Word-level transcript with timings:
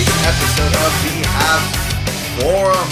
week's 0.00 0.26
episode 0.26 0.74
of 0.80 0.92
the 1.04 1.20
Habs 1.28 2.40
Forum. 2.40 2.88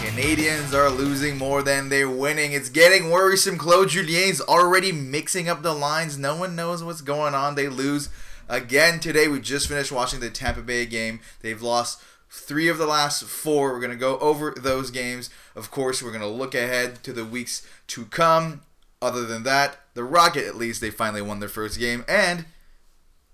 Canadiens 0.00 0.72
are 0.72 0.88
losing 0.88 1.36
more 1.36 1.62
than 1.62 1.90
they're 1.90 2.08
winning. 2.08 2.52
It's 2.52 2.70
getting 2.70 3.10
worrisome. 3.10 3.58
Claude 3.58 3.90
Julien's 3.90 4.40
already 4.40 4.92
mixing 4.92 5.50
up 5.50 5.62
the 5.62 5.74
lines. 5.74 6.16
No 6.16 6.34
one 6.34 6.56
knows 6.56 6.82
what's 6.82 7.02
going 7.02 7.34
on. 7.34 7.54
They 7.54 7.68
lose 7.68 8.08
again 8.48 8.98
today. 8.98 9.28
We 9.28 9.40
just 9.40 9.68
finished 9.68 9.92
watching 9.92 10.20
the 10.20 10.30
Tampa 10.30 10.62
Bay 10.62 10.86
game. 10.86 11.20
They've 11.42 11.60
lost 11.60 12.00
three 12.30 12.68
of 12.68 12.78
the 12.78 12.86
last 12.86 13.24
four. 13.24 13.74
We're 13.74 13.80
going 13.80 13.90
to 13.90 13.96
go 13.98 14.18
over 14.20 14.54
those 14.56 14.90
games. 14.90 15.28
Of 15.54 15.70
course, 15.70 16.02
we're 16.02 16.12
going 16.12 16.22
to 16.22 16.28
look 16.28 16.54
ahead 16.54 17.02
to 17.02 17.12
the 17.12 17.26
weeks 17.26 17.66
to 17.88 18.06
come. 18.06 18.62
Other 19.02 19.26
than 19.26 19.42
that, 19.42 19.80
the 19.92 20.04
Rocket, 20.04 20.46
at 20.46 20.56
least, 20.56 20.80
they 20.80 20.90
finally 20.90 21.20
won 21.20 21.40
their 21.40 21.48
first 21.50 21.78
game. 21.78 22.06
And 22.08 22.46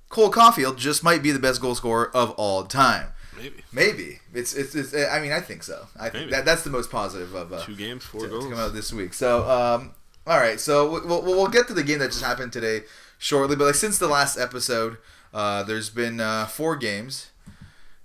Cole 0.09 0.31
Caufield 0.31 0.77
just 0.79 1.03
might 1.05 1.23
be 1.23 1.31
the 1.33 1.39
best 1.39 1.61
goal 1.61 1.75
scorer 1.75 2.15
of 2.17 2.31
all 2.33 2.65
time. 2.65 3.09
Maybe. 3.37 3.63
Maybe 3.73 4.21
it's 4.35 4.53
it's. 4.55 4.75
it's 4.75 4.95
I 4.95 5.21
mean, 5.21 5.33
I 5.33 5.41
think 5.41 5.63
so. 5.63 5.87
I 5.99 6.09
think 6.09 6.31
that 6.31 6.45
that's 6.45 6.63
the 6.63 6.71
most 6.71 6.91
positive 6.91 7.35
of 7.35 7.53
uh, 7.53 7.63
Two 7.63 7.77
games, 7.77 8.03
four 8.05 8.23
to, 8.23 8.27
to 8.27 8.33
goals. 8.33 8.45
come 8.47 8.59
out 8.59 8.73
this 8.75 8.93
week. 8.93 9.15
So, 9.15 9.49
um, 9.49 9.93
all 10.27 10.39
right. 10.39 10.59
So 10.59 10.91
we- 10.91 11.07
we'll, 11.07 11.23
we'll 11.23 11.47
get 11.49 11.69
to 11.69 11.75
the 11.75 11.85
game 11.85 12.01
that 12.01 12.09
just 12.09 12.25
happened 12.25 12.53
today 12.53 12.83
shortly. 13.19 13.55
But 13.55 13.67
like 13.67 13.75
since 13.77 13.99
the 13.99 14.09
last 14.09 14.37
episode, 14.39 14.97
uh, 15.33 15.63
there's 15.63 15.89
been 15.91 16.21
uh, 16.21 16.47
four 16.47 16.75
games. 16.75 17.31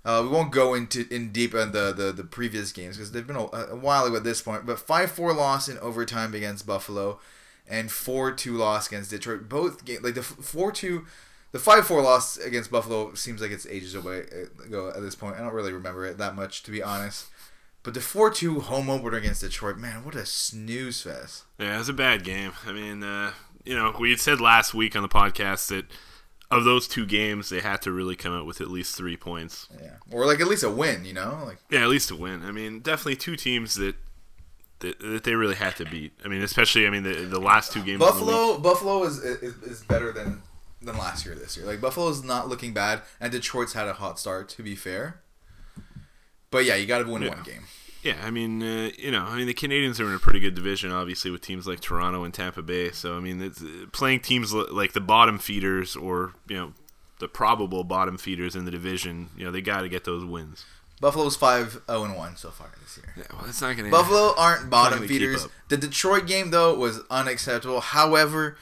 Uh, 0.04 0.20
we 0.22 0.28
won't 0.28 0.52
go 0.52 0.74
into 0.74 1.06
in 1.12 1.32
deep 1.32 1.54
on 1.54 1.72
the, 1.72 1.90
the, 1.92 2.12
the 2.12 2.24
previous 2.24 2.70
games 2.72 2.96
because 2.96 3.10
they've 3.10 3.26
been 3.26 3.36
a, 3.36 3.46
a 3.70 3.74
while 3.74 4.04
ago 4.04 4.16
at 4.16 4.22
this 4.24 4.40
point. 4.42 4.66
But 4.66 4.78
five 4.78 5.10
four 5.10 5.32
loss 5.32 5.66
in 5.68 5.78
overtime 5.78 6.34
against 6.34 6.64
Buffalo, 6.66 7.18
and 7.66 7.90
four 7.90 8.30
two 8.30 8.56
loss 8.56 8.86
against 8.86 9.10
Detroit. 9.10 9.48
Both 9.48 9.84
game 9.84 10.00
like 10.02 10.14
the 10.14 10.22
four 10.22 10.70
two. 10.70 11.06
The 11.54 11.60
five 11.60 11.86
four 11.86 12.02
loss 12.02 12.36
against 12.36 12.72
Buffalo 12.72 13.14
seems 13.14 13.40
like 13.40 13.52
it's 13.52 13.64
ages 13.64 13.94
away 13.94 14.24
uh, 14.32 14.64
ago 14.64 14.88
at 14.88 15.00
this 15.00 15.14
point. 15.14 15.36
I 15.36 15.38
don't 15.38 15.54
really 15.54 15.72
remember 15.72 16.04
it 16.04 16.18
that 16.18 16.34
much 16.34 16.64
to 16.64 16.72
be 16.72 16.82
honest. 16.82 17.26
But 17.84 17.94
the 17.94 18.00
four 18.00 18.28
two 18.32 18.58
home 18.58 18.90
opener 18.90 19.18
against 19.18 19.40
Detroit, 19.40 19.76
man, 19.78 20.04
what 20.04 20.16
a 20.16 20.26
snooze 20.26 21.02
fest. 21.02 21.44
Yeah, 21.60 21.76
it 21.76 21.78
was 21.78 21.88
a 21.88 21.92
bad 21.92 22.24
game. 22.24 22.54
I 22.66 22.72
mean, 22.72 23.04
uh, 23.04 23.34
you 23.64 23.76
know, 23.76 23.94
we 24.00 24.10
had 24.10 24.18
said 24.18 24.40
last 24.40 24.74
week 24.74 24.96
on 24.96 25.02
the 25.02 25.08
podcast 25.08 25.68
that 25.68 25.86
of 26.50 26.64
those 26.64 26.88
two 26.88 27.06
games, 27.06 27.50
they 27.50 27.60
had 27.60 27.80
to 27.82 27.92
really 27.92 28.16
come 28.16 28.36
out 28.36 28.46
with 28.46 28.60
at 28.60 28.66
least 28.66 28.96
three 28.96 29.16
points. 29.16 29.68
Yeah, 29.80 29.98
or 30.10 30.26
like 30.26 30.40
at 30.40 30.48
least 30.48 30.64
a 30.64 30.70
win, 30.70 31.04
you 31.04 31.12
know, 31.12 31.40
like 31.46 31.58
Yeah, 31.70 31.84
at 31.84 31.88
least 31.88 32.10
a 32.10 32.16
win. 32.16 32.42
I 32.42 32.50
mean, 32.50 32.80
definitely 32.80 33.14
two 33.14 33.36
teams 33.36 33.76
that 33.76 33.94
that, 34.80 34.98
that 34.98 35.22
they 35.22 35.36
really 35.36 35.54
had 35.54 35.76
to 35.76 35.84
beat. 35.84 36.14
I 36.24 36.26
mean, 36.26 36.42
especially 36.42 36.84
I 36.84 36.90
mean 36.90 37.04
the 37.04 37.14
the 37.14 37.40
last 37.40 37.72
two 37.72 37.84
games. 37.84 38.02
of 38.02 38.18
the 38.18 38.24
league. 38.24 38.34
Buffalo. 38.34 38.58
Buffalo 38.58 39.04
is, 39.04 39.18
is 39.18 39.54
is 39.62 39.82
better 39.84 40.10
than 40.10 40.42
than 40.84 40.96
last 40.98 41.24
year. 41.26 41.34
This 41.34 41.56
year, 41.56 41.66
like 41.66 41.80
Buffalo's 41.80 42.22
not 42.24 42.48
looking 42.48 42.72
bad, 42.72 43.02
and 43.20 43.32
Detroit's 43.32 43.72
had 43.72 43.88
a 43.88 43.94
hot 43.94 44.18
start. 44.18 44.48
To 44.50 44.62
be 44.62 44.74
fair, 44.76 45.20
but 46.50 46.64
yeah, 46.64 46.76
you 46.76 46.86
got 46.86 46.98
to 47.04 47.10
win 47.10 47.22
Yeah. 47.22 47.28
one 47.30 47.42
game. 47.42 47.64
Yeah, 48.02 48.16
I 48.22 48.30
mean, 48.30 48.62
uh, 48.62 48.90
you 48.98 49.10
know, 49.10 49.24
I 49.24 49.34
mean, 49.36 49.46
the 49.46 49.54
Canadiens 49.54 49.98
are 49.98 50.04
in 50.06 50.12
a 50.14 50.18
pretty 50.18 50.38
good 50.38 50.54
division, 50.54 50.92
obviously, 50.92 51.30
with 51.30 51.40
teams 51.40 51.66
like 51.66 51.80
Toronto 51.80 52.22
and 52.22 52.34
Tampa 52.34 52.60
Bay. 52.60 52.90
So, 52.90 53.16
I 53.16 53.20
mean, 53.20 53.40
it's, 53.40 53.62
uh, 53.62 53.86
playing 53.92 54.20
teams 54.20 54.52
li- 54.52 54.66
like 54.70 54.92
the 54.92 55.00
bottom 55.00 55.38
feeders 55.38 55.96
or 55.96 56.34
you 56.46 56.56
know 56.56 56.72
the 57.18 57.28
probable 57.28 57.82
bottom 57.82 58.18
feeders 58.18 58.54
in 58.56 58.66
the 58.66 58.70
division, 58.70 59.30
you 59.38 59.44
know, 59.46 59.50
they 59.50 59.62
got 59.62 59.80
to 59.82 59.88
get 59.88 60.04
those 60.04 60.22
wins. 60.24 60.66
Buffalo's 61.00 61.34
five 61.36 61.80
zero 61.88 62.04
and 62.04 62.14
one 62.16 62.36
so 62.36 62.50
far 62.50 62.68
this 62.82 62.98
year. 62.98 63.14
Yeah, 63.16 63.24
well, 63.34 63.48
it's 63.48 63.60
not 63.62 63.74
gonna. 63.76 63.88
Buffalo 63.90 64.34
aren't 64.36 64.68
bottom 64.68 65.06
feeders. 65.08 65.48
The 65.68 65.76
Detroit 65.78 66.26
game 66.26 66.50
though 66.50 66.74
was 66.74 67.00
unacceptable. 67.10 67.80
However, 67.80 68.58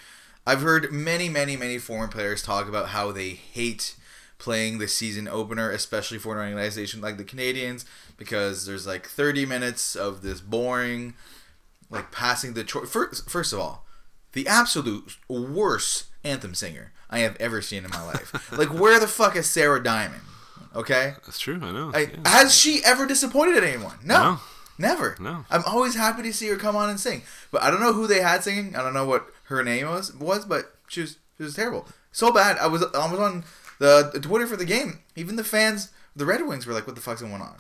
I've 0.47 0.63
heard 0.63 0.93
many, 0.93 1.29
many, 1.29 1.57
many 1.57 1.79
foreign 1.79 2.11
players 2.11 2.43
talk 2.43 2.69
about 2.69 2.89
how 2.89 3.13
they 3.13 3.31
hate 3.31 3.95
playing 4.39 4.79
the 4.79 4.89
season 4.89 5.29
opener, 5.29 5.71
especially 5.71 6.19
for 6.19 6.33
an 6.37 6.49
organization 6.49 7.01
like 7.01 7.17
the 7.17 7.25
Canadiens, 7.25 7.85
because 8.17 8.67
there's 8.67 8.87
like 8.87 9.07
30 9.07 9.47
minutes 9.47 9.95
of 9.95 10.23
this 10.23 10.41
boring, 10.41 11.15
like 11.91 12.11
passing 12.11 12.55
the 12.55 12.65
choice. 12.65 12.91
First, 12.91 13.31
first 13.31 13.53
of 13.53 13.61
all, 13.61 13.87
the 14.33 14.49
absolute 14.49 15.17
worst 15.29 16.07
anthem 16.25 16.55
singer 16.55 16.93
I 17.09 17.21
have 17.21 17.37
ever 17.39 17.63
seen 17.63 17.85
in 17.85 17.91
my 17.91 18.05
life. 18.05 18.53
like, 18.59 18.73
where 18.75 18.99
the 18.99 19.07
fuck 19.07 19.37
is 19.37 19.49
Sarah 19.49 19.83
Diamond? 19.83 20.23
Okay. 20.75 21.15
That's 21.25 21.39
true. 21.39 21.61
I 21.63 21.71
know. 21.71 21.93
I, 21.95 22.01
yeah. 22.01 22.17
Has 22.27 22.59
she 22.59 22.81
ever 22.85 23.07
disappointed 23.07 23.63
anyone? 23.63 23.99
No, 24.03 24.23
No. 24.23 24.41
Never. 24.79 25.17
No. 25.21 25.45
I'm 25.51 25.63
always 25.67 25.95
happy 25.95 26.23
to 26.23 26.33
see 26.33 26.49
her 26.49 26.57
come 26.57 26.77
on 26.77 26.91
and 26.91 27.01
sing. 27.01 27.23
But 27.51 27.63
I 27.63 27.71
don't 27.71 27.81
know 27.81 27.93
who 27.93 28.07
they 28.07 28.21
had 28.21 28.43
singing. 28.43 28.77
I 28.77 28.83
don't 28.83 28.95
know 28.95 29.07
what 29.07 29.27
her 29.45 29.63
name 29.63 29.89
was, 29.89 30.15
was 30.15 30.45
but 30.45 30.75
she 30.89 31.03
was 31.03 31.19
she 31.39 31.45
was 31.45 31.55
terrible. 31.55 31.87
So 32.13 32.33
bad. 32.33 32.59
I 32.59 32.67
was 32.67 32.83
I 32.95 33.11
was 33.11 33.21
on 33.21 33.45
the, 33.79 34.21
Twitter 34.23 34.47
for 34.47 34.57
the 34.57 34.65
game. 34.65 35.01
Even 35.17 35.37
the 35.37 35.45
fans, 35.45 35.91
the 36.15 36.25
Red 36.25 36.47
Wings, 36.47 36.67
were 36.67 36.73
like, 36.73 36.87
"What 36.87 36.95
the 36.95 37.03
fuck's 37.03 37.23
going 37.23 37.43
on?" 37.43 37.57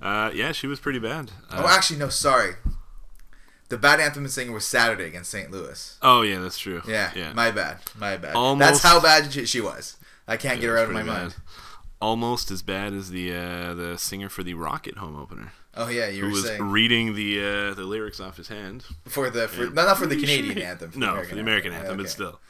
uh, 0.02 0.30
yeah, 0.34 0.52
she 0.52 0.66
was 0.66 0.80
pretty 0.80 0.98
bad. 0.98 1.30
Uh, 1.50 1.62
oh, 1.64 1.68
actually, 1.68 1.98
no, 1.98 2.08
sorry. 2.08 2.54
The 3.68 3.76
bad 3.76 4.00
anthem 4.00 4.26
singer 4.28 4.52
was 4.52 4.64
Saturday 4.64 5.04
against 5.04 5.30
St. 5.30 5.50
Louis. 5.50 5.98
oh, 6.00 6.22
yeah, 6.22 6.38
that's 6.38 6.58
true. 6.58 6.80
Yeah, 6.88 7.10
yeah. 7.14 7.34
my 7.34 7.50
bad, 7.50 7.78
my 7.98 8.16
bad. 8.16 8.34
Almost- 8.34 8.66
That's 8.66 8.82
how 8.82 8.98
bad 8.98 9.30
she, 9.30 9.44
she 9.44 9.60
was. 9.60 9.98
I 10.26 10.38
can't 10.38 10.58
get 10.58 10.68
her 10.68 10.78
out 10.78 10.84
of 10.86 10.92
my 10.92 11.02
pretty 11.02 11.18
mind. 11.18 11.36
Almost 12.00 12.50
as 12.50 12.62
bad 12.62 12.94
as 12.94 13.10
the 13.10 13.34
uh, 13.34 13.74
the 13.74 13.98
singer 13.98 14.28
for 14.28 14.42
the 14.42 14.54
Rocket 14.54 14.98
home 14.98 15.16
opener, 15.16 15.52
Oh 15.80 15.88
yeah, 15.88 16.08
you 16.08 16.22
who 16.22 16.26
were 16.28 16.32
was 16.32 16.44
saying 16.46 16.62
reading 16.70 17.14
the 17.14 17.40
uh, 17.40 17.74
the 17.74 17.84
lyrics 17.84 18.18
off 18.20 18.36
his 18.36 18.48
hand. 18.48 18.84
for 19.06 19.30
the 19.30 19.46
for 19.48 19.64
Yeah. 19.64 19.70
no, 19.72 19.86
not 19.86 19.96
for 19.98 20.06
the 20.06 20.16
Canadian 20.20 20.58
anthem. 20.58 20.92
no, 20.96 21.22
for 21.22 21.34
the 21.34 21.40
American 21.40 21.72
anthem, 21.72 21.92
Okay. 21.94 22.02
but 22.02 22.10
still. 22.10 22.40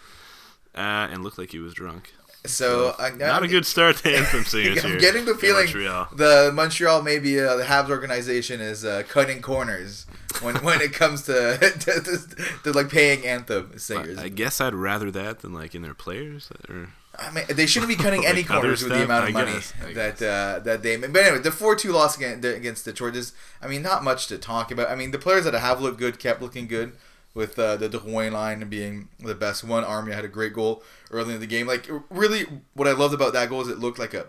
Uh, 0.74 1.08
and 1.12 1.22
looked 1.24 1.38
like 1.38 1.50
he 1.50 1.58
was 1.58 1.74
drunk. 1.74 2.12
So 2.46 2.94
I, 2.98 3.10
Not 3.10 3.42
a 3.42 3.48
good 3.48 3.66
start 3.66 3.96
to 3.98 4.16
anthem 4.16 4.44
singers 4.54 4.84
I'm 4.84 4.92
here. 4.92 5.00
getting 5.00 5.24
the 5.24 5.34
feeling 5.34 5.64
Montreal. 5.66 6.08
the 6.14 6.52
Montreal 6.54 7.02
maybe 7.02 7.38
uh, 7.40 7.56
the 7.56 7.64
Habs 7.64 7.90
organization 7.90 8.60
is 8.60 8.84
uh, 8.84 9.02
cutting 9.08 9.42
corners 9.42 10.06
when 10.40 10.54
when 10.64 10.80
it 10.80 10.92
comes 10.92 11.22
to 11.22 11.58
to, 11.58 12.00
to, 12.00 12.36
to, 12.62 12.72
like 12.72 12.88
paying 12.90 13.26
anthem 13.26 13.76
singers. 13.76 14.18
I, 14.18 14.24
I 14.24 14.28
guess 14.28 14.60
I'd 14.60 14.74
rather 14.74 15.10
that 15.10 15.40
than 15.40 15.52
like 15.52 15.74
in 15.74 15.82
their 15.82 15.94
players. 15.94 16.48
Or 16.68 16.90
I 17.18 17.30
mean, 17.32 17.44
they 17.48 17.66
shouldn't 17.66 17.88
be 17.88 17.96
cutting 18.02 18.24
any 18.24 18.42
Like 18.42 18.48
corners 18.48 18.82
with 18.82 18.92
the 18.92 19.04
amount 19.04 19.28
of 19.28 19.30
I 19.30 19.32
money 19.32 19.52
guess, 19.52 19.72
that 19.94 20.22
uh, 20.22 20.60
that 20.60 20.82
they. 20.82 20.96
But 20.96 21.16
anyway, 21.16 21.38
the 21.42 21.50
four 21.50 21.74
two 21.74 21.92
loss 21.92 22.16
against, 22.16 22.46
against 22.46 22.84
Detroit 22.84 23.16
is. 23.16 23.32
I 23.60 23.66
mean, 23.66 23.82
not 23.82 24.04
much 24.04 24.28
to 24.28 24.38
talk 24.38 24.70
about. 24.70 24.88
I 24.88 24.94
mean, 24.94 25.10
the 25.10 25.18
players 25.18 25.44
that 25.44 25.54
have 25.54 25.80
looked 25.80 25.98
good 25.98 26.18
kept 26.18 26.40
looking 26.40 26.66
good. 26.66 26.92
With 27.34 27.56
uh, 27.58 27.76
the 27.76 27.88
Drouin 27.88 28.32
line 28.32 28.68
being 28.68 29.10
the 29.20 29.34
best 29.34 29.62
one, 29.62 29.84
Armia 29.84 30.14
had 30.14 30.24
a 30.24 30.28
great 30.28 30.54
goal 30.54 30.82
early 31.10 31.34
in 31.34 31.40
the 31.40 31.46
game. 31.46 31.68
Like 31.68 31.88
really, 32.10 32.46
what 32.74 32.88
I 32.88 32.92
loved 32.92 33.14
about 33.14 33.32
that 33.34 33.48
goal 33.48 33.60
is 33.60 33.68
it 33.68 33.78
looked 33.78 33.98
like 33.98 34.12
a 34.14 34.26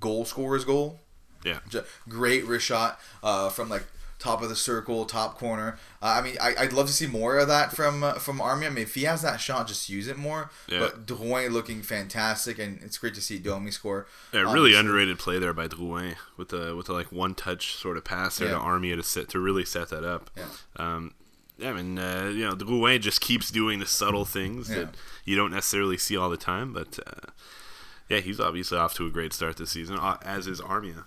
goal 0.00 0.24
scorer's 0.24 0.64
goal. 0.64 0.98
yeah, 1.70 1.82
great 2.08 2.44
wrist 2.46 2.66
shot 2.66 2.98
uh, 3.22 3.48
from 3.50 3.68
like 3.68 3.84
top 4.18 4.42
of 4.42 4.48
the 4.48 4.56
circle, 4.56 5.04
top 5.04 5.38
corner. 5.38 5.78
Uh, 6.02 6.16
I 6.18 6.22
mean, 6.22 6.36
I, 6.40 6.54
I'd 6.58 6.72
love 6.72 6.86
to 6.88 6.92
see 6.92 7.06
more 7.06 7.38
of 7.38 7.48
that 7.48 7.72
from 7.72 8.02
uh, 8.02 8.14
from 8.14 8.38
Armia. 8.40 8.66
I 8.66 8.70
mean, 8.70 8.78
if 8.78 8.94
he 8.94 9.04
has 9.04 9.22
that 9.22 9.40
shot, 9.40 9.68
just 9.68 9.88
use 9.88 10.08
it 10.08 10.16
more. 10.16 10.50
Yeah. 10.68 10.80
But 10.80 11.06
Drouin 11.06 11.52
looking 11.52 11.82
fantastic, 11.82 12.58
and 12.58 12.80
it's 12.82 12.98
great 12.98 13.14
to 13.14 13.20
see 13.20 13.38
Domi 13.38 13.70
score. 13.70 14.06
yeah 14.32 14.40
really 14.40 14.50
Obviously. 14.74 14.80
underrated 14.80 15.18
play 15.18 15.38
there 15.38 15.52
by 15.52 15.68
Drouin 15.68 16.16
with 16.36 16.48
the 16.48 16.74
with 16.76 16.86
the 16.86 16.92
like 16.92 17.12
one 17.12 17.34
touch 17.34 17.74
sort 17.74 17.96
of 17.96 18.04
pass 18.04 18.38
there 18.38 18.48
Yeah. 18.48 18.54
to 18.54 18.60
Armia 18.60 18.96
to 18.96 19.02
set 19.02 19.28
to 19.30 19.38
really 19.38 19.64
set 19.64 19.88
that 19.90 20.04
up. 20.04 20.30
Yeah. 20.36 20.46
Um, 20.76 21.14
yeah, 21.58 21.70
I 21.70 21.72
mean, 21.72 21.98
uh, 21.98 22.30
you 22.32 22.44
know, 22.44 22.54
Drouin 22.54 23.00
just 23.00 23.20
keeps 23.20 23.50
doing 23.50 23.78
the 23.80 23.86
subtle 23.86 24.24
things 24.24 24.68
Yeah. 24.70 24.76
that 24.84 24.94
you 25.24 25.36
don't 25.36 25.50
necessarily 25.52 25.96
see 25.98 26.16
all 26.16 26.30
the 26.30 26.36
time, 26.36 26.72
but 26.72 26.98
uh, 27.06 27.30
yeah, 28.08 28.20
he's 28.20 28.40
obviously 28.40 28.78
off 28.78 28.94
to 28.94 29.06
a 29.06 29.10
great 29.10 29.32
start 29.32 29.56
this 29.56 29.70
season, 29.72 29.98
uh, 29.98 30.16
as 30.22 30.46
is 30.46 30.60
Armia. 30.60 31.04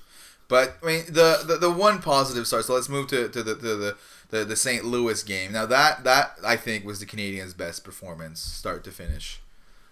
But 0.52 0.76
I 0.84 0.86
mean, 0.86 1.04
the, 1.08 1.44
the 1.48 1.56
the 1.58 1.72
one 1.72 2.02
positive 2.02 2.46
start. 2.46 2.66
So 2.66 2.74
let's 2.76 2.90
move 2.90 3.08
to, 3.08 3.30
to 3.30 3.42
the, 3.42 3.56
to 3.56 3.76
the 3.84 3.98
the 4.32 4.46
the 4.46 4.56
St. 4.58 4.84
Louis 4.84 5.24
game. 5.24 5.54
Now 5.54 5.66
that 5.66 6.04
that 6.04 6.34
I 6.46 6.58
think 6.58 6.86
was 6.86 7.00
the 7.00 7.06
Canadiens' 7.06 7.56
best 7.56 7.84
performance, 7.86 8.42
start 8.42 8.84
to 8.84 8.92
finish. 8.92 9.40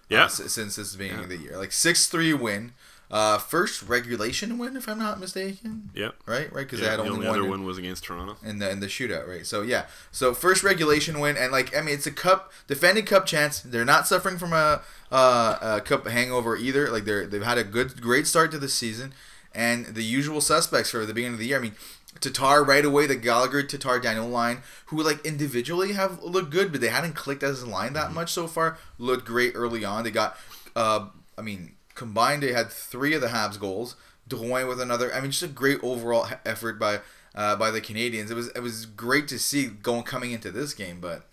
Yeah. 0.10 0.26
uh, 0.26 0.28
since 0.28 0.76
this 0.76 0.96
beginning 0.96 1.24
of 1.24 1.30
the 1.30 1.38
year, 1.38 1.56
like 1.58 1.72
six 1.72 2.08
three 2.08 2.34
win, 2.34 2.74
uh, 3.12 3.38
first 3.38 3.84
regulation 3.84 4.58
win 4.58 4.76
if 4.76 4.90
I'm 4.90 5.00
not 5.00 5.20
mistaken. 5.20 5.92
Yep. 5.94 6.16
Right, 6.26 6.52
right, 6.52 6.66
because 6.66 6.80
Yeah, 6.82 6.86
they 6.88 6.92
had 6.92 7.00
the 7.00 7.04
only, 7.04 7.14
only 7.14 7.28
one. 7.28 7.36
other 7.38 7.44
in- 7.46 7.50
one 7.52 7.64
was 7.64 7.78
against 7.78 8.04
Toronto. 8.04 8.36
in 8.44 8.60
the 8.60 8.70
in 8.70 8.80
the 8.82 8.88
shootout, 8.88 9.28
right? 9.28 9.46
So 9.46 9.62
yeah, 9.62 9.86
so 10.12 10.34
first 10.34 10.62
regulation 10.64 11.20
win, 11.22 11.38
and 11.38 11.52
like 11.54 11.74
I 11.78 11.82
mean, 11.82 11.94
it's 11.96 12.08
a 12.08 12.12
cup 12.12 12.52
defending 12.68 13.06
cup 13.06 13.26
chance. 13.26 13.62
They're 13.62 13.86
not 13.86 14.08
suffering 14.08 14.38
from 14.38 14.52
a, 14.52 14.82
uh, 15.12 15.58
a 15.78 15.82
cup 15.82 16.06
hangover 16.08 16.58
either. 16.58 16.90
Like 16.90 17.06
they're 17.06 17.26
they've 17.28 17.44
had 17.44 17.58
a 17.58 17.64
good 17.64 18.02
great 18.02 18.26
start 18.28 18.50
to 18.52 18.58
the 18.58 18.68
season, 18.70 19.14
and 19.54 19.88
the 19.88 20.04
usual 20.04 20.42
suspects 20.42 20.92
for 20.92 21.06
the 21.06 21.14
beginning 21.14 21.34
of 21.34 21.40
the 21.40 21.48
year. 21.48 21.58
I 21.58 21.62
mean, 21.62 21.76
Tatar 22.20 22.64
right 22.64 22.86
away, 22.86 23.08
the 23.08 23.16
Gallagher 23.16 23.64
Tatar 23.64 24.00
Danault 24.00 24.32
line, 24.32 24.62
who 24.88 25.02
like 25.02 25.26
individually 25.26 25.94
have 25.94 26.22
looked 26.24 26.50
good, 26.50 26.72
but 26.72 26.82
they 26.82 26.90
hadn't 26.90 27.14
clicked 27.14 27.44
as 27.44 27.62
a 27.62 27.70
line 27.70 27.94
that 27.94 28.12
much 28.12 28.32
so 28.34 28.48
far. 28.48 28.78
Looked 28.98 29.26
great 29.26 29.54
early 29.56 29.86
on. 29.86 30.04
They 30.04 30.12
got, 30.12 30.38
uh, 30.76 31.08
I 31.38 31.42
mean, 31.42 31.76
combined 31.96 32.44
they 32.44 32.54
had 32.54 32.70
three 32.70 33.14
of 33.14 33.22
the 33.22 33.28
Habs 33.28 33.60
goals. 33.60 33.96
Drouin 34.28 34.68
with 34.68 34.80
another. 34.80 35.14
I 35.14 35.22
mean, 35.22 35.32
just 35.32 35.44
a 35.44 35.48
great 35.48 35.80
overall 35.84 36.28
effort 36.46 36.80
by 36.80 37.00
uh, 37.34 37.56
by 37.56 37.72
the 37.72 37.82
Canadiens. 37.82 38.30
It 38.30 38.36
was 38.36 38.50
it 38.50 38.62
was 38.62 38.86
great 38.86 39.28
to 39.30 39.40
see 39.40 39.68
going 39.68 40.04
coming 40.04 40.32
into 40.32 40.52
this 40.52 40.74
game, 40.74 41.00
but 41.00 41.28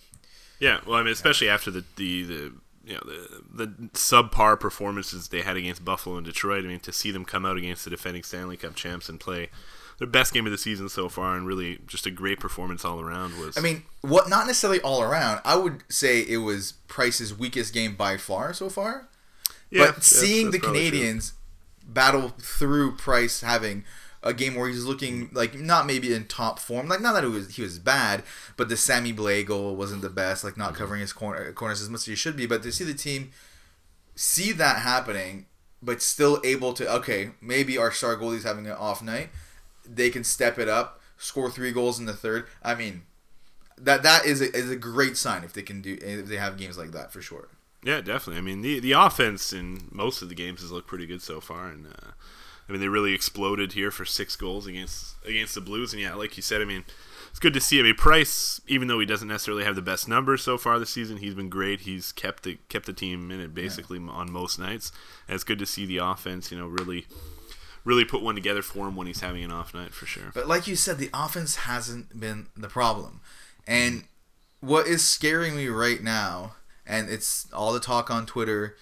Yeah, 0.59 0.81
well, 0.87 0.97
I 0.97 1.03
mean, 1.03 1.13
especially 1.13 1.49
after 1.49 1.71
the 1.71 1.85
the, 1.97 2.23
the 2.23 2.53
you 2.87 2.95
know 2.95 3.01
the 3.05 3.67
the 3.67 3.67
subpar 3.95 4.59
performances 4.59 5.29
they 5.29 5.43
had 5.43 5.57
against 5.57 5.85
Buffalo 5.85 6.17
and 6.17 6.25
Detroit. 6.25 6.65
I 6.65 6.69
mean, 6.69 6.81
to 6.81 6.93
see 6.93 7.11
them 7.11 7.25
come 7.25 7.45
out 7.45 7.57
against 7.57 7.85
the 7.85 7.91
defending 7.91 8.23
Stanley 8.23 8.57
Cup 8.57 8.77
champs 8.77 9.09
and 9.09 9.19
play 9.19 9.51
their 9.99 10.07
best 10.07 10.33
game 10.33 10.47
of 10.47 10.53
the 10.53 10.59
season 10.59 10.89
so 10.89 11.09
far, 11.09 11.37
and 11.37 11.47
really 11.47 11.81
just 11.87 12.07
a 12.07 12.11
great 12.11 12.39
performance 12.39 12.85
all 12.85 13.01
around 13.01 13.39
was. 13.41 13.59
I 13.59 13.61
mean, 13.61 13.83
what 14.03 14.29
not 14.29 14.47
necessarily 14.47 14.81
all 14.81 15.03
around. 15.03 15.41
I 15.45 15.57
would 15.57 15.83
say 15.89 16.21
it 16.21 16.39
was 16.39 16.75
Price's 16.87 17.37
weakest 17.37 17.75
game 17.75 17.97
by 17.97 18.17
far 18.17 18.55
so 18.55 18.69
far. 18.69 19.09
yeah, 19.71 19.87
but 19.87 20.05
seeing 20.05 20.47
that's 20.47 20.59
the 20.59 20.61
probably 20.61 20.91
true. 20.91 21.01
Canadiens 21.01 21.33
battle 21.89 22.29
through 22.39 22.97
Price 22.97 23.41
having 23.41 23.85
a 24.27 24.35
game 24.35 24.55
where 24.55 24.69
he's 24.69 24.85
looking 24.85 25.31
like 25.33 25.55
not 25.55 25.87
maybe 25.87 26.13
in 26.13 26.27
top 26.27 26.59
form, 26.59 26.89
like 26.89 27.01
not 27.01 27.13
that 27.13 27.25
it 27.25 27.29
was 27.29 27.57
he 27.57 27.63
was 27.63 27.79
bad, 27.79 28.23
but 28.57 28.69
the 28.69 28.77
Sammy 28.77 29.13
Blais 29.13 29.47
goal 29.47 29.77
wasn't 29.77 30.03
the 30.03 30.11
best, 30.11 30.45
like 30.45 30.57
not 30.57 30.75
covering 30.75 31.01
his 31.01 31.13
corner, 31.13 31.53
corners 31.53 31.81
as 31.81 31.89
much 31.89 32.01
as 32.01 32.07
he 32.07 32.15
should 32.15 32.37
be. 32.37 32.47
But 32.47 32.63
to 32.65 32.73
see 32.73 32.85
the 32.85 32.95
team 32.95 33.31
see 34.15 34.53
that 34.53 34.81
happening, 34.81 35.47
but 35.81 36.03
still 36.03 36.41
able 36.45 36.73
to 36.75 36.91
okay, 36.97 37.31
maybe 37.41 37.79
our 37.79 37.93
star 37.93 38.17
goalie's 38.17 38.45
having 38.45 38.67
an 38.67 38.73
off 38.73 39.03
night, 39.03 39.29
they 39.89 40.11
can 40.11 40.25
step 40.25 40.59
it 40.59 40.69
up, 40.69 41.01
score 41.17 41.51
three 41.51 41.73
goals 41.73 41.99
in 41.99 42.07
the 42.07 42.13
third. 42.13 42.47
I 42.63 42.75
mean, 42.75 43.03
that 43.79 44.03
that 44.03 44.27
is 44.27 44.41
a, 44.41 44.55
is 44.57 44.71
a 44.71 44.77
great 44.77 45.17
sign 45.17 45.45
if 45.45 45.53
they 45.53 45.63
can 45.63 45.81
do 45.81 45.97
if 46.01 46.27
they 46.27 46.37
have 46.37 46.57
games 46.57 46.77
like 46.77 46.93
that 46.93 47.13
for 47.13 47.23
sure. 47.23 47.49
Yeah, 47.85 48.01
definitely. 48.01 48.39
I 48.39 48.41
mean, 48.41 48.63
the 48.63 48.81
the 48.81 48.93
offense 48.93 49.53
in 49.53 49.89
most 49.93 50.23
of 50.23 50.29
the 50.29 50.35
games 50.35 50.61
has 50.63 50.73
looked 50.73 50.89
pretty 50.89 51.07
good 51.07 51.23
so 51.23 51.41
far, 51.41 51.69
and 51.69 51.87
uh, 51.87 52.11
I 52.69 52.73
mean 52.73 52.81
they 52.81 52.89
really 52.89 53.15
exploded 53.15 53.73
here 53.73 53.91
for 53.91 54.05
six 54.05 54.37
goals 54.37 54.67
against 54.67 55.17
against 55.25 55.55
the 55.55 55.61
Blues. 55.61 55.93
And 55.93 56.03
yeah, 56.03 56.15
like 56.15 56.37
you 56.37 56.43
said, 56.43 56.61
I 56.61 56.65
mean 56.65 56.85
it's 57.31 57.39
good 57.39 57.55
to 57.55 57.61
see. 57.61 57.79
I 57.79 57.83
mean 57.83 57.95
Price, 57.95 58.61
even 58.67 58.89
though 58.89 58.99
he 58.99 59.07
doesn't 59.07 59.29
necessarily 59.29 59.65
have 59.65 59.77
the 59.77 59.83
best 59.83 60.09
numbers 60.09 60.43
so 60.43 60.59
far 60.59 60.79
this 60.79 60.91
season, 60.91 61.19
he's 61.19 61.35
been 61.35 61.49
great. 61.49 61.81
He's 61.81 62.13
kept 62.13 62.43
the 62.43 62.59
kept 62.69 62.87
the 62.87 62.93
team 62.93 63.31
in 63.31 63.41
it 63.41 63.55
basically 63.55 63.99
on 63.99 64.33
most 64.33 64.59
nights. 64.59 64.93
And 65.29 65.35
it's 65.35 65.45
good 65.45 65.59
to 65.59 65.67
see 65.67 65.87
the 65.87 65.99
offense, 65.99 66.51
you 66.51 66.59
know, 66.59 66.67
really 66.67 67.07
really 67.85 68.05
put 68.05 68.21
one 68.21 68.35
together 68.35 68.63
for 68.63 68.89
him 68.89 68.97
when 68.97 69.07
he's 69.07 69.21
having 69.21 69.45
an 69.45 69.53
off 69.53 69.73
night 69.73 69.95
for 69.95 70.07
sure. 70.07 70.33
But 70.35 70.49
like 70.49 70.67
you 70.67 70.75
said, 70.75 70.99
the 70.99 71.09
offense 71.15 71.55
hasn't 71.57 72.19
been 72.19 72.49
the 72.57 72.69
problem. 72.69 73.21
And 73.67 74.05
what 74.61 74.89
is 74.89 75.05
scaring 75.05 75.57
me 75.57 75.69
right 75.69 76.03
now, 76.03 76.57
and 76.85 77.09
it's 77.09 77.47
all 77.53 77.73
the 77.73 77.81
talk 77.81 78.11
on 78.11 78.27
Twitter, 78.27 78.77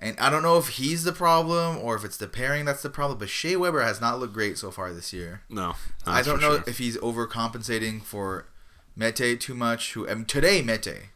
and 0.00 0.18
I 0.18 0.30
don't 0.30 0.42
know 0.42 0.56
if 0.56 0.68
he's 0.68 1.04
the 1.04 1.12
problem 1.12 1.78
or 1.78 1.94
if 1.94 2.04
it's 2.04 2.16
the 2.16 2.26
pairing 2.26 2.64
that's 2.64 2.82
the 2.82 2.90
problem, 2.90 3.18
but 3.18 3.28
Shea 3.28 3.54
Weber 3.56 3.82
has 3.82 4.00
not 4.00 4.18
looked 4.18 4.32
great 4.32 4.58
so 4.58 4.70
far 4.70 4.92
this 4.92 5.12
year. 5.12 5.42
No, 5.48 5.74
I 6.06 6.22
don't 6.22 6.40
know 6.40 6.56
sure. 6.56 6.64
if 6.66 6.78
he's 6.78 6.96
overcompensating 6.98 8.02
for 8.02 8.46
Mete 8.96 9.40
too 9.40 9.54
much. 9.54 9.92
Who 9.92 10.08
I 10.08 10.14
mean, 10.14 10.24
today 10.24 10.62
Mete 10.62 11.10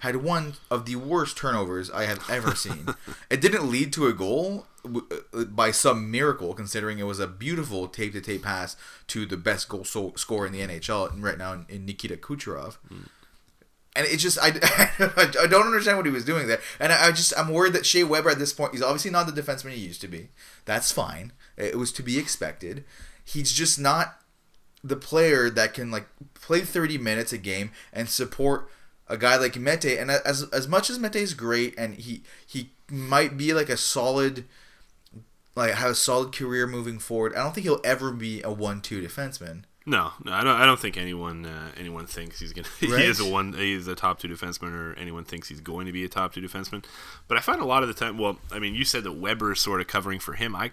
had 0.00 0.16
one 0.16 0.54
of 0.70 0.84
the 0.84 0.96
worst 0.96 1.36
turnovers 1.36 1.90
I 1.90 2.04
have 2.06 2.28
ever 2.28 2.54
seen. 2.54 2.88
it 3.30 3.40
didn't 3.40 3.70
lead 3.70 3.92
to 3.94 4.06
a 4.06 4.12
goal 4.12 4.66
uh, 4.84 5.44
by 5.44 5.70
some 5.70 6.10
miracle, 6.10 6.54
considering 6.54 6.98
it 6.98 7.04
was 7.04 7.20
a 7.20 7.26
beautiful 7.26 7.88
tape 7.88 8.12
to 8.12 8.20
tape 8.20 8.42
pass 8.42 8.76
to 9.08 9.26
the 9.26 9.36
best 9.36 9.68
goal 9.68 9.84
so- 9.84 10.12
scorer 10.16 10.46
in 10.46 10.52
the 10.52 10.60
NHL 10.60 11.20
right 11.22 11.38
now 11.38 11.64
in, 11.68 11.86
Nikita 11.86 12.16
Kucherov. 12.16 12.76
And 13.98 14.06
it 14.06 14.18
just 14.18 14.38
I, 14.40 14.48
I 15.18 15.46
don't 15.48 15.66
understand 15.66 15.96
what 15.96 16.06
he 16.06 16.12
was 16.12 16.24
doing 16.24 16.46
there, 16.46 16.60
and 16.78 16.92
I, 16.92 17.08
I 17.08 17.10
just 17.10 17.36
I'm 17.36 17.52
worried 17.52 17.72
that 17.72 17.84
Shea 17.84 18.04
Weber 18.04 18.30
at 18.30 18.38
this 18.38 18.52
point 18.52 18.72
he's 18.72 18.82
obviously 18.82 19.10
not 19.10 19.26
the 19.26 19.42
defenseman 19.42 19.72
he 19.72 19.80
used 19.80 20.00
to 20.02 20.08
be. 20.08 20.28
That's 20.64 20.92
fine. 20.92 21.32
It 21.56 21.76
was 21.76 21.90
to 21.92 22.04
be 22.04 22.16
expected. 22.16 22.84
He's 23.24 23.52
just 23.52 23.76
not 23.78 24.20
the 24.84 24.96
player 24.96 25.50
that 25.50 25.74
can 25.74 25.90
like 25.90 26.06
play 26.34 26.60
30 26.60 26.96
minutes 26.98 27.32
a 27.32 27.38
game 27.38 27.72
and 27.92 28.08
support 28.08 28.70
a 29.08 29.16
guy 29.16 29.36
like 29.36 29.56
Mete. 29.56 29.98
And 29.98 30.10
as 30.10 30.44
as 30.44 30.68
much 30.68 30.90
as 30.90 30.98
Mete 30.98 31.16
is 31.16 31.34
great 31.34 31.74
and 31.76 31.94
he 31.94 32.22
he 32.46 32.70
might 32.90 33.36
be 33.36 33.52
like 33.52 33.68
a 33.68 33.76
solid 33.76 34.44
like 35.54 35.74
have 35.74 35.90
a 35.90 35.94
solid 35.94 36.32
career 36.32 36.66
moving 36.66 36.98
forward, 36.98 37.34
I 37.34 37.42
don't 37.42 37.54
think 37.54 37.64
he'll 37.64 37.80
ever 37.84 38.12
be 38.12 38.42
a 38.42 38.50
one-two 38.50 39.02
defenseman. 39.02 39.64
No, 39.88 40.12
no, 40.22 40.32
I 40.32 40.44
don't. 40.44 40.60
I 40.60 40.66
don't 40.66 40.78
think 40.78 40.96
anyone 40.96 41.46
uh, 41.46 41.70
anyone 41.78 42.06
thinks 42.06 42.38
he's 42.40 42.52
gonna. 42.52 42.68
Right. 42.82 43.00
he 43.00 43.06
is 43.06 43.20
a 43.20 43.24
one. 43.28 43.54
He 43.54 43.72
is 43.72 43.88
a 43.88 43.94
top 43.94 44.18
two 44.20 44.28
defenseman, 44.28 44.72
or 44.72 44.94
anyone 44.98 45.24
thinks 45.24 45.48
he's 45.48 45.60
going 45.60 45.86
to 45.86 45.92
be 45.92 46.04
a 46.04 46.08
top 46.08 46.34
two 46.34 46.40
defenseman. 46.42 46.84
But 47.26 47.38
I 47.38 47.40
find 47.40 47.60
a 47.60 47.64
lot 47.64 47.82
of 47.82 47.88
the 47.88 47.94
time. 47.94 48.18
Well, 48.18 48.38
I 48.52 48.58
mean, 48.58 48.74
you 48.74 48.84
said 48.84 49.02
that 49.04 49.12
Weber 49.12 49.52
is 49.52 49.60
sort 49.60 49.80
of 49.80 49.86
covering 49.86 50.20
for 50.20 50.34
him. 50.34 50.54
I, 50.54 50.72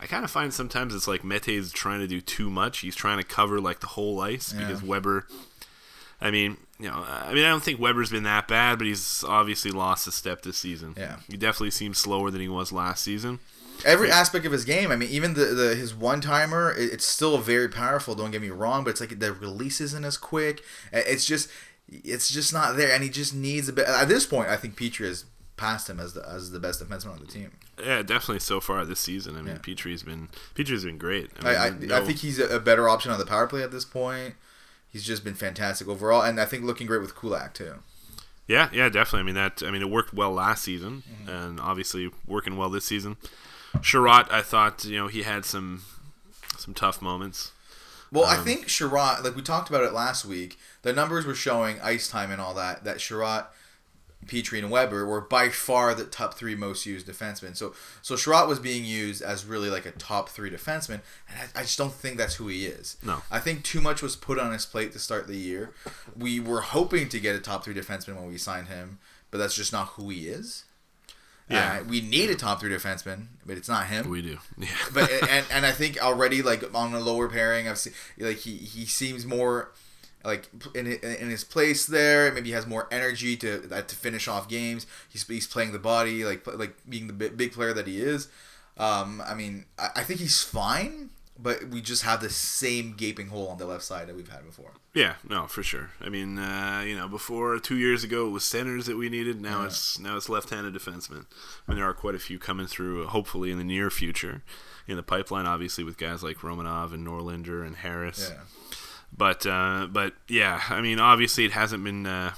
I 0.00 0.06
kind 0.06 0.24
of 0.24 0.30
find 0.30 0.52
sometimes 0.54 0.94
it's 0.94 1.06
like 1.06 1.22
Mete's 1.22 1.70
trying 1.70 2.00
to 2.00 2.06
do 2.06 2.20
too 2.20 2.50
much. 2.50 2.78
He's 2.78 2.96
trying 2.96 3.18
to 3.18 3.24
cover 3.24 3.60
like 3.60 3.80
the 3.80 3.88
whole 3.88 4.20
ice 4.20 4.52
Yeah. 4.54 4.60
because 4.66 4.82
Weber. 4.82 5.26
I 6.20 6.30
mean, 6.30 6.56
you 6.78 6.88
know, 6.88 7.04
I 7.06 7.34
mean, 7.34 7.44
I 7.44 7.48
don't 7.48 7.62
think 7.62 7.78
Weber's 7.78 8.10
been 8.10 8.22
that 8.22 8.48
bad, 8.48 8.78
but 8.78 8.86
he's 8.86 9.22
obviously 9.28 9.70
lost 9.70 10.06
a 10.06 10.12
step 10.12 10.42
this 10.42 10.56
season. 10.56 10.94
Yeah. 10.96 11.16
he 11.28 11.36
definitely 11.36 11.72
seems 11.72 11.98
slower 11.98 12.30
than 12.30 12.40
he 12.40 12.48
was 12.48 12.72
last 12.72 13.02
season. 13.02 13.40
Every 13.84 14.10
aspect 14.10 14.46
of 14.46 14.52
his 14.52 14.64
game. 14.64 14.90
I 14.90 14.96
mean, 14.96 15.10
even 15.10 15.34
the, 15.34 15.44
the 15.46 15.74
his 15.74 15.94
one 15.94 16.20
timer, 16.20 16.72
it, 16.72 16.92
it's 16.94 17.04
still 17.06 17.38
very 17.38 17.68
powerful. 17.68 18.14
Don't 18.14 18.30
get 18.30 18.40
me 18.42 18.50
wrong, 18.50 18.84
but 18.84 18.90
it's 18.90 19.00
like 19.00 19.18
the 19.18 19.32
release 19.32 19.80
isn't 19.80 20.04
as 20.04 20.16
quick. 20.16 20.62
It's 20.92 21.24
just 21.26 21.50
it's 21.88 22.30
just 22.30 22.52
not 22.52 22.76
there, 22.76 22.92
and 22.92 23.02
he 23.02 23.10
just 23.10 23.34
needs 23.34 23.68
a 23.68 23.72
bit. 23.72 23.86
At 23.86 24.08
this 24.08 24.24
point, 24.26 24.48
I 24.48 24.56
think 24.56 24.76
Petry 24.76 25.06
has 25.06 25.24
passed 25.56 25.88
him 25.90 26.00
as 26.00 26.14
the 26.14 26.26
as 26.28 26.50
the 26.50 26.58
best 26.60 26.82
defenseman 26.82 27.12
on 27.12 27.18
the 27.20 27.26
team. 27.26 27.52
Yeah, 27.78 28.02
definitely 28.02 28.40
so 28.40 28.60
far 28.60 28.84
this 28.84 29.00
season. 29.00 29.36
I 29.36 29.42
mean, 29.42 29.56
Yeah. 29.56 29.60
Petry's 29.60 30.02
been 30.02 30.28
Petry's 30.54 30.84
been 30.84 30.96
great. 30.98 31.30
I, 31.42 31.56
I, 31.56 31.70
mean, 31.72 31.92
I 31.92 31.98
no- 32.00 32.06
think 32.06 32.18
he's 32.20 32.38
a 32.38 32.46
a 32.56 32.60
better 32.60 32.88
option 32.88 33.10
on 33.10 33.18
the 33.18 33.26
power 33.26 33.46
play 33.46 33.62
at 33.62 33.70
this 33.72 33.84
point. 33.84 34.34
He's 34.88 35.04
just 35.04 35.24
been 35.24 35.34
fantastic 35.34 35.88
overall, 35.88 36.22
and 36.22 36.40
I 36.40 36.44
think 36.46 36.62
looking 36.64 36.86
great 36.86 37.00
with 37.02 37.14
Kulak 37.16 37.52
too. 37.52 37.74
Yeah, 38.46 38.68
yeah, 38.72 38.88
definitely. 38.88 39.20
I 39.20 39.22
mean 39.24 39.34
that. 39.34 39.62
I 39.66 39.70
mean 39.70 39.82
it 39.82 39.90
worked 39.90 40.14
well 40.14 40.32
last 40.32 40.62
season, 40.64 41.02
Mm-hmm. 41.22 41.28
and 41.28 41.60
obviously 41.60 42.10
working 42.26 42.56
well 42.56 42.70
this 42.70 42.84
season. 42.86 43.16
Chiarot, 43.82 44.30
I 44.30 44.42
thought 44.42 44.84
you 44.84 44.96
know 44.96 45.08
he 45.08 45.22
had 45.22 45.44
some 45.44 45.82
some 46.58 46.74
tough 46.74 47.02
moments. 47.02 47.52
Well, 48.10 48.24
I 48.24 48.36
Um, 48.36 48.44
think 48.44 48.66
Chiarot, 48.68 49.24
like 49.24 49.34
we 49.34 49.42
talked 49.42 49.68
about 49.68 49.82
it 49.84 49.92
last 49.92 50.24
week, 50.24 50.58
the 50.82 50.92
numbers 50.92 51.26
were 51.26 51.34
showing 51.34 51.80
ice 51.80 52.08
time 52.08 52.30
and 52.30 52.40
all 52.40 52.54
that. 52.54 52.84
That 52.84 52.98
Chiarot, 52.98 53.46
Petry, 54.26 54.58
and 54.60 54.70
Weber 54.70 55.04
were 55.04 55.20
by 55.20 55.48
far 55.48 55.94
the 55.94 56.04
top 56.04 56.34
three 56.34 56.54
most 56.54 56.86
used 56.86 57.08
defensemen. 57.08 57.56
So, 57.56 57.74
so 58.02 58.14
Chiarot 58.14 58.46
was 58.46 58.60
being 58.60 58.84
used 58.84 59.20
as 59.20 59.44
really 59.44 59.68
like 59.68 59.84
a 59.84 59.90
top 59.90 60.28
three 60.28 60.48
defenseman, 60.50 61.00
and 61.28 61.38
I, 61.56 61.60
I 61.60 61.62
just 61.62 61.76
don't 61.76 61.92
think 61.92 62.16
that's 62.16 62.36
who 62.36 62.46
he 62.46 62.66
is. 62.66 62.96
No. 63.02 63.22
I 63.32 63.40
think 63.40 63.64
too 63.64 63.80
much 63.80 64.00
was 64.00 64.14
put 64.14 64.38
on 64.38 64.52
his 64.52 64.64
plate 64.64 64.92
to 64.92 64.98
start 65.00 65.26
the 65.26 65.36
year. 65.36 65.72
We 66.16 66.38
were 66.38 66.60
hoping 66.60 67.08
to 67.08 67.18
get 67.18 67.34
a 67.34 67.40
top 67.40 67.64
three 67.64 67.74
defenseman 67.74 68.14
when 68.16 68.28
we 68.28 68.38
signed 68.38 68.68
him, 68.68 69.00
but 69.32 69.38
that's 69.38 69.56
just 69.56 69.72
not 69.72 69.88
who 69.88 70.08
he 70.10 70.28
is. 70.28 70.64
Yeah. 71.48 71.80
Uh, 71.80 71.84
we 71.84 72.00
need 72.00 72.30
a 72.30 72.34
top 72.34 72.60
three 72.60 72.70
defenseman, 72.70 73.26
but 73.44 73.58
it's 73.58 73.68
not 73.68 73.86
him 73.86 74.08
We 74.08 74.22
do. 74.22 74.38
Yeah. 74.58 74.68
but 74.94 75.10
and 75.30 75.44
and 75.52 75.66
I 75.66 75.72
think 75.72 76.02
already 76.02 76.40
like 76.42 76.64
on 76.74 76.92
the 76.92 77.00
lower 77.00 77.28
pairing, 77.28 77.68
I've 77.68 77.78
seen 77.78 77.92
like 78.18 78.38
he 78.38 78.56
he 78.56 78.86
seems 78.86 79.26
more 79.26 79.72
like 80.24 80.48
in 80.74 80.86
in 80.86 81.28
his 81.28 81.44
place 81.44 81.86
there. 81.86 82.32
Maybe 82.32 82.48
he 82.48 82.54
has 82.54 82.66
more 82.66 82.88
energy 82.90 83.36
to 83.38 83.68
uh, 83.70 83.82
to 83.82 83.94
finish 83.94 84.26
off 84.26 84.48
games. 84.48 84.86
He's 85.10 85.26
he's 85.26 85.46
playing 85.46 85.72
the 85.72 85.78
body 85.78 86.24
like 86.24 86.46
like 86.46 86.76
being 86.88 87.08
the 87.08 87.12
big, 87.12 87.36
big 87.36 87.52
player 87.52 87.74
that 87.74 87.86
he 87.86 88.00
is. 88.00 88.28
Um, 88.78 89.22
I 89.24 89.34
mean, 89.34 89.66
I, 89.78 89.90
I 89.96 90.02
think 90.02 90.20
he's 90.20 90.42
fine, 90.42 91.10
but 91.38 91.68
we 91.68 91.80
just 91.80 92.02
have 92.02 92.20
the 92.20 92.30
same 92.30 92.94
gaping 92.96 93.28
hole 93.28 93.48
on 93.48 93.58
the 93.58 93.66
left 93.66 93.82
side 93.82 94.06
that 94.08 94.14
we've 94.16 94.28
had 94.30 94.44
before. 94.46 94.70
Yeah, 94.94 95.14
no, 95.28 95.46
for 95.46 95.62
sure. 95.62 95.90
I 96.00 96.08
mean, 96.08 96.38
uh, 96.38 96.84
you 96.86 96.96
know, 96.96 97.08
before 97.08 97.58
two 97.58 97.76
years 97.76 98.04
ago 98.04 98.26
it 98.26 98.30
was 98.30 98.44
centers 98.44 98.86
that 98.86 98.96
we 98.96 99.08
needed. 99.08 99.40
Now 99.40 99.60
Yeah. 99.60 99.66
it's 99.66 99.98
now 99.98 100.16
it's 100.16 100.28
left-handed 100.28 100.74
defensemen. 100.74 101.26
I 101.66 101.72
mean, 101.72 101.78
there 101.78 101.88
are 101.88 101.94
quite 101.94 102.14
a 102.14 102.20
few 102.20 102.38
coming 102.38 102.66
through. 102.66 103.06
Hopefully, 103.06 103.50
in 103.50 103.58
the 103.58 103.64
near 103.64 103.90
future, 103.90 104.42
in 104.86 104.96
the 104.96 105.02
pipeline, 105.02 105.46
obviously 105.46 105.82
with 105.82 105.98
guys 105.98 106.22
like 106.22 106.38
Romanov 106.38 106.94
and 106.94 107.06
Norlinder 107.06 107.66
and 107.66 107.76
Harris. 107.76 108.30
Yeah. 108.32 108.40
But 109.16 109.46
uh, 109.46 109.88
but 109.90 110.14
yeah, 110.28 110.62
I 110.70 110.80
mean, 110.80 110.98
obviously 111.00 111.44
it 111.44 111.52
hasn't 111.52 111.82
been. 111.84 112.06
Uh, 112.06 112.34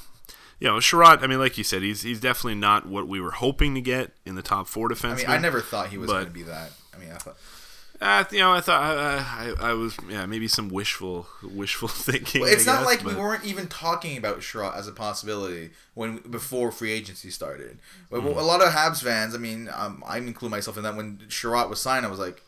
you 0.58 0.68
know, 0.68 0.76
Chiarot. 0.76 1.22
I 1.22 1.26
mean, 1.26 1.38
like 1.38 1.58
you 1.58 1.64
said, 1.64 1.82
he's 1.82 2.00
he's 2.00 2.18
definitely 2.20 2.54
not 2.54 2.86
what 2.86 3.06
we 3.08 3.20
were 3.20 3.32
hoping 3.32 3.74
to 3.74 3.80
get 3.82 4.12
in 4.24 4.36
the 4.36 4.42
top 4.42 4.68
four 4.68 4.88
defensemen. 4.88 5.12
I 5.12 5.16
mean, 5.16 5.26
I 5.28 5.38
never 5.38 5.60
thought 5.60 5.88
he 5.90 5.98
was 5.98 6.10
going 6.10 6.24
to 6.24 6.30
be 6.30 6.44
that. 6.44 6.70
I 6.94 6.98
mean, 6.98 7.10
I 7.10 7.16
thought. 7.16 7.36
Uh, 8.00 8.24
you 8.30 8.38
know, 8.40 8.52
I 8.52 8.60
thought 8.60 8.82
uh, 8.82 9.24
I, 9.24 9.70
I 9.70 9.72
was 9.72 9.96
yeah 10.08 10.26
maybe 10.26 10.48
some 10.48 10.68
wishful 10.68 11.26
wishful 11.42 11.88
thinking. 12.06 12.42
Well, 12.42 12.52
it's 12.52 12.66
not 12.66 12.84
like 12.84 13.02
we 13.04 13.14
weren't 13.14 13.44
even 13.44 13.68
talking 13.68 14.18
about 14.18 14.40
Chiarot 14.40 14.76
as 14.76 14.86
a 14.86 14.92
possibility 14.92 15.70
when 15.94 16.18
before 16.18 16.70
free 16.70 16.92
agency 16.92 17.30
started. 17.30 17.78
But 18.10 18.20
Hmm. 18.20 18.26
a 18.28 18.42
lot 18.42 18.60
of 18.62 18.68
Habs 18.72 19.02
fans, 19.02 19.34
I 19.34 19.38
mean, 19.38 19.70
um, 19.74 20.02
I 20.06 20.18
include 20.18 20.50
myself 20.50 20.76
in 20.76 20.82
that. 20.82 20.94
When 20.94 21.18
Chiarot 21.28 21.70
was 21.70 21.80
signed, 21.80 22.04
I 22.04 22.10
was 22.10 22.18
like, 22.18 22.42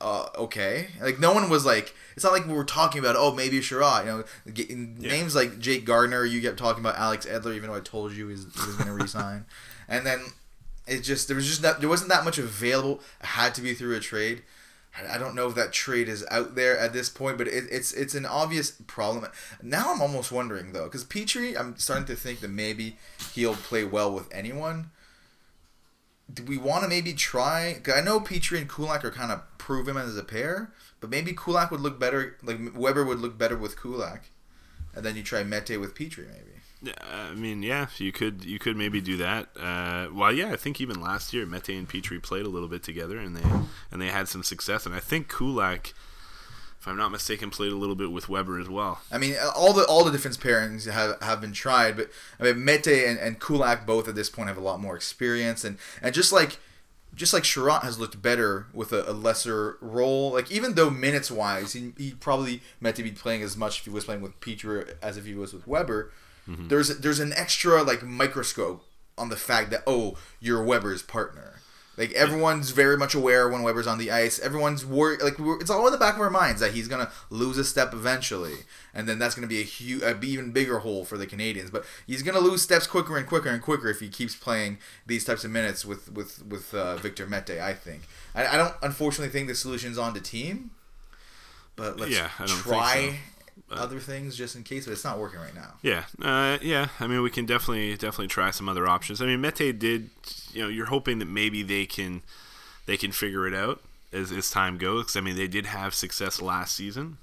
uh, 0.00 0.26
okay. 0.36 0.88
Like 1.00 1.18
no 1.20 1.32
one 1.32 1.48
was 1.48 1.64
like, 1.64 1.94
it's 2.16 2.24
not 2.24 2.32
like 2.32 2.46
we 2.46 2.52
were 2.54 2.64
talking 2.64 2.98
about, 2.98 3.14
oh, 3.16 3.32
maybe 3.34 3.60
Chiarot. 3.60 4.00
You 4.04 4.10
know, 4.10 4.52
get- 4.52 4.70
names 4.70 5.34
like 5.34 5.58
Jake 5.58 5.84
Gardiner. 5.84 6.24
You 6.24 6.42
kept 6.42 6.58
talking 6.58 6.82
about 6.84 6.98
Alex 6.98 7.24
Edler, 7.26 7.54
even 7.54 7.70
though 7.70 7.76
I 7.76 7.80
told 7.80 8.12
you 8.12 8.26
he 8.26 8.32
was, 8.32 8.44
was 8.46 8.74
going 8.76 8.86
to 8.88 8.92
resign. 8.92 9.46
and 9.88 10.04
then 10.04 10.20
it 10.86 11.00
just 11.00 11.28
there 11.28 11.36
was 11.36 11.46
just 11.46 11.62
not, 11.62 11.80
there 11.80 11.88
wasn't 11.88 12.10
that 12.10 12.24
much 12.24 12.38
available. 12.38 13.00
It 13.20 13.26
had 13.26 13.54
to 13.54 13.62
be 13.62 13.74
through 13.74 13.96
a 13.96 14.00
trade. 14.00 14.42
I 15.10 15.18
don't 15.18 15.34
know 15.34 15.48
if 15.48 15.56
that 15.56 15.72
trade 15.72 16.08
is 16.08 16.24
out 16.30 16.54
there 16.54 16.78
at 16.78 16.92
this 16.92 17.08
point, 17.08 17.36
but 17.36 17.48
it, 17.48 17.64
it's 17.70 17.92
it's 17.92 18.14
an 18.14 18.26
obvious 18.26 18.70
problem. 18.86 19.26
Now 19.60 19.92
I'm 19.92 20.00
almost 20.00 20.30
wondering 20.30 20.72
though, 20.72 20.84
because 20.84 21.04
Petry, 21.04 21.58
I'm 21.58 21.76
starting 21.78 22.06
to 22.06 22.14
think 22.14 22.40
that 22.40 22.50
maybe 22.50 22.96
he'll 23.34 23.56
play 23.56 23.84
well 23.84 24.12
with 24.12 24.32
anyone. 24.32 24.90
Do 26.32 26.44
we 26.44 26.56
want 26.56 26.84
to 26.84 26.88
maybe 26.88 27.12
try? 27.12 27.80
I 27.92 28.00
know 28.02 28.20
Petry 28.20 28.58
and 28.58 28.68
Kulak 28.68 29.04
are 29.04 29.10
kind 29.10 29.32
of 29.32 29.42
proven 29.58 29.96
as 29.96 30.16
a 30.16 30.22
pair, 30.22 30.72
but 31.00 31.10
maybe 31.10 31.32
Kulak 31.32 31.70
would 31.70 31.80
look 31.80 31.98
better. 31.98 32.36
Like 32.42 32.58
Weber 32.74 33.04
would 33.04 33.18
look 33.18 33.36
better 33.36 33.56
with 33.56 33.80
Kulak, 33.80 34.30
and 34.94 35.04
then 35.04 35.16
you 35.16 35.24
try 35.24 35.42
Mete 35.42 35.80
with 35.80 35.96
Petry 35.96 36.28
maybe. 36.28 36.53
I 37.00 37.34
mean, 37.34 37.62
yeah, 37.62 37.86
you 37.98 38.12
could 38.12 38.44
you 38.44 38.58
could 38.58 38.76
maybe 38.76 39.00
do 39.00 39.16
that. 39.18 39.48
Uh, 39.58 40.08
well, 40.12 40.32
yeah, 40.32 40.52
I 40.52 40.56
think 40.56 40.80
even 40.80 41.00
last 41.00 41.32
year 41.32 41.46
Mete 41.46 41.70
and 41.70 41.88
Petry 41.88 42.22
played 42.22 42.46
a 42.46 42.48
little 42.48 42.68
bit 42.68 42.82
together, 42.82 43.18
and 43.18 43.36
they 43.36 43.48
and 43.90 44.00
they 44.00 44.08
had 44.08 44.28
some 44.28 44.42
success. 44.42 44.86
And 44.86 44.94
I 44.94 45.00
think 45.00 45.28
Kulak, 45.28 45.94
if 46.80 46.86
I'm 46.86 46.96
not 46.96 47.10
mistaken, 47.10 47.50
played 47.50 47.72
a 47.72 47.76
little 47.76 47.94
bit 47.94 48.10
with 48.10 48.28
Weber 48.28 48.58
as 48.58 48.68
well. 48.68 49.00
I 49.10 49.18
mean, 49.18 49.36
all 49.54 49.72
the 49.72 49.84
all 49.84 50.04
the 50.04 50.12
defense 50.12 50.36
pairings 50.36 50.90
have, 50.90 51.20
have 51.22 51.40
been 51.40 51.52
tried, 51.52 51.96
but 51.96 52.10
I 52.38 52.44
mean, 52.44 52.64
Mete 52.64 52.86
and, 52.86 53.18
and 53.18 53.40
Kulak 53.40 53.86
both 53.86 54.08
at 54.08 54.14
this 54.14 54.30
point 54.30 54.48
have 54.48 54.58
a 54.58 54.62
lot 54.62 54.80
more 54.80 54.96
experience, 54.96 55.64
and 55.64 55.78
and 56.02 56.14
just 56.14 56.32
like 56.32 56.58
just 57.14 57.32
like 57.32 57.44
Chiarot 57.44 57.82
has 57.82 57.98
looked 57.98 58.20
better 58.20 58.66
with 58.72 58.92
a, 58.92 59.08
a, 59.08 59.12
lesser 59.12 59.78
role. 59.80 60.32
Like 60.32 60.50
even 60.50 60.74
though 60.74 60.90
minutes 60.90 61.30
wise, 61.30 61.72
he, 61.72 61.92
he 61.96 62.12
probably 62.12 62.60
meant 62.80 62.96
to 62.96 63.02
be 63.02 63.12
playing 63.12 63.42
as 63.42 63.56
much 63.56 63.80
if 63.80 63.84
he 63.84 63.90
was 63.90 64.04
playing 64.04 64.20
with 64.20 64.38
Petry 64.40 64.94
as 65.00 65.16
if 65.16 65.24
he 65.24 65.34
was 65.34 65.52
with 65.52 65.66
Weber. 65.66 66.12
Mm-hmm. 66.48 66.68
There's 66.68 66.98
there's 66.98 67.20
an 67.20 67.32
extra 67.34 67.82
like 67.82 68.02
microscope 68.02 68.84
on 69.16 69.28
the 69.28 69.36
fact 69.36 69.70
that 69.70 69.82
oh 69.86 70.16
you're 70.40 70.62
Weber's 70.62 71.02
partner. 71.02 71.54
Like 71.96 72.12
everyone's 72.12 72.70
very 72.70 72.96
much 72.96 73.14
aware 73.14 73.48
when 73.48 73.62
Weber's 73.62 73.86
on 73.86 73.98
the 73.98 74.10
ice. 74.10 74.40
Everyone's 74.40 74.84
worried. 74.84 75.22
Like 75.22 75.34
it's 75.60 75.70
all 75.70 75.86
in 75.86 75.92
the 75.92 75.98
back 75.98 76.16
of 76.16 76.20
our 76.20 76.30
minds 76.30 76.60
that 76.60 76.72
he's 76.72 76.88
gonna 76.88 77.10
lose 77.30 77.56
a 77.56 77.64
step 77.64 77.92
eventually, 77.92 78.54
and 78.92 79.08
then 79.08 79.20
that's 79.20 79.36
gonna 79.36 79.46
be 79.46 79.60
a 79.60 79.64
huge, 79.64 80.02
a 80.02 80.20
even 80.22 80.50
bigger 80.50 80.80
hole 80.80 81.04
for 81.04 81.16
the 81.16 81.26
Canadiens. 81.26 81.70
But 81.70 81.84
he's 82.04 82.22
gonna 82.22 82.40
lose 82.40 82.62
steps 82.62 82.88
quicker 82.88 83.16
and 83.16 83.26
quicker 83.26 83.48
and 83.48 83.62
quicker 83.62 83.88
if 83.88 84.00
he 84.00 84.08
keeps 84.08 84.34
playing 84.34 84.78
these 85.06 85.24
types 85.24 85.44
of 85.44 85.52
minutes 85.52 85.84
with 85.84 86.12
with 86.12 86.44
with 86.44 86.74
uh, 86.74 86.96
Victor 86.96 87.26
Mete. 87.26 87.60
I 87.60 87.74
think. 87.74 88.02
I, 88.34 88.48
I 88.48 88.56
don't 88.56 88.74
unfortunately 88.82 89.30
think 89.30 89.46
the 89.46 89.54
solution's 89.54 89.96
on 89.96 90.14
the 90.14 90.20
team, 90.20 90.72
but 91.76 92.00
let's 92.00 92.12
yeah, 92.12 92.30
try 92.44 93.20
but, 93.68 93.78
other 93.78 93.98
things 93.98 94.36
just 94.36 94.56
in 94.56 94.62
case, 94.62 94.84
but 94.84 94.92
it's 94.92 95.04
not 95.04 95.18
working 95.18 95.40
right 95.40 95.54
now. 95.54 95.74
Yeah, 95.82 96.04
uh, 96.22 96.58
yeah. 96.60 96.88
I 97.00 97.06
mean, 97.06 97.22
we 97.22 97.30
can 97.30 97.46
definitely 97.46 97.92
definitely 97.92 98.28
try 98.28 98.50
some 98.50 98.68
other 98.68 98.86
options. 98.86 99.22
I 99.22 99.26
mean, 99.26 99.40
Mete 99.40 99.78
did. 99.78 100.10
You 100.52 100.62
know, 100.62 100.68
you're 100.68 100.86
hoping 100.86 101.18
that 101.18 101.28
maybe 101.28 101.62
they 101.62 101.86
can 101.86 102.22
they 102.86 102.96
can 102.96 103.12
figure 103.12 103.46
it 103.46 103.54
out 103.54 103.82
as 104.12 104.30
as 104.30 104.50
time 104.50 104.78
goes. 104.78 105.16
I 105.16 105.20
mean, 105.20 105.36
they 105.36 105.48
did 105.48 105.66
have 105.66 105.94
success 105.94 106.40
last 106.42 106.76
season. 106.76 107.18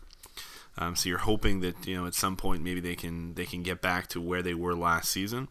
Um, 0.77 0.95
so 0.95 1.09
you're 1.09 1.19
hoping 1.19 1.59
that 1.61 1.85
you 1.85 1.95
know 1.95 2.07
at 2.07 2.13
some 2.13 2.35
point 2.35 2.63
maybe 2.63 2.79
they 2.79 2.95
can 2.95 3.33
they 3.35 3.45
can 3.45 3.61
get 3.61 3.81
back 3.81 4.07
to 4.07 4.21
where 4.21 4.41
they 4.41 4.53
were 4.53 4.73
last 4.73 5.09
season. 5.09 5.47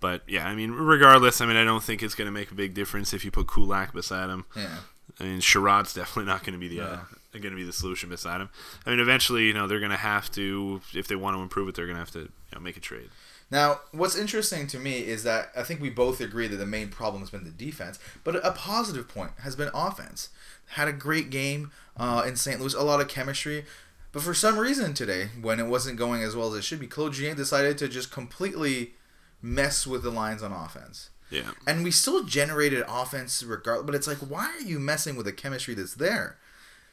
But 0.00 0.22
yeah, 0.28 0.46
I 0.46 0.54
mean, 0.54 0.70
regardless, 0.72 1.40
I 1.40 1.46
mean, 1.46 1.56
I 1.56 1.64
don't 1.64 1.82
think 1.82 2.02
it's 2.02 2.14
going 2.14 2.26
to 2.26 2.32
make 2.32 2.50
a 2.50 2.54
big 2.54 2.72
difference 2.74 3.12
if 3.12 3.24
you 3.24 3.30
put 3.30 3.48
Kulak 3.48 3.92
beside 3.92 4.30
him. 4.30 4.44
Yeah. 4.54 4.78
I 5.18 5.24
mean, 5.24 5.40
Chiarot's 5.40 5.94
definitely 5.94 6.30
not 6.30 6.44
going 6.44 6.52
to 6.52 6.58
be 6.58 6.68
the 6.68 6.84
uh, 6.84 6.98
going 7.32 7.52
to 7.52 7.56
be 7.56 7.64
the 7.64 7.72
solution 7.72 8.08
beside 8.08 8.40
him. 8.40 8.48
I 8.86 8.90
mean, 8.90 9.00
eventually, 9.00 9.44
you 9.44 9.52
know, 9.52 9.66
they're 9.66 9.80
going 9.80 9.90
to 9.90 9.96
have 9.96 10.30
to, 10.32 10.80
if 10.94 11.08
they 11.08 11.16
want 11.16 11.36
to 11.36 11.42
improve 11.42 11.68
it, 11.68 11.74
they're 11.74 11.86
going 11.86 11.96
to 11.96 12.00
have 12.00 12.10
to 12.12 12.20
you 12.20 12.30
know, 12.54 12.60
make 12.60 12.76
a 12.76 12.80
trade. 12.80 13.10
Now, 13.50 13.80
what's 13.92 14.16
interesting 14.16 14.66
to 14.68 14.78
me 14.78 14.98
is 14.98 15.22
that 15.22 15.50
I 15.56 15.62
think 15.62 15.80
we 15.80 15.90
both 15.90 16.20
agree 16.20 16.48
that 16.48 16.56
the 16.56 16.66
main 16.66 16.88
problem 16.88 17.22
has 17.22 17.30
been 17.30 17.44
the 17.44 17.50
defense, 17.50 17.98
but 18.24 18.36
a 18.44 18.52
positive 18.52 19.08
point 19.08 19.32
has 19.42 19.56
been 19.56 19.70
offense. 19.72 20.28
Had 20.72 20.88
a 20.88 20.92
great 20.92 21.30
game 21.30 21.70
uh, 21.96 22.24
in 22.26 22.36
St. 22.36 22.60
Louis, 22.60 22.74
a 22.74 22.82
lot 22.82 23.00
of 23.00 23.08
chemistry, 23.08 23.64
but 24.12 24.22
for 24.22 24.34
some 24.34 24.58
reason 24.58 24.94
today, 24.94 25.28
when 25.40 25.60
it 25.60 25.66
wasn't 25.66 25.98
going 25.98 26.22
as 26.22 26.36
well 26.36 26.52
as 26.52 26.58
it 26.58 26.64
should 26.64 26.80
be, 26.80 26.86
Claude 26.86 27.14
Julien 27.14 27.36
decided 27.36 27.78
to 27.78 27.88
just 27.88 28.10
completely 28.10 28.92
mess 29.40 29.86
with 29.86 30.02
the 30.02 30.10
lines 30.10 30.42
on 30.42 30.52
offense. 30.52 31.10
Yeah. 31.30 31.50
And 31.66 31.84
we 31.84 31.90
still 31.90 32.24
generated 32.24 32.84
offense 32.88 33.42
regardless, 33.42 33.86
but 33.86 33.94
it's 33.94 34.06
like, 34.06 34.18
why 34.18 34.46
are 34.46 34.62
you 34.62 34.78
messing 34.78 35.16
with 35.16 35.26
the 35.26 35.32
chemistry 35.32 35.74
that's 35.74 35.94
there? 35.94 36.38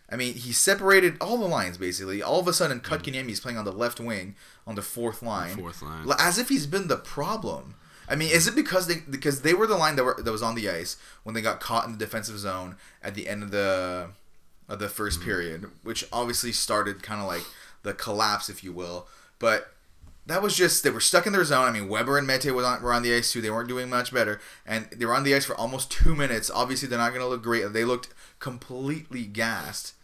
I 0.09 0.15
mean, 0.15 0.35
he 0.35 0.53
separated 0.53 1.17
all 1.19 1.37
the 1.37 1.47
lines 1.47 1.77
basically. 1.77 2.21
All 2.21 2.39
of 2.39 2.47
a 2.47 2.53
sudden, 2.53 2.79
Kotkaniemi 2.79 3.31
is 3.31 3.39
playing 3.39 3.57
on 3.57 3.65
the 3.65 3.71
left 3.71 3.99
wing 3.99 4.35
on 4.67 4.75
the 4.75 4.81
fourth 4.81 5.23
line, 5.23 5.57
fourth 5.57 5.81
line, 5.81 6.07
as 6.19 6.37
if 6.37 6.49
he's 6.49 6.67
been 6.67 6.87
the 6.87 6.97
problem. 6.97 7.75
I 8.07 8.15
mean, 8.15 8.29
is 8.31 8.47
it 8.47 8.55
because 8.55 8.87
they 8.87 8.97
because 9.09 9.41
they 9.41 9.53
were 9.53 9.67
the 9.67 9.77
line 9.77 9.95
that 9.95 10.03
were 10.03 10.21
that 10.21 10.31
was 10.31 10.43
on 10.43 10.55
the 10.55 10.69
ice 10.69 10.97
when 11.23 11.33
they 11.33 11.41
got 11.41 11.59
caught 11.59 11.85
in 11.85 11.91
the 11.91 11.97
defensive 11.97 12.37
zone 12.37 12.75
at 13.01 13.15
the 13.15 13.27
end 13.27 13.41
of 13.41 13.51
the 13.51 14.09
of 14.67 14.79
the 14.79 14.87
1st 14.87 15.17
mm-hmm. 15.17 15.25
period, 15.25 15.71
which 15.83 16.05
obviously 16.11 16.51
started 16.51 17.03
kind 17.03 17.21
of 17.21 17.27
like 17.27 17.43
the 17.83 17.93
collapse, 17.93 18.49
if 18.49 18.63
you 18.63 18.73
will. 18.73 19.07
But 19.37 19.71
that 20.25 20.41
was 20.41 20.55
just 20.55 20.83
they 20.83 20.89
were 20.89 20.99
stuck 20.99 21.27
in 21.27 21.33
their 21.33 21.43
zone. 21.43 21.67
I 21.67 21.71
mean, 21.71 21.87
Weber 21.87 22.17
and 22.17 22.25
Mete 22.25 22.53
was 22.53 22.65
on, 22.65 22.81
were 22.81 22.93
on 22.93 23.03
the 23.03 23.13
ice 23.13 23.31
too. 23.31 23.41
They 23.41 23.51
weren't 23.51 23.69
doing 23.69 23.89
much 23.89 24.13
better, 24.13 24.39
and 24.65 24.87
they 24.91 25.05
were 25.05 25.13
on 25.13 25.23
the 25.23 25.35
ice 25.35 25.45
for 25.45 25.55
almost 25.55 25.91
two 25.91 26.15
minutes. 26.15 26.49
Obviously, 26.49 26.87
they're 26.87 26.99
not 26.99 27.09
going 27.09 27.21
to 27.21 27.27
look 27.27 27.43
great. 27.43 27.71
They 27.73 27.85
looked 27.85 28.09
completely 28.45 29.23
gassed. 29.23 29.95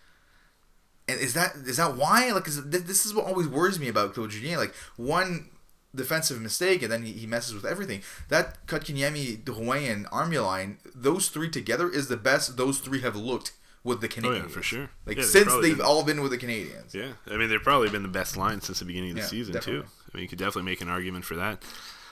And 1.07 1.19
is 1.19 1.35
that 1.35 1.55
is 1.55 1.77
that 1.77 1.95
why? 1.95 2.31
Like, 2.31 2.47
is, 2.47 2.63
this 2.63 3.05
is 3.05 3.13
what 3.13 3.25
always 3.25 3.47
worries 3.47 3.79
me 3.79 3.87
about 3.87 4.15
Claude 4.15 4.31
Julien. 4.31 4.57
Like 4.57 4.73
one 4.97 5.49
defensive 5.93 6.41
mistake, 6.41 6.81
and 6.81 6.91
then 6.91 7.03
he, 7.03 7.11
he 7.11 7.27
messes 7.27 7.53
with 7.53 7.65
everything. 7.65 8.01
That 8.29 8.65
Kotkaniemi, 8.65 9.43
Drouin, 9.43 9.91
and 9.91 10.07
Armia 10.07 10.43
line, 10.43 10.79
those 10.95 11.29
three 11.29 11.51
together 11.51 11.87
is 11.87 12.07
the 12.07 12.17
best 12.17 12.57
those 12.57 12.79
three 12.79 13.01
have 13.01 13.15
looked 13.15 13.51
with 13.83 14.01
the 14.01 14.07
Canadiens. 14.07 14.25
Oh 14.25 14.33
yeah, 14.33 14.47
for 14.47 14.63
sure. 14.63 14.89
Like 15.05 15.17
yeah, 15.17 15.23
since 15.23 15.53
they've 15.61 15.77
been, 15.77 15.85
all 15.85 16.03
been 16.03 16.21
with 16.23 16.31
the 16.31 16.39
Canadiens. 16.39 16.95
Yeah, 16.95 17.11
I 17.27 17.37
mean 17.37 17.47
they've 17.47 17.61
probably 17.61 17.89
been 17.89 18.03
the 18.03 18.09
best 18.09 18.37
line 18.37 18.59
since 18.61 18.79
the 18.79 18.85
beginning 18.85 19.11
of 19.11 19.17
the 19.17 19.21
yeah, 19.21 19.27
season 19.27 19.53
definitely. 19.53 19.83
too. 19.83 19.87
I 20.11 20.17
mean 20.17 20.23
you 20.23 20.29
could 20.29 20.39
definitely 20.39 20.63
make 20.71 20.81
an 20.81 20.89
argument 20.89 21.25
for 21.25 21.35
that. 21.35 21.61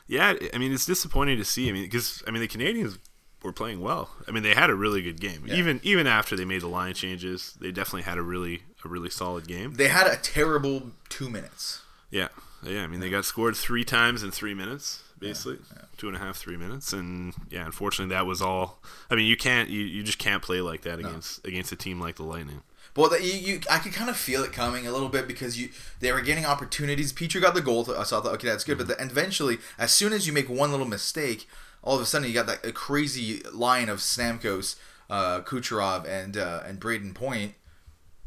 Yeah, 0.06 0.36
I 0.54 0.60
mean 0.60 0.72
it's 0.74 0.86
disappointing 0.86 1.38
to 1.38 1.46
see. 1.46 1.70
I 1.70 1.72
mean 1.72 1.86
because 1.86 2.22
I 2.28 2.32
mean 2.32 2.42
the 2.42 2.48
Canadiens 2.48 3.00
were 3.44 3.54
playing 3.54 3.80
well. 3.80 4.10
I 4.28 4.32
mean, 4.32 4.44
they 4.44 4.54
had 4.54 4.70
a 4.70 4.76
really 4.76 5.02
good 5.02 5.20
game. 5.20 5.44
Yeah. 5.46 5.56
Even 5.56 5.80
even 5.84 6.08
after 6.08 6.36
they 6.36 6.46
made 6.46 6.62
the 6.62 6.68
line 6.68 6.94
changes, 6.94 7.56
they 7.60 7.72
definitely 7.72 8.04
had 8.04 8.18
a 8.18 8.22
really 8.22 8.64
a 8.84 8.88
really 8.88 9.10
solid 9.10 9.48
game. 9.48 9.74
They 9.74 9.88
had 9.88 10.08
a 10.08 10.18
terrible 10.18 10.92
two 11.10 11.30
minutes. 11.30 11.82
Yeah, 12.12 12.30
yeah. 12.64 12.84
I 12.84 12.88
mean, 12.88 13.00
they 13.00 13.10
got 13.10 13.26
scored 13.26 13.56
three 13.56 13.84
times 13.84 14.24
in 14.24 14.32
three 14.32 14.54
minutes, 14.54 15.04
basically 15.20 15.60
yeah. 15.76 15.84
two 15.98 16.08
and 16.08 16.18
a 16.18 16.20
half, 16.20 16.38
three 16.38 16.58
minutes, 16.58 16.94
and 16.94 17.34
yeah, 17.50 17.66
unfortunately, 17.66 18.14
that 18.14 18.26
was 18.26 18.42
all. 18.42 18.80
I 19.10 19.16
mean, 19.16 19.28
you 19.28 19.38
can't, 19.38 19.70
you, 19.70 19.82
you 19.82 20.04
just 20.04 20.20
can't 20.20 20.42
play 20.42 20.62
like 20.62 20.82
that 20.82 21.00
no. 21.00 21.08
against 21.08 21.46
against 21.46 21.72
a 21.72 21.76
team 21.76 22.00
like 22.00 22.16
the 22.16 22.24
Lightning. 22.24 22.62
Well, 22.96 23.10
the, 23.10 23.24
you, 23.24 23.34
you, 23.34 23.62
I 23.70 23.78
could 23.78 23.94
kind 23.94 24.10
of 24.10 24.18
feel 24.18 24.44
it 24.44 24.52
coming 24.52 24.88
a 24.88 24.92
little 24.92 25.10
bit 25.10 25.28
because 25.28 25.60
you 25.60 25.70
they 26.00 26.12
were 26.12 26.22
getting 26.22 26.46
opportunities. 26.46 27.14
Petry 27.14 27.42
got 27.42 27.54
the 27.54 27.62
goal, 27.62 27.86
so 27.86 28.00
I 28.00 28.04
thought, 28.04 28.26
okay, 28.26 28.48
that's 28.48 28.64
good. 28.64 28.78
Mm-hmm. 28.78 28.88
But 28.88 28.98
the, 28.98 29.06
eventually, 29.06 29.60
as 29.78 29.92
soon 29.92 30.12
as 30.12 30.26
you 30.28 30.34
make 30.34 30.50
one 30.50 30.72
little 30.72 30.88
mistake, 30.88 31.48
all 31.84 31.96
of 31.96 32.02
a 32.02 32.06
sudden 32.06 32.28
you 32.28 32.34
got 32.34 32.48
that 32.48 32.66
a 32.66 32.72
crazy 32.72 33.42
line 33.54 33.90
of 33.90 34.00
Stamkos, 34.00 34.76
uh, 35.10 35.42
Kucherov, 35.42 36.08
and 36.08 36.38
uh, 36.38 36.62
and 36.66 36.80
Brayden 36.80 37.14
Point. 37.14 37.54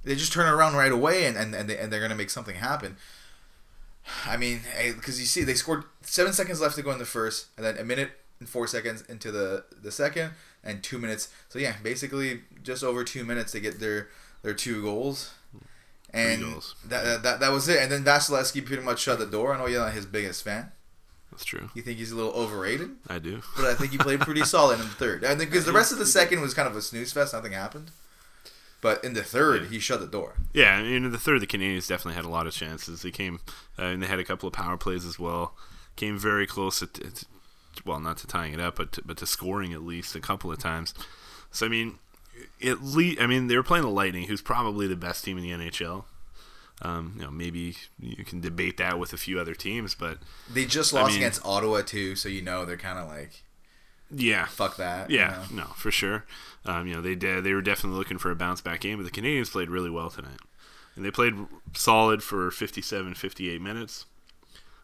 They 0.04 0.16
just 0.16 0.32
turn 0.32 0.52
around 0.52 0.74
right 0.74 0.92
away, 0.92 1.26
and 1.26 1.36
and, 1.36 1.54
and, 1.54 1.68
they, 1.68 1.78
and 1.78 1.92
they're 1.92 2.00
gonna 2.00 2.14
make 2.14 2.30
something 2.30 2.56
happen. 2.56 2.96
I 4.26 4.36
mean, 4.36 4.62
because 4.94 5.20
you 5.20 5.26
see, 5.26 5.44
they 5.44 5.54
scored 5.54 5.84
seven 6.00 6.32
seconds 6.32 6.60
left 6.60 6.74
to 6.76 6.82
go 6.82 6.90
in 6.90 6.98
the 6.98 7.04
first, 7.04 7.46
and 7.56 7.64
then 7.64 7.78
a 7.78 7.84
minute 7.84 8.10
and 8.40 8.48
four 8.48 8.66
seconds 8.66 9.02
into 9.02 9.30
the 9.30 9.64
the 9.80 9.92
second, 9.92 10.32
and 10.64 10.82
two 10.82 10.98
minutes. 10.98 11.28
So 11.48 11.58
yeah, 11.58 11.76
basically 11.82 12.40
just 12.62 12.82
over 12.82 13.04
two 13.04 13.24
minutes 13.24 13.52
to 13.52 13.60
get 13.60 13.80
their 13.80 14.08
their 14.42 14.54
two 14.54 14.82
goals. 14.82 15.32
And 16.14 16.42
goals. 16.42 16.74
That, 16.84 17.22
that 17.22 17.40
that 17.40 17.52
was 17.52 17.68
it. 17.68 17.80
And 17.80 17.90
then 17.90 18.04
Vasilevskiy 18.04 18.66
pretty 18.66 18.82
much 18.82 19.00
shut 19.00 19.18
the 19.18 19.26
door. 19.26 19.54
I 19.54 19.58
know 19.58 19.66
you're 19.66 19.80
not 19.80 19.94
his 19.94 20.04
biggest 20.04 20.42
fan. 20.44 20.72
That's 21.32 21.44
true. 21.46 21.70
You 21.74 21.80
think 21.80 21.98
he's 21.98 22.12
a 22.12 22.16
little 22.16 22.32
overrated? 22.32 22.90
I 23.08 23.18
do. 23.18 23.40
But 23.56 23.64
I 23.64 23.74
think 23.74 23.90
he 23.90 23.98
played 23.98 24.20
pretty 24.20 24.44
solid 24.44 24.78
in 24.78 24.86
the 24.86 24.92
third. 24.92 25.24
I 25.24 25.34
think 25.34 25.50
because 25.50 25.64
the 25.64 25.72
rest 25.72 25.90
of 25.90 25.98
the 25.98 26.06
second 26.06 26.42
was 26.42 26.52
kind 26.52 26.68
of 26.68 26.76
a 26.76 26.82
snooze 26.82 27.12
fest. 27.12 27.32
Nothing 27.32 27.52
happened. 27.52 27.90
But 28.82 29.02
in 29.02 29.14
the 29.14 29.22
third, 29.22 29.66
he 29.66 29.78
shut 29.78 30.00
the 30.00 30.06
door. 30.06 30.34
Yeah, 30.52 30.74
I 30.74 30.82
mean, 30.82 31.04
in 31.04 31.12
the 31.12 31.18
third, 31.18 31.40
the 31.40 31.46
Canadiens 31.46 31.88
definitely 31.88 32.16
had 32.16 32.24
a 32.24 32.28
lot 32.28 32.46
of 32.46 32.52
chances. 32.52 33.02
They 33.02 33.12
came, 33.12 33.40
uh, 33.78 33.84
and 33.84 34.02
they 34.02 34.08
had 34.08 34.18
a 34.18 34.24
couple 34.24 34.48
of 34.48 34.52
power 34.52 34.76
plays 34.76 35.06
as 35.06 35.18
well. 35.18 35.54
Came 35.96 36.18
very 36.18 36.46
close 36.46 36.80
to, 36.80 36.86
to 36.88 37.26
well, 37.86 38.00
not 38.00 38.18
to 38.18 38.26
tying 38.26 38.52
it 38.52 38.60
up, 38.60 38.76
but 38.76 38.92
to, 38.92 39.02
but 39.04 39.16
to 39.18 39.26
scoring 39.26 39.72
at 39.72 39.82
least 39.82 40.14
a 40.14 40.20
couple 40.20 40.50
of 40.52 40.58
times. 40.58 40.92
So 41.50 41.64
I 41.64 41.68
mean, 41.68 41.98
at 42.62 42.82
least 42.82 43.20
I 43.20 43.26
mean 43.26 43.46
they 43.46 43.56
were 43.56 43.62
playing 43.62 43.84
the 43.84 43.90
Lightning, 43.90 44.26
who's 44.26 44.42
probably 44.42 44.86
the 44.86 44.96
best 44.96 45.24
team 45.24 45.38
in 45.38 45.44
the 45.44 45.50
NHL. 45.50 46.04
Um, 46.84 47.14
you 47.16 47.22
know, 47.22 47.30
maybe 47.30 47.76
you 48.00 48.24
can 48.24 48.40
debate 48.40 48.76
that 48.78 48.98
with 48.98 49.12
a 49.12 49.16
few 49.16 49.38
other 49.38 49.54
teams, 49.54 49.94
but 49.94 50.18
they 50.52 50.64
just 50.64 50.92
lost 50.92 51.04
I 51.04 51.08
mean, 51.10 51.18
against 51.18 51.44
Ottawa 51.46 51.82
too, 51.82 52.16
so 52.16 52.28
you 52.28 52.42
know 52.42 52.64
they're 52.64 52.76
kind 52.76 52.98
of 52.98 53.06
like, 53.06 53.44
yeah, 54.10 54.46
fuck 54.46 54.76
that. 54.76 55.08
Yeah, 55.08 55.44
you 55.48 55.56
know? 55.56 55.64
no, 55.64 55.68
for 55.74 55.92
sure. 55.92 56.24
Um, 56.64 56.88
you 56.88 56.94
know, 56.94 57.00
they 57.00 57.14
did. 57.14 57.44
They 57.44 57.54
were 57.54 57.62
definitely 57.62 57.98
looking 57.98 58.18
for 58.18 58.30
a 58.30 58.36
bounce 58.36 58.60
back 58.60 58.80
game, 58.80 58.98
but 58.98 59.04
the 59.04 59.20
Canadiens 59.20 59.50
played 59.50 59.70
really 59.70 59.90
well 59.90 60.10
tonight, 60.10 60.40
and 60.96 61.04
they 61.04 61.12
played 61.12 61.34
solid 61.72 62.22
for 62.22 62.50
57, 62.50 63.14
58 63.14 63.60
minutes. 63.60 64.06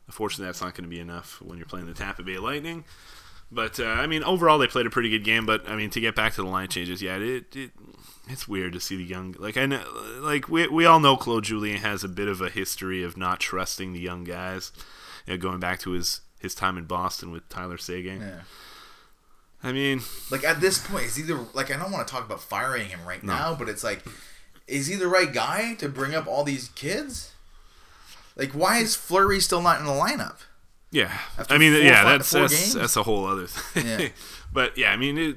Unfortunately, 0.07 0.47
that's 0.47 0.63
not 0.63 0.75
going 0.75 0.89
to 0.89 0.95
be 0.95 1.01
enough 1.01 1.43
when 1.43 1.59
you're 1.59 1.67
playing 1.67 1.87
the 1.87 1.95
Tampa 1.95 2.23
Bay 2.23 2.39
Lightning. 2.39 2.85
But 3.51 3.81
uh, 3.81 3.85
I 3.85 4.07
mean, 4.07 4.23
overall 4.25 4.59
they 4.59 4.67
played 4.67 4.87
a 4.87 4.91
pretty 4.91 5.09
good 5.11 5.25
game. 5.25 5.47
But 5.47 5.69
I 5.69 5.77
mean, 5.77 5.91
to 5.91 6.01
get 6.01 6.15
back 6.15 6.35
to 6.35 6.43
the 6.43 6.49
line 6.49 6.69
changes, 6.69 7.01
yeah, 7.01 7.17
it, 7.17 7.57
it 7.57 7.71
it's 8.29 8.47
weird 8.47 8.75
to 8.75 8.81
see 8.81 8.97
the 8.97 9.05
young 9.05 9.35
like 9.39 9.57
I 9.57 9.65
know 9.67 9.83
like 10.21 10.49
we 10.49 10.69
we 10.69 10.85
all 10.85 11.01
know 11.01 11.17
Claude 11.17 11.45
Julien 11.45 11.79
has 11.79 12.05
a 12.05 12.09
bit 12.09 12.29
of 12.29 12.41
a 12.43 12.51
history 12.51 13.03
of 13.03 13.17
not 13.17 13.41
trusting 13.41 13.93
the 13.93 14.01
young 14.01 14.25
guys. 14.25 14.71
You 15.27 15.35
know, 15.35 15.39
going 15.39 15.61
back 15.61 15.79
to 15.81 15.93
his 15.93 16.21
his 16.41 16.55
time 16.55 16.77
in 16.79 16.85
Boston 16.85 17.31
with 17.31 17.49
Tyler 17.49 17.79
Seguin. 17.79 18.21
Yeah. 18.21 18.41
I 19.63 19.73
mean, 19.73 20.03
Like 20.31 20.45
at 20.45 20.61
this 20.61 20.79
point, 20.79 21.07
is 21.07 21.19
either 21.19 21.39
like 21.55 21.75
I 21.75 21.79
don't 21.79 21.91
want 21.91 22.07
to 22.07 22.13
talk 22.13 22.25
about 22.25 22.41
firing 22.41 22.89
him 22.89 23.01
right 23.07 23.23
now, 23.25 23.57
but 23.59 23.69
it's 23.69 23.83
like, 23.83 24.05
is 24.69 24.87
he 24.87 24.95
the 24.95 25.09
right 25.09 25.33
guy 25.33 25.75
to 25.75 25.89
bring 25.89 26.15
up 26.15 26.27
all 26.29 26.45
these 26.45 26.69
kids? 26.77 27.33
Like, 28.37 28.53
why 28.53 28.79
is 28.79 28.95
Fleury 28.95 29.41
still 29.41 29.61
not 29.61 29.81
in 29.81 29.87
the 29.87 29.93
lineup? 29.93 30.37
Yeah. 30.91 31.17
After 31.39 31.55
I 31.55 31.59
mean, 31.59 31.73
four- 31.75 31.83
yeah, 31.83 32.03
five- 32.03 32.19
that's 32.21 32.31
that's, 32.31 32.53
games? 32.61 32.75
that's 32.75 32.97
a 32.97 33.03
whole 33.03 33.27
other 33.27 33.47
thing. 33.47 33.87
Yeah. 33.87 34.09
but 34.53 34.77
yeah, 34.79 34.91
I 34.93 34.97
mean, 34.97 35.19
it, 35.19 35.37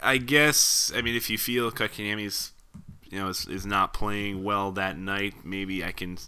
I 0.00 0.16
guess 0.18 0.92
I 0.94 1.02
mean 1.02 1.14
if 1.14 1.30
you 1.30 1.38
feel 1.38 1.70
Kotkaniemi's 1.70 2.52
you 3.10 3.18
know 3.18 3.28
is, 3.28 3.46
is 3.46 3.64
not 3.66 3.92
playing 3.92 4.42
well 4.44 4.72
that 4.72 4.98
night, 4.98 5.34
maybe 5.44 5.84
I 5.84 5.92
can 5.92 6.18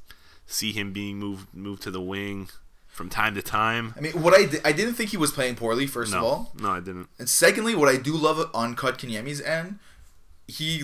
see 0.46 0.72
him 0.72 0.92
being 0.92 1.18
moved 1.18 1.52
moved 1.54 1.82
to 1.82 1.90
the 1.90 2.00
wing 2.00 2.48
from 2.88 3.08
time 3.08 3.34
to 3.34 3.42
time. 3.42 3.92
I 3.96 4.00
mean, 4.00 4.12
what 4.22 4.34
I 4.34 4.44
di- 4.46 4.60
I 4.64 4.72
didn't 4.72 4.94
think 4.94 5.10
he 5.10 5.16
was 5.16 5.32
playing 5.32 5.56
poorly. 5.56 5.86
First 5.86 6.12
No, 6.12 6.18
of 6.18 6.24
all, 6.24 6.52
no, 6.60 6.70
I 6.70 6.80
didn't. 6.80 7.08
and 7.18 7.28
secondly, 7.28 7.74
what 7.74 7.88
I 7.88 7.96
do 7.96 8.16
love 8.16 8.48
on 8.54 8.76
Kotkaniemi's 8.76 9.40
end, 9.40 9.78
he 10.46 10.82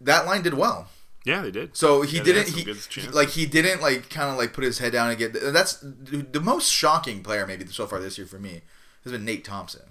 that 0.00 0.26
line 0.26 0.42
did 0.42 0.54
well. 0.54 0.88
Yeah, 1.24 1.40
they 1.40 1.50
did. 1.50 1.76
So 1.76 2.02
he 2.02 2.18
Yeah, 2.18 2.22
didn't 2.22 2.48
he, 2.48 2.62
he- 3.00 3.08
like 3.08 3.30
he 3.30 3.46
didn't 3.46 3.80
like 3.80 4.10
kind 4.10 4.30
of 4.30 4.36
like 4.36 4.52
put 4.52 4.62
his 4.64 4.78
head 4.78 4.92
down 4.92 5.08
and 5.10 5.18
get 5.18 5.32
that's 5.32 5.78
the 5.82 6.40
most 6.42 6.70
shocking 6.70 7.22
player 7.22 7.46
maybe 7.46 7.66
so 7.66 7.86
far 7.86 7.98
this 7.98 8.18
year 8.18 8.26
for 8.26 8.38
me 8.38 8.62
has 9.04 9.12
been 9.12 9.24
Nate 9.24 9.44
Thompson. 9.44 9.82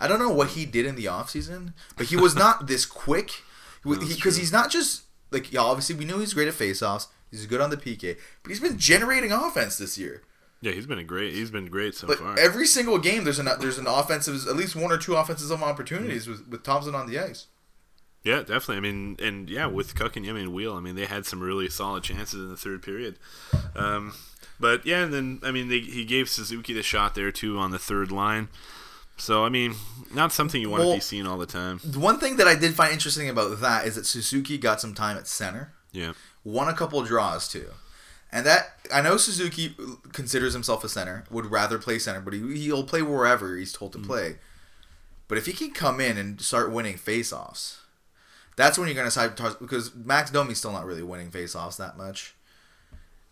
I 0.00 0.08
don't 0.08 0.18
know 0.18 0.30
what 0.30 0.48
he 0.50 0.64
did 0.64 0.86
in 0.86 0.94
the 0.96 1.04
offseason, 1.04 1.74
but 1.96 2.06
he 2.06 2.16
was 2.16 2.34
not 2.34 2.66
this 2.66 2.86
quick 2.86 3.30
because 3.84 4.36
he, 4.36 4.40
he's 4.40 4.52
not 4.52 4.70
just 4.70 5.02
like 5.30 5.52
yeah, 5.52 5.60
obviously 5.60 5.94
we 5.96 6.04
know 6.06 6.18
he's 6.18 6.34
great 6.34 6.48
at 6.48 6.54
faceoffs. 6.54 7.08
He's 7.30 7.46
good 7.46 7.60
on 7.60 7.70
the 7.70 7.76
PK, 7.76 8.16
but 8.42 8.48
he's 8.50 8.60
been 8.60 8.78
generating 8.78 9.30
offense 9.32 9.76
this 9.78 9.96
year. 9.98 10.22
Yeah, 10.62 10.72
he's 10.72 10.86
been 10.86 10.98
a 10.98 11.04
great. 11.04 11.32
He's 11.32 11.50
been 11.50 11.66
great 11.66 11.94
so 11.94 12.06
But 12.06 12.18
far. 12.18 12.38
every 12.38 12.66
single 12.66 12.98
game, 12.98 13.24
there's 13.24 13.38
an 13.38 13.48
there's 13.60 13.78
an 13.78 13.86
offensive, 13.86 14.46
at 14.48 14.56
least 14.56 14.74
one 14.76 14.90
or 14.92 14.98
two 14.98 15.14
offensive 15.16 15.62
opportunities 15.62 16.26
with, 16.26 16.46
with 16.48 16.62
Thompson 16.64 16.94
on 16.94 17.06
the 17.08 17.18
ice. 17.18 17.46
Yeah, 18.22 18.40
definitely. 18.40 18.76
I 18.76 18.80
mean, 18.80 19.16
and 19.22 19.48
yeah, 19.48 19.66
with 19.66 19.94
Kotkaniemi 19.94 20.40
and 20.40 20.52
Weal, 20.52 20.74
I 20.74 20.80
mean, 20.80 20.94
they 20.94 21.06
had 21.06 21.24
some 21.24 21.40
really 21.40 21.68
solid 21.68 22.02
chances 22.02 22.34
in 22.34 22.50
the 22.50 22.56
third 22.56 22.82
period. 22.82 23.18
Um, 23.74 24.14
but 24.58 24.84
yeah, 24.84 25.04
and 25.04 25.12
then 25.12 25.40
I 25.42 25.50
mean, 25.50 25.68
they, 25.68 25.80
he 25.80 26.04
gave 26.04 26.28
Suzuki 26.28 26.72
the 26.74 26.82
shot 26.82 27.14
there 27.14 27.32
too 27.32 27.58
on 27.58 27.70
the 27.70 27.78
third 27.78 28.12
line. 28.12 28.48
So 29.16 29.44
I 29.44 29.48
mean, 29.48 29.74
not 30.14 30.32
something 30.32 30.60
you 30.60 30.70
want 30.70 30.82
to 30.82 30.94
be 30.94 31.00
seeing 31.00 31.26
all 31.26 31.38
the 31.38 31.46
time. 31.46 31.78
One 31.94 32.18
thing 32.18 32.36
that 32.36 32.46
I 32.46 32.54
did 32.54 32.74
find 32.74 32.92
interesting 32.92 33.28
about 33.28 33.60
that 33.60 33.86
is 33.86 33.94
that 33.94 34.06
Suzuki 34.06 34.58
got 34.58 34.80
some 34.80 34.94
time 34.94 35.16
at 35.16 35.26
center. 35.26 35.72
Yeah, 35.92 36.12
won 36.44 36.68
a 36.68 36.74
couple 36.74 37.02
draws 37.02 37.48
too. 37.48 37.70
And 38.32 38.46
that 38.46 38.76
I 38.92 39.00
know 39.00 39.16
Suzuki 39.16 39.74
considers 40.12 40.52
himself 40.52 40.84
a 40.84 40.88
center, 40.88 41.24
would 41.30 41.46
rather 41.46 41.78
play 41.78 41.98
center, 41.98 42.20
but 42.20 42.32
he, 42.32 42.58
he'll 42.58 42.84
play 42.84 43.02
wherever 43.02 43.56
he's 43.56 43.72
told 43.72 43.92
to 43.94 43.98
play. 43.98 44.36
But 45.26 45.36
if 45.36 45.46
he 45.46 45.52
can 45.52 45.72
come 45.72 46.00
in 46.00 46.16
and 46.16 46.40
start 46.40 46.70
winning 46.70 46.96
faceoffs, 46.96 47.79
that's 48.56 48.78
when 48.78 48.88
you're 48.88 48.96
gonna 48.96 49.10
start 49.10 49.36
because 49.60 49.94
Max 49.94 50.30
Domi's 50.30 50.58
still 50.58 50.72
not 50.72 50.86
really 50.86 51.02
winning 51.02 51.30
faceoffs 51.30 51.76
that 51.76 51.96
much. 51.96 52.34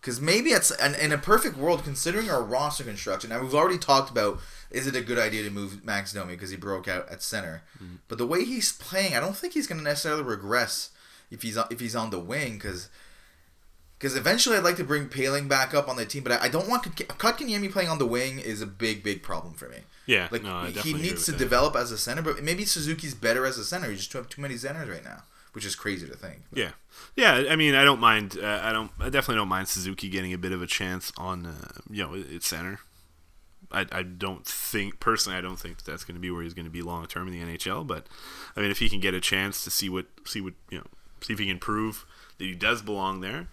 Because 0.01 0.21
maybe 0.21 0.51
it's 0.51 0.71
and 0.71 0.95
in 0.95 1.11
a 1.11 1.17
perfect 1.17 1.57
world, 1.57 1.83
considering 1.83 2.29
our 2.29 2.41
roster 2.41 2.85
construction, 2.85 3.31
and 3.31 3.43
we've 3.43 3.53
already 3.53 3.77
talked 3.77 4.09
about 4.09 4.39
is 4.71 4.87
it 4.87 4.95
a 4.95 5.01
good 5.01 5.19
idea 5.19 5.43
to 5.43 5.49
move 5.49 5.83
Max 5.83 6.13
Domi 6.13 6.35
because 6.35 6.51
he 6.51 6.57
broke 6.57 6.87
out 6.87 7.09
at 7.09 7.21
center. 7.21 7.63
Mm-hmm. 7.75 7.95
But 8.07 8.17
the 8.17 8.27
way 8.27 8.45
he's 8.45 8.71
playing, 8.71 9.15
I 9.15 9.19
don't 9.19 9.35
think 9.35 9.53
he's 9.53 9.67
going 9.67 9.79
to 9.79 9.83
necessarily 9.83 10.23
regress 10.23 10.91
if 11.31 11.41
he's 11.41 11.57
on, 11.57 11.67
if 11.69 11.79
he's 11.79 11.95
on 11.95 12.11
the 12.11 12.19
wing 12.19 12.53
because 12.53 12.89
because 13.99 14.15
eventually 14.15 14.55
I'd 14.55 14.63
like 14.63 14.77
to 14.77 14.83
bring 14.85 15.09
Poehling 15.09 15.49
back 15.49 15.73
up 15.73 15.89
on 15.89 15.97
the 15.97 16.05
team, 16.05 16.23
but 16.23 16.31
I, 16.31 16.45
I 16.45 16.47
don't 16.47 16.69
want 16.69 16.83
Kotkaniemi 16.83 17.69
playing 17.69 17.89
on 17.89 17.99
the 17.99 18.05
wing 18.05 18.39
is 18.39 18.61
a 18.61 18.65
big 18.65 19.03
big 19.03 19.21
problem 19.21 19.53
for 19.53 19.67
me. 19.67 19.79
yeah. 20.05 20.29
Like 20.31 20.43
no, 20.43 20.63
he 20.63 20.93
needs 20.93 21.25
to 21.25 21.31
that. 21.33 21.37
develop 21.37 21.75
as 21.75 21.91
a 21.91 21.97
center, 21.97 22.21
but 22.21 22.41
maybe 22.41 22.63
Suzuki's 22.63 23.13
better 23.13 23.45
as 23.45 23.57
a 23.57 23.65
center. 23.65 23.89
You 23.91 23.97
just 23.97 24.13
have 24.13 24.29
too 24.29 24.41
many 24.41 24.55
centers 24.55 24.87
right 24.87 25.03
now, 25.03 25.23
which 25.51 25.65
is 25.65 25.75
crazy 25.75 26.07
to 26.07 26.15
think. 26.15 26.43
Yeah, 26.53 26.71
yeah. 27.17 27.43
I 27.49 27.57
mean, 27.57 27.75
I 27.75 27.83
don't 27.83 27.99
mind. 27.99 28.37
Uh, 28.41 28.61
I 28.63 28.71
don't. 28.71 28.91
I 28.99 29.09
definitely 29.09 29.35
don't 29.35 29.49
mind 29.49 29.67
Suzuki 29.67 30.07
getting 30.07 30.33
a 30.33 30.37
bit 30.37 30.53
of 30.53 30.61
a 30.61 30.67
chance 30.67 31.11
on, 31.17 31.45
uh, 31.45 31.67
you 31.89 32.03
know, 32.03 32.15
at 32.15 32.43
center. 32.43 32.79
I, 33.71 33.85
I 33.91 34.03
don't 34.03 34.45
think 34.45 34.99
personally. 34.99 35.37
I 35.37 35.41
don't 35.41 35.59
think 35.59 35.77
that 35.77 35.85
that's 35.85 36.03
going 36.03 36.15
to 36.15 36.21
be 36.21 36.31
where 36.31 36.41
he's 36.41 36.53
going 36.53 36.65
to 36.65 36.71
be 36.71 36.81
long 36.81 37.05
term 37.05 37.27
in 37.27 37.33
the 37.33 37.57
NHL. 37.57 37.85
But 37.85 38.07
I 38.55 38.61
mean, 38.61 38.71
if 38.71 38.79
he 38.79 38.89
can 38.89 38.99
get 38.99 39.13
a 39.13 39.19
chance 39.19 39.63
to 39.65 39.69
see 39.69 39.89
what 39.89 40.05
see 40.25 40.41
what 40.41 40.53
you 40.69 40.79
know, 40.79 40.87
see 41.21 41.33
if 41.33 41.39
he 41.39 41.45
can 41.45 41.59
prove 41.59 42.05
that 42.37 42.45
he 42.45 42.55
does 42.55 42.81
belong 42.81 43.19
there, 43.19 43.47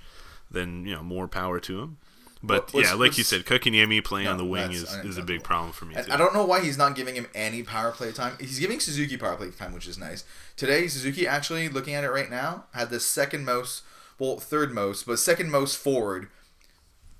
then 0.50 0.86
you 0.86 0.94
know, 0.94 1.02
more 1.02 1.28
power 1.28 1.60
to 1.60 1.80
him. 1.80 1.98
But 2.42 2.72
Well, 2.72 2.82
yeah, 2.84 2.94
like 2.94 3.18
you 3.18 3.24
said, 3.24 3.44
Kotkaniemi 3.44 4.04
playing 4.04 4.26
No, 4.26 4.32
on 4.32 4.38
the 4.38 4.44
wing 4.44 4.70
is, 4.72 4.92
is 5.04 5.18
a 5.18 5.22
big 5.22 5.42
problem 5.42 5.72
for 5.72 5.84
me 5.86 5.94
too. 5.94 6.12
I 6.12 6.16
don't 6.16 6.34
know 6.34 6.44
why 6.44 6.60
he's 6.60 6.78
not 6.78 6.94
giving 6.94 7.14
him 7.14 7.26
any 7.34 7.62
power 7.62 7.90
play 7.92 8.12
time. 8.12 8.36
He's 8.38 8.58
giving 8.60 8.78
Suzuki 8.78 9.16
power 9.16 9.36
play 9.36 9.50
time, 9.50 9.72
which 9.72 9.88
is 9.88 9.98
nice. 9.98 10.24
Today, 10.56 10.86
Suzuki 10.86 11.26
actually, 11.26 11.68
looking 11.68 11.94
at 11.94 12.04
it 12.04 12.10
right 12.10 12.30
now, 12.30 12.64
had 12.72 12.90
the 12.90 13.00
second 13.00 13.44
most, 13.44 13.82
well, 14.18 14.38
third 14.38 14.72
most, 14.72 15.06
but 15.06 15.18
second 15.18 15.50
most 15.50 15.76
forward. 15.76 16.28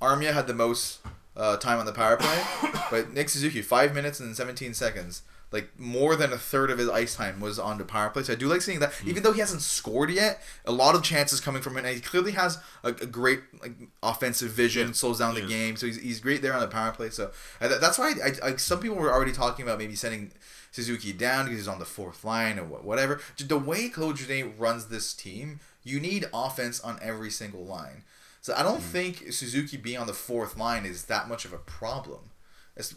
Armia 0.01 0.33
had 0.33 0.47
the 0.47 0.55
most 0.55 1.01
uh, 1.37 1.57
time 1.57 1.79
on 1.79 1.87
the 1.87 1.93
power 1.93 2.17
play, 2.19 2.71
but 2.91 3.13
Nick 3.13 3.31
Suzuki, 3.31 3.63
five 3.63 3.95
minutes 3.95 4.21
and 4.21 4.37
17 4.37 4.75
seconds. 4.75 5.23
Like 5.57 5.81
more 5.81 6.17
than 6.17 6.35
a 6.35 6.39
third 6.39 6.71
of 6.71 6.77
his 6.77 6.91
ice 6.91 7.17
time 7.17 7.41
was 7.41 7.59
on 7.59 7.79
the 7.79 7.85
power 7.85 8.11
play, 8.11 8.23
so 8.23 8.35
I 8.35 8.37
do 8.37 8.47
like 8.47 8.61
seeing 8.61 8.81
that. 8.81 8.93
Hmm. 8.93 9.09
Even 9.09 9.23
though 9.23 9.33
he 9.33 9.41
hasn't 9.41 9.63
scored 9.63 10.11
yet, 10.11 10.43
a 10.67 10.73
lot 10.73 10.95
of 10.95 11.03
chances 11.03 11.41
coming 11.41 11.63
from 11.63 11.79
him, 11.79 11.87
and 11.87 11.95
he 11.95 12.03
clearly 12.03 12.33
has 12.33 12.59
a, 12.85 12.89
a 12.89 13.07
great 13.07 13.41
like 13.63 13.73
offensive 14.03 14.51
vision, 14.51 14.89
Yeah. 14.89 14.93
slows 14.93 15.19
down 15.21 15.35
the 15.35 15.41
game, 15.41 15.77
so 15.77 15.87
he's, 15.87 15.99
he's 15.99 16.21
great 16.21 16.43
there 16.43 16.53
on 16.53 16.61
the 16.61 16.69
power 16.69 16.93
play. 16.93 17.09
So 17.09 17.27
uh, 17.27 17.31
and 17.61 17.73
that's 17.81 17.99
why 17.99 18.13
I, 18.23 18.49
I, 18.49 18.57
some 18.57 18.81
people 18.81 18.97
were 18.99 19.13
already 19.13 19.33
talking 19.33 19.65
about 19.65 19.79
maybe 19.79 19.95
sending 19.95 20.33
Suzuki 20.73 21.15
down 21.15 21.47
because 21.47 21.61
he's 21.61 21.69
on 21.69 21.79
the 21.79 21.87
fourth 21.87 22.23
line 22.23 22.59
or 22.59 22.65
whatever. 22.65 23.21
The 23.39 23.59
way 23.59 23.89
Claude 23.89 24.17
Julien 24.17 24.59
runs 24.59 24.87
this 24.87 25.15
team, 25.15 25.61
you 25.85 26.01
need 26.01 26.27
offense 26.35 26.81
on 26.81 26.99
every 27.01 27.31
single 27.31 27.65
line. 27.65 28.05
So 28.43 28.55
I 28.55 28.63
don't 28.63 28.77
hmm. 28.77 28.93
think 28.93 29.33
Suzuki 29.33 29.77
being 29.77 29.99
on 29.99 30.07
the 30.07 30.13
fourth 30.13 30.57
line 30.59 30.85
is 30.85 31.07
that 31.07 31.29
much 31.29 31.45
of 31.45 31.53
a 31.53 31.59
problem. 31.59 32.31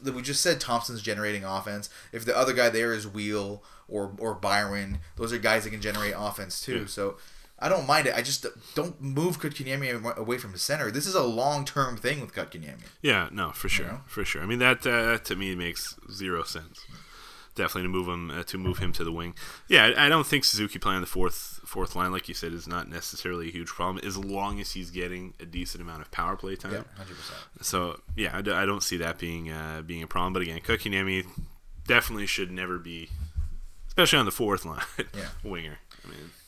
We 0.03 0.21
just 0.21 0.41
said, 0.41 0.59
Thompson's 0.59 1.01
generating 1.01 1.43
offense. 1.43 1.89
If 2.11 2.25
the 2.25 2.37
other 2.37 2.53
guy 2.53 2.69
there 2.69 2.93
is 2.93 3.07
Weal 3.07 3.63
or 3.87 4.13
or 4.17 4.33
Byron, 4.33 4.99
those 5.15 5.31
are 5.31 5.37
guys 5.37 5.63
that 5.63 5.69
can 5.69 5.81
generate 5.81 6.13
offense 6.17 6.61
too. 6.61 6.81
Yeah. 6.81 6.85
So 6.87 7.17
I 7.61 7.69
don't 7.69 7.87
mind 7.87 8.07
it. 8.07 8.15
I 8.15 8.21
just 8.21 8.45
don't 8.75 9.01
move 9.01 9.39
Kotkaniemi 9.39 10.17
away 10.17 10.37
from 10.37 10.53
the 10.53 10.59
center. 10.59 10.91
This 10.91 11.05
is 11.05 11.15
a 11.15 11.23
long 11.23 11.65
term 11.65 11.97
thing 11.97 12.21
with 12.21 12.33
Kotkaniemi. 12.33 12.83
Yeah, 13.01 13.29
no, 13.31 13.51
for 13.51 13.69
sure, 13.69 13.87
know? 13.87 14.01
for 14.05 14.23
sure. 14.23 14.41
I 14.41 14.45
mean 14.45 14.59
that 14.59 14.85
uh, 14.87 15.03
that 15.11 15.25
to 15.25 15.35
me 15.35 15.55
makes 15.55 15.95
zero 16.11 16.43
sense. 16.43 16.85
Definitely 17.59 17.83
to 17.83 17.89
move 17.89 18.07
him 18.07 18.31
uh, 18.31 18.43
to 18.43 18.57
move 18.57 18.77
him 18.77 18.93
to 18.93 19.03
the 19.03 19.11
wing. 19.11 19.33
Yeah, 19.67 19.91
I, 19.97 20.05
I 20.05 20.09
don't 20.09 20.25
think 20.25 20.45
Suzuki 20.45 20.79
playing 20.79 21.01
the 21.01 21.07
fourth 21.07 21.59
fourth 21.65 21.93
line, 21.93 22.11
like 22.13 22.29
you 22.29 22.33
said, 22.33 22.53
is 22.53 22.67
not 22.67 22.87
necessarily 22.87 23.49
a 23.49 23.51
huge 23.51 23.67
problem 23.67 24.03
as 24.05 24.15
long 24.17 24.61
as 24.61 24.71
he's 24.71 24.91
getting 24.91 25.33
a 25.41 25.45
decent 25.45 25.81
amount 25.83 26.01
of 26.01 26.09
power 26.09 26.37
play 26.37 26.55
time. 26.55 26.71
Yeah, 26.71 26.83
hundred 26.95 27.17
percent. 27.17 27.39
So 27.61 27.99
yeah, 28.15 28.31
I, 28.37 28.41
d- 28.41 28.51
I 28.51 28.65
don't 28.65 28.81
see 28.81 28.95
that 28.97 29.17
being 29.19 29.51
uh, 29.51 29.81
being 29.85 30.01
a 30.03 30.07
problem. 30.07 30.31
But 30.31 30.41
again, 30.43 30.59
Kotkaniemi 30.61 31.25
definitely 31.85 32.27
should 32.27 32.49
never 32.51 32.77
be, 32.77 33.09
especially 33.89 34.19
on 34.19 34.25
the 34.25 34.31
fourth 34.31 34.63
line, 34.63 34.81
Yeah. 35.17 35.27
winger. 35.43 35.79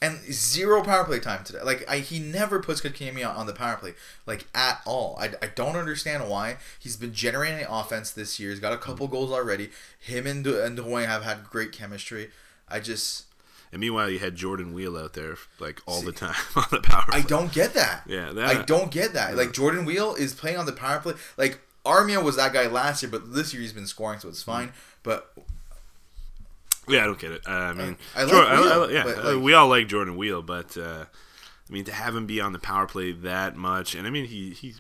And 0.02 0.19
zero 0.34 0.84
power 0.84 1.04
play 1.04 1.19
time 1.19 1.43
today. 1.43 1.62
Like 1.63 1.89
I, 1.89 2.00
he 2.00 2.19
never 2.19 2.60
puts 2.60 2.82
Kotkaniemi 2.82 3.26
on, 3.26 3.45
the 3.45 3.54
power 3.54 3.76
play, 3.76 3.93
like 4.26 4.47
at 4.56 4.82
all. 4.86 5.17
I, 5.19 5.32
I 5.41 5.47
don't 5.54 5.76
understand 5.76 6.30
why. 6.30 6.58
He's 6.80 6.97
been 6.97 7.13
generating 7.13 7.65
offense 7.69 8.12
this 8.12 8.39
year. 8.39 8.50
He's 8.50 8.60
got 8.60 8.74
a 8.74 8.78
couple 8.78 9.08
goals 9.08 9.32
already. 9.32 9.69
Him 10.00 10.26
and 10.26 10.43
Du- 10.43 10.63
and 10.63 10.78
Drouin 10.78 11.06
have 11.06 11.24
had 11.24 11.43
great 11.50 11.71
chemistry. 11.71 12.32
I 12.67 12.80
just 12.80 13.26
and 13.71 13.80
meanwhile, 13.80 14.10
you 14.10 14.19
had 14.19 14.36
Jordan 14.36 14.74
Weal 14.74 14.97
out 14.97 15.13
there 15.13 15.38
like 15.60 15.82
all 15.86 16.02
the 16.02 16.12
time 16.12 16.36
on 16.56 16.65
the 16.71 16.82
power. 16.82 17.06
I 17.10 17.21
don't 17.21 17.54
get 17.54 17.74
that. 17.76 18.04
Yeah, 18.06 18.34
I 18.38 18.63
don't 18.63 18.91
get 18.91 19.13
that. 19.13 19.38
Like 19.38 19.54
Jordan 19.54 19.86
Weal 19.86 20.15
is 20.15 20.34
playing 20.34 20.58
on 20.58 20.65
the 20.65 20.74
power 20.74 21.00
play. 21.00 21.13
Like 21.38 21.62
Armia 21.86 22.21
was 22.24 22.36
that 22.36 22.54
guy 22.54 22.67
last 22.67 23.02
year, 23.02 23.10
but 23.10 23.34
this 23.34 23.54
year 23.54 23.62
he's 23.62 23.74
been 23.74 23.88
scoring, 23.88 24.19
so 24.19 24.28
it's 24.28 24.41
mm-hmm. 24.41 24.52
fine. 24.52 24.74
But 25.04 25.32
Yeah, 26.88 27.04
I 27.04 27.06
don't 27.06 27.20
get 27.20 27.32
it. 27.32 27.41
Uh, 27.48 27.52
I 27.52 27.74
mean, 27.74 27.98
I 28.15 28.24
like 28.24 28.32
Jor- 28.32 28.62
Weal, 28.62 28.91
yeah, 28.91 29.04
but, 29.04 29.17
uh, 29.17 29.34
like- 29.36 29.44
we 29.44 29.54
all 29.54 29.67
like 29.67 29.88
Jordan 29.88 30.15
Weal, 30.17 30.41
but 30.41 30.76
uh, 30.78 31.06
I 31.70 31.72
mean, 31.74 31.86
to 31.86 31.91
have 31.91 32.15
him 32.15 32.26
be 32.26 32.41
on 32.41 32.54
the 32.54 32.60
power 32.60 32.88
play 32.88 33.12
that 33.12 33.56
much, 33.56 33.96
and 33.96 34.08
I 34.08 34.10
mean, 34.10 34.26
he 34.26 34.50
he 34.52 34.74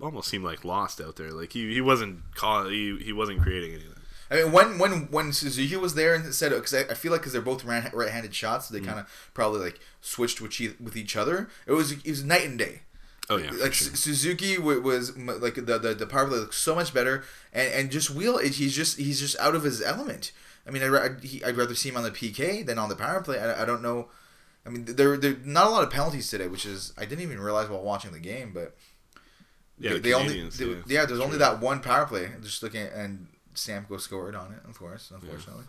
almost 0.00 0.28
seemed 0.28 0.44
like 0.44 0.64
lost 0.64 1.00
out 1.00 1.16
there. 1.16 1.30
Like 1.32 1.52
he, 1.52 1.72
he 1.72 1.80
wasn't 1.80 2.34
call, 2.34 2.68
he, 2.68 2.96
he 2.98 3.12
wasn't 3.12 3.40
creating 3.42 3.72
anything. 3.72 3.90
I 4.30 4.36
mean, 4.42 4.52
when 4.52 4.78
when 4.78 4.92
when 5.10 5.32
Suzuki 5.32 5.76
was 5.76 5.94
there 5.94 6.14
and 6.14 6.34
said 6.34 6.50
because 6.52 6.74
I, 6.74 6.80
I 6.80 6.94
feel 6.94 7.10
like 7.12 7.20
because 7.22 7.32
they're 7.32 7.42
both 7.42 7.64
right- 7.64 7.92
right-handed 7.94 8.34
shots, 8.34 8.68
Mm. 8.68 8.70
they 8.72 8.80
kind 8.80 8.98
of 9.00 9.30
probably 9.34 9.60
like 9.60 9.80
switched 10.00 10.40
with 10.40 10.60
each, 10.60 10.78
with 10.80 10.96
each 10.96 11.16
other. 11.16 11.48
It 11.66 11.72
was 11.72 11.92
it 11.92 12.06
was 12.06 12.22
night 12.24 12.44
and 12.44 12.58
day. 12.58 12.82
Oh 13.30 13.36
yeah, 13.38 13.50
like 13.52 13.72
sure. 13.72 13.94
Suzuki 13.96 14.58
wa- 14.58 14.78
was 14.80 15.16
like 15.16 15.54
the, 15.54 15.78
the 15.78 15.94
the 15.94 16.06
power 16.06 16.26
play 16.28 16.38
looked 16.38 16.54
so 16.54 16.74
much 16.74 16.92
better, 16.92 17.24
and 17.52 17.72
and 17.72 17.90
just 17.90 18.10
Weal 18.10 18.38
he's 18.38 18.74
just 18.76 18.98
he's 18.98 19.20
just 19.20 19.38
out 19.40 19.54
of 19.54 19.62
his 19.62 19.80
element. 19.80 20.32
I 20.66 20.70
mean, 20.70 20.82
I'd, 20.82 20.94
I'd, 20.94 21.22
he, 21.24 21.44
I'd 21.44 21.56
rather 21.56 21.74
see 21.74 21.88
him 21.90 21.96
on 21.96 22.02
the 22.04 22.10
PK 22.10 22.64
than 22.64 22.78
on 22.78 22.88
the 22.88 22.96
power 22.96 23.20
play. 23.22 23.38
I, 23.38 23.62
I 23.62 23.64
don't 23.64 23.82
know. 23.82 24.08
I 24.66 24.70
mean, 24.70 24.84
there 24.86 25.16
there 25.16 25.36
not 25.44 25.66
a 25.66 25.70
lot 25.70 25.82
of 25.84 25.90
penalties 25.90 26.30
today, 26.30 26.48
which 26.48 26.64
is 26.64 26.92
I 26.96 27.04
didn't 27.04 27.22
even 27.22 27.38
realize 27.40 27.68
while 27.68 27.82
watching 27.82 28.12
the 28.12 28.18
game, 28.20 28.52
but 28.54 28.74
yeah, 29.78 29.92
they, 29.94 29.98
the 29.98 30.14
only 30.14 30.48
they- 30.48 30.64
yeah, 30.64 30.74
yeah, 30.86 31.04
there's 31.06 31.20
only 31.20 31.36
that 31.38 31.60
one 31.60 31.80
power 31.80 32.06
play. 32.06 32.30
Just 32.42 32.62
looking 32.62 32.80
at, 32.82 32.92
and 32.94 33.26
Stamkos 33.54 34.00
scored 34.00 34.34
on 34.34 34.52
it, 34.52 34.68
of 34.68 34.78
course, 34.78 35.10
unfortunately. 35.14 35.64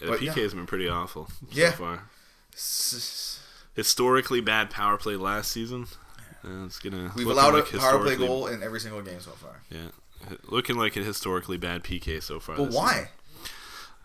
Yeah, 0.00 0.06
the 0.06 0.12
but, 0.12 0.20
PK 0.20 0.36
yeah. 0.36 0.42
has 0.42 0.54
been 0.54 0.66
pretty 0.66 0.88
awful 0.88 1.28
Yeah. 1.52 1.70
so 1.70 1.76
far. 1.76 2.02
S- 2.52 3.40
Historically 3.74 4.40
bad 4.40 4.70
power 4.70 4.96
play 4.98 5.16
last 5.16 5.50
season. 5.52 5.86
It's 6.44 6.78
gonna 6.80 7.12
We've 7.14 7.26
allowed 7.28 7.54
like 7.54 7.72
a 7.72 7.78
power 7.78 8.00
play 8.00 8.16
goal 8.16 8.48
in 8.48 8.62
every 8.62 8.80
single 8.80 9.00
game 9.00 9.20
so 9.20 9.30
far. 9.30 9.60
Yeah, 9.70 9.88
looking 10.48 10.76
like 10.76 10.96
a 10.96 11.04
historically 11.04 11.56
bad 11.56 11.84
PK 11.84 12.20
so 12.22 12.40
far. 12.40 12.56
But 12.56 12.70
why? 12.70 12.92
season. 12.92 13.08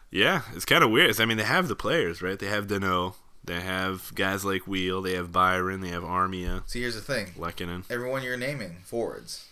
Yeah, 0.09 0.41
it's 0.55 0.65
kind 0.65 0.83
of 0.83 0.89
weird. 0.91 1.19
I 1.19 1.25
mean, 1.25 1.37
they 1.37 1.43
have 1.43 1.67
the 1.67 1.75
players, 1.75 2.21
right? 2.21 2.39
They 2.39 2.47
have 2.47 2.67
Danault. 2.67 3.15
They 3.43 3.61
have 3.61 4.13
guys 4.15 4.43
like 4.45 4.67
Weal. 4.67 5.01
They 5.01 5.13
have 5.13 5.31
Byron. 5.31 5.81
They 5.81 5.89
have 5.89 6.03
Armia, 6.03 6.63
See, 6.69 6.81
here's 6.81 6.95
the 6.95 7.01
thing. 7.01 7.27
Lehkonen. 7.37 7.83
Everyone 7.89 8.23
you're 8.23 8.37
naming 8.37 8.77
forwards. 8.83 9.45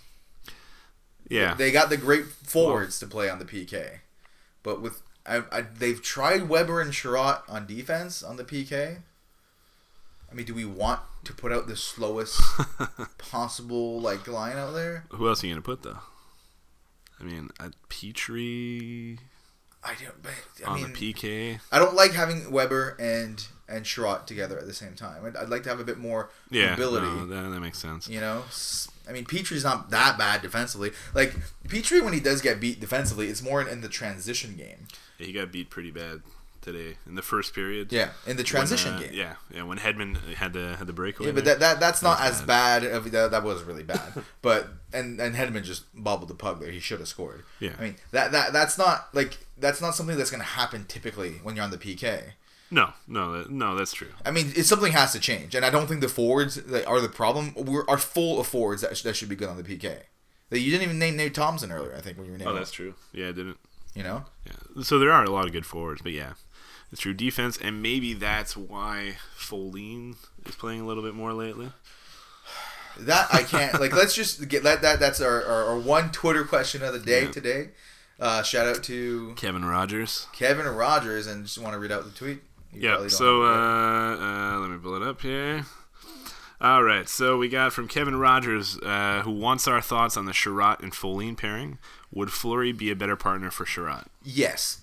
Yeah, 1.28 1.56
They 1.56 1.72
got 1.72 1.90
the 1.90 1.98
great 1.98 2.26
forwards 2.26 3.00
to 3.00 3.08
play 3.08 3.30
on 3.30 3.40
the 3.40 3.46
PK, 3.46 4.00
but 4.62 4.80
with 4.80 5.02
I, 5.26 5.42
I, 5.52 5.62
they've 5.62 6.00
tried 6.00 6.48
Weber 6.48 6.80
and 6.80 6.92
Chiarot 6.94 7.42
on 7.50 7.66
defense 7.66 8.22
on 8.22 8.36
the 8.38 8.44
PK. 8.44 8.98
I 10.30 10.36
mean, 10.36 10.46
do 10.46 10.54
we 10.54 10.66
want 10.66 11.00
to 11.24 11.34
put 11.34 11.52
out 11.52 11.66
the 11.68 11.76
slowest 11.76 12.40
possible 13.18 14.00
like 14.00 14.28
line 14.28 14.56
out 14.56 14.76
there? 14.76 15.06
Who 15.10 15.28
else 15.28 15.44
are 15.44 15.48
you 15.48 15.54
gonna 15.54 15.64
put 15.64 15.82
though? 15.82 15.98
I 17.20 17.24
mean, 17.24 17.50
uh, 17.60 17.70
Petry 17.90 19.18
I 19.86 19.94
don't. 20.04 20.22
but, 20.24 20.32
I 20.66 20.70
on 20.72 20.76
mean, 20.82 20.94
the 20.94 21.14
PK. 21.14 21.60
I 21.72 21.80
don't 21.80 21.96
like 21.96 22.12
having 22.14 22.52
Weber 22.52 22.96
and 23.00 23.46
and 23.68 23.84
Chiarot 23.86 24.26
together 24.28 24.58
at 24.60 24.68
the 24.68 24.74
same 24.74 24.94
time. 24.94 25.26
I'd, 25.26 25.36
I'd 25.36 25.50
like 25.50 25.64
to 25.64 25.70
have 25.70 25.80
a 25.80 25.84
bit 25.84 25.98
more 25.98 26.30
Yeah, 26.52 26.72
mobility. 26.72 27.08
no, 27.08 27.26
that, 27.28 27.50
that 27.50 27.60
makes 27.62 27.80
sense. 27.80 28.08
You 28.08 28.20
know, 28.20 28.44
I 29.10 29.12
mean, 29.12 29.26
Petry's 29.26 29.64
not 29.64 29.90
that 29.90 30.18
bad 30.20 30.42
defensively. 30.44 30.92
Like 31.16 31.36
Petry, 31.68 32.04
when 32.04 32.14
he 32.14 32.20
does 32.20 32.42
get 32.42 32.60
beat 32.60 32.80
defensively, 32.80 33.28
it's 33.28 33.42
more 33.42 33.62
in, 33.62 33.68
in 33.68 33.82
the 33.82 33.90
transition 33.90 34.56
game. 34.56 34.88
He 35.18 35.32
got 35.34 35.52
beat 35.52 35.70
pretty 35.72 35.90
bad 35.92 36.22
today 36.62 36.98
in 37.08 37.16
the 37.16 37.22
first 37.22 37.54
period. 37.56 37.92
Yeah, 37.92 38.10
in 38.28 38.38
the 38.38 38.44
transition 38.44 38.96
When, 38.96 39.04
uh, 39.04 39.08
game. 39.08 39.14
Yeah, 39.16 39.34
yeah. 39.54 39.64
When 39.64 39.78
Hedman 39.80 40.18
had 40.36 40.54
the 40.54 40.76
had 40.78 40.86
the 40.88 40.94
breakaway. 40.94 41.28
Yeah, 41.28 41.34
but 41.34 41.46
that, 41.46 41.60
that 41.60 41.80
that's 41.80 42.02
not 42.04 42.20
That's 42.20 42.42
as 42.42 42.46
bad. 42.46 42.84
Of, 42.84 43.12
that, 43.12 43.32
that 43.32 43.44
was 43.44 43.64
really 43.64 43.84
bad. 43.96 44.24
but 44.44 44.68
and 44.94 45.20
and 45.20 45.36
Hedman 45.36 45.64
just 45.64 45.86
bobbled 45.96 46.30
the 46.30 46.36
puck 46.36 46.60
there. 46.60 46.70
He 46.72 46.80
should 46.80 47.00
have 47.00 47.08
scored. 47.08 47.44
Yeah. 47.60 47.72
I 47.80 47.82
mean 47.82 47.96
that 48.12 48.32
that 48.32 48.52
that's 48.54 48.78
not 48.78 49.08
like 49.14 49.38
that's 49.58 49.82
not 49.82 49.96
something 49.96 50.18
that's 50.18 50.32
gonna 50.32 50.44
happen 50.44 50.86
typically 50.88 51.34
when 51.44 51.56
you're 51.56 51.66
on 51.66 51.72
the 51.72 51.78
PK. 51.78 52.32
no, 52.72 52.94
no, 53.08 53.46
no. 53.50 53.76
That's 53.76 53.94
true. 53.94 54.10
I 54.26 54.32
mean, 54.32 54.52
it's 54.56 54.68
something 54.68 54.92
has 54.92 55.14
to 55.14 55.20
change, 55.20 55.56
and 55.56 55.64
I 55.66 55.70
don't 55.70 55.88
think 55.88 56.02
the 56.02 56.10
forwards 56.10 56.56
that 56.56 56.86
are 56.88 57.00
the 57.00 57.10
problem. 57.10 57.54
We're 57.56 57.86
are 57.88 57.98
full 57.98 58.40
of 58.40 58.48
forwards 58.48 58.82
that, 58.82 58.98
sh- 58.98 59.04
that 59.04 59.16
should 59.16 59.30
be 59.30 59.36
good 59.36 59.50
on 59.50 59.58
the 59.58 59.64
PK. 59.64 60.00
That 60.50 60.60
you 60.60 60.72
didn't 60.72 60.84
even 60.84 61.00
name 61.00 61.16
Nate 61.18 61.34
Thompson 61.34 61.72
earlier. 61.72 61.96
I 61.96 62.02
think 62.02 62.18
when 62.18 62.26
you 62.26 62.32
were 62.34 62.38
oh, 62.38 62.40
naming. 62.40 62.54
Oh, 62.56 62.58
that's 62.58 62.72
true. 62.72 62.94
Yeah, 63.14 63.30
I 63.30 63.32
didn't. 63.32 63.58
you 63.94 64.04
know. 64.04 64.26
Yeah. 64.46 64.84
So 64.84 65.00
there 65.00 65.12
are 65.12 65.24
a 65.24 65.30
lot 65.32 65.46
of 65.46 65.52
good 65.52 65.66
forwards, 65.66 66.02
but 66.02 66.12
yeah, 66.12 66.34
it's 66.92 67.02
true 67.02 67.14
defense, 67.14 67.58
and 67.58 67.82
maybe 67.82 68.14
that's 68.14 68.56
why 68.58 69.16
Folin 69.38 70.16
is 70.46 70.56
playing 70.56 70.82
a 70.82 70.86
little 70.86 71.04
bit 71.04 71.16
more 71.16 71.34
lately. 71.34 71.72
That 72.98 73.28
I 73.34 73.44
can't 73.44 73.80
like. 73.82 73.94
Let's 73.94 74.16
just 74.16 74.48
get 74.48 74.64
that. 74.64 74.82
That 74.82 75.00
that's 75.00 75.20
our, 75.20 75.44
our, 75.44 75.64
our 75.66 75.78
one 75.80 76.12
Twitter 76.12 76.44
question 76.46 76.82
of 76.84 76.94
the 76.94 77.00
day 77.00 77.24
Yeah. 77.24 77.32
today. 77.32 77.70
Uh, 78.20 78.42
shout 78.44 78.66
out 78.68 78.84
to 78.84 79.34
Kevin 79.36 79.66
Rogers. 79.66 80.28
Kevin 80.34 80.66
Rogers, 80.66 81.28
and 81.28 81.44
just 81.46 81.58
want 81.58 81.74
to 81.74 81.80
read 81.80 81.92
out 81.92 82.06
the 82.06 82.12
tweet. 82.12 82.40
Yeah. 82.74 83.08
So 83.08 83.44
uh, 83.44 83.46
uh, 84.18 84.60
let 84.60 84.70
me 84.70 84.78
pull 84.78 84.96
it 84.96 85.04
up 85.04 85.22
here. 85.22 85.66
All 86.62 86.84
right. 86.84 87.08
So 87.10 87.38
we 87.38 87.50
got 87.50 87.74
from 87.74 87.88
Kevin 87.88 88.16
Rogers, 88.16 88.78
uh, 88.80 89.22
who 89.24 89.32
wants 89.32 89.68
our 89.68 89.82
thoughts 89.82 90.16
on 90.16 90.26
the 90.26 90.32
Chiarot 90.32 90.80
and 90.82 90.94
Folin 90.94 91.36
pairing. 91.38 91.78
Would 92.14 92.32
Fleury 92.32 92.72
be 92.72 92.90
a 92.90 92.96
better 92.96 93.16
partner 93.18 93.52
for 93.52 93.66
Chiarot? 93.66 94.06
yes, 94.24 94.80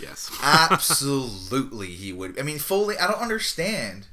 Yes. 0.00 0.36
absolutely, 0.42 1.86
he 1.88 2.12
would. 2.12 2.38
I 2.38 2.42
mean, 2.42 2.58
Foley. 2.58 2.98
I 2.98 3.06
don't 3.06 3.20
understand. 3.22 4.08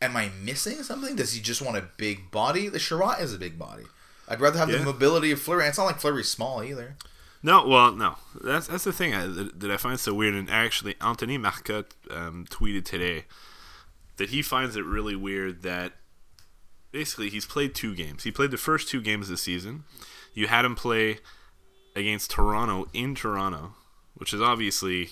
Am 0.00 0.16
I 0.16 0.30
missing 0.40 0.82
something? 0.84 1.16
Does 1.16 1.32
he 1.32 1.40
just 1.40 1.60
want 1.62 1.76
a 1.76 1.88
big 1.96 2.30
body? 2.30 2.68
The 2.68 2.78
Chiarot 2.78 3.20
is 3.20 3.34
a 3.34 3.38
big 3.38 3.58
body. 3.58 3.84
I'd 4.28 4.40
rather 4.40 4.58
have 4.58 4.70
Yeah. 4.70 4.78
the 4.78 4.84
mobility 4.84 5.32
of 5.32 5.40
Fleury. 5.40 5.66
It's 5.66 5.78
not 5.78 5.84
like 5.84 5.98
Fleury's 6.00 6.28
small 6.30 6.62
either. 6.62 6.96
No, 7.46 7.64
well, 7.64 7.92
no. 7.92 8.16
That's 8.42 8.66
that's 8.66 8.82
the 8.82 8.92
thing 8.92 9.14
I, 9.14 9.24
that, 9.28 9.60
that 9.60 9.70
I 9.70 9.76
find 9.76 10.00
so 10.00 10.12
weird. 10.12 10.34
And 10.34 10.50
actually, 10.50 10.96
Anthony 11.00 11.38
Marcotte 11.38 11.94
um, 12.10 12.44
tweeted 12.50 12.84
today 12.84 13.24
that 14.16 14.30
he 14.30 14.42
finds 14.42 14.74
it 14.74 14.84
really 14.84 15.14
weird 15.14 15.62
that 15.62 15.92
basically 16.90 17.30
he's 17.30 17.46
played 17.46 17.72
two 17.72 17.94
games. 17.94 18.24
He 18.24 18.32
played 18.32 18.50
the 18.50 18.56
first 18.56 18.88
two 18.88 19.00
games 19.00 19.26
of 19.26 19.30
the 19.30 19.36
season. 19.36 19.84
You 20.34 20.48
had 20.48 20.64
him 20.64 20.74
play 20.74 21.18
against 21.94 22.32
Toronto 22.32 22.88
in 22.92 23.14
Toronto, 23.14 23.74
which 24.14 24.34
is 24.34 24.40
obviously 24.40 25.10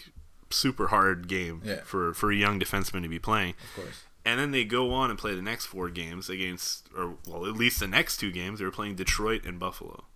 super 0.51 0.89
hard 0.89 1.29
game 1.29 1.63
Yeah. 1.65 1.83
for 1.85 2.15
for 2.15 2.33
a 2.33 2.37
young 2.37 2.59
defenseman 2.59 3.03
to 3.03 3.09
be 3.09 3.21
playing. 3.21 3.55
Of 3.77 3.83
course. 3.85 4.03
And 4.25 4.41
then 4.41 4.51
they 4.51 4.65
go 4.65 4.93
on 4.93 5.09
and 5.09 5.19
play 5.19 5.37
the 5.37 5.43
next 5.43 5.67
four 5.67 5.89
games 5.89 6.29
against, 6.29 6.89
or 6.97 7.15
well, 7.29 7.47
at 7.47 7.55
least 7.55 7.79
the 7.79 7.87
next 7.87 8.17
two 8.17 8.33
games, 8.33 8.59
they 8.59 8.65
were 8.65 8.73
playing 8.73 8.97
Detroit 8.97 9.45
and 9.45 9.61
Buffalo. 9.61 10.07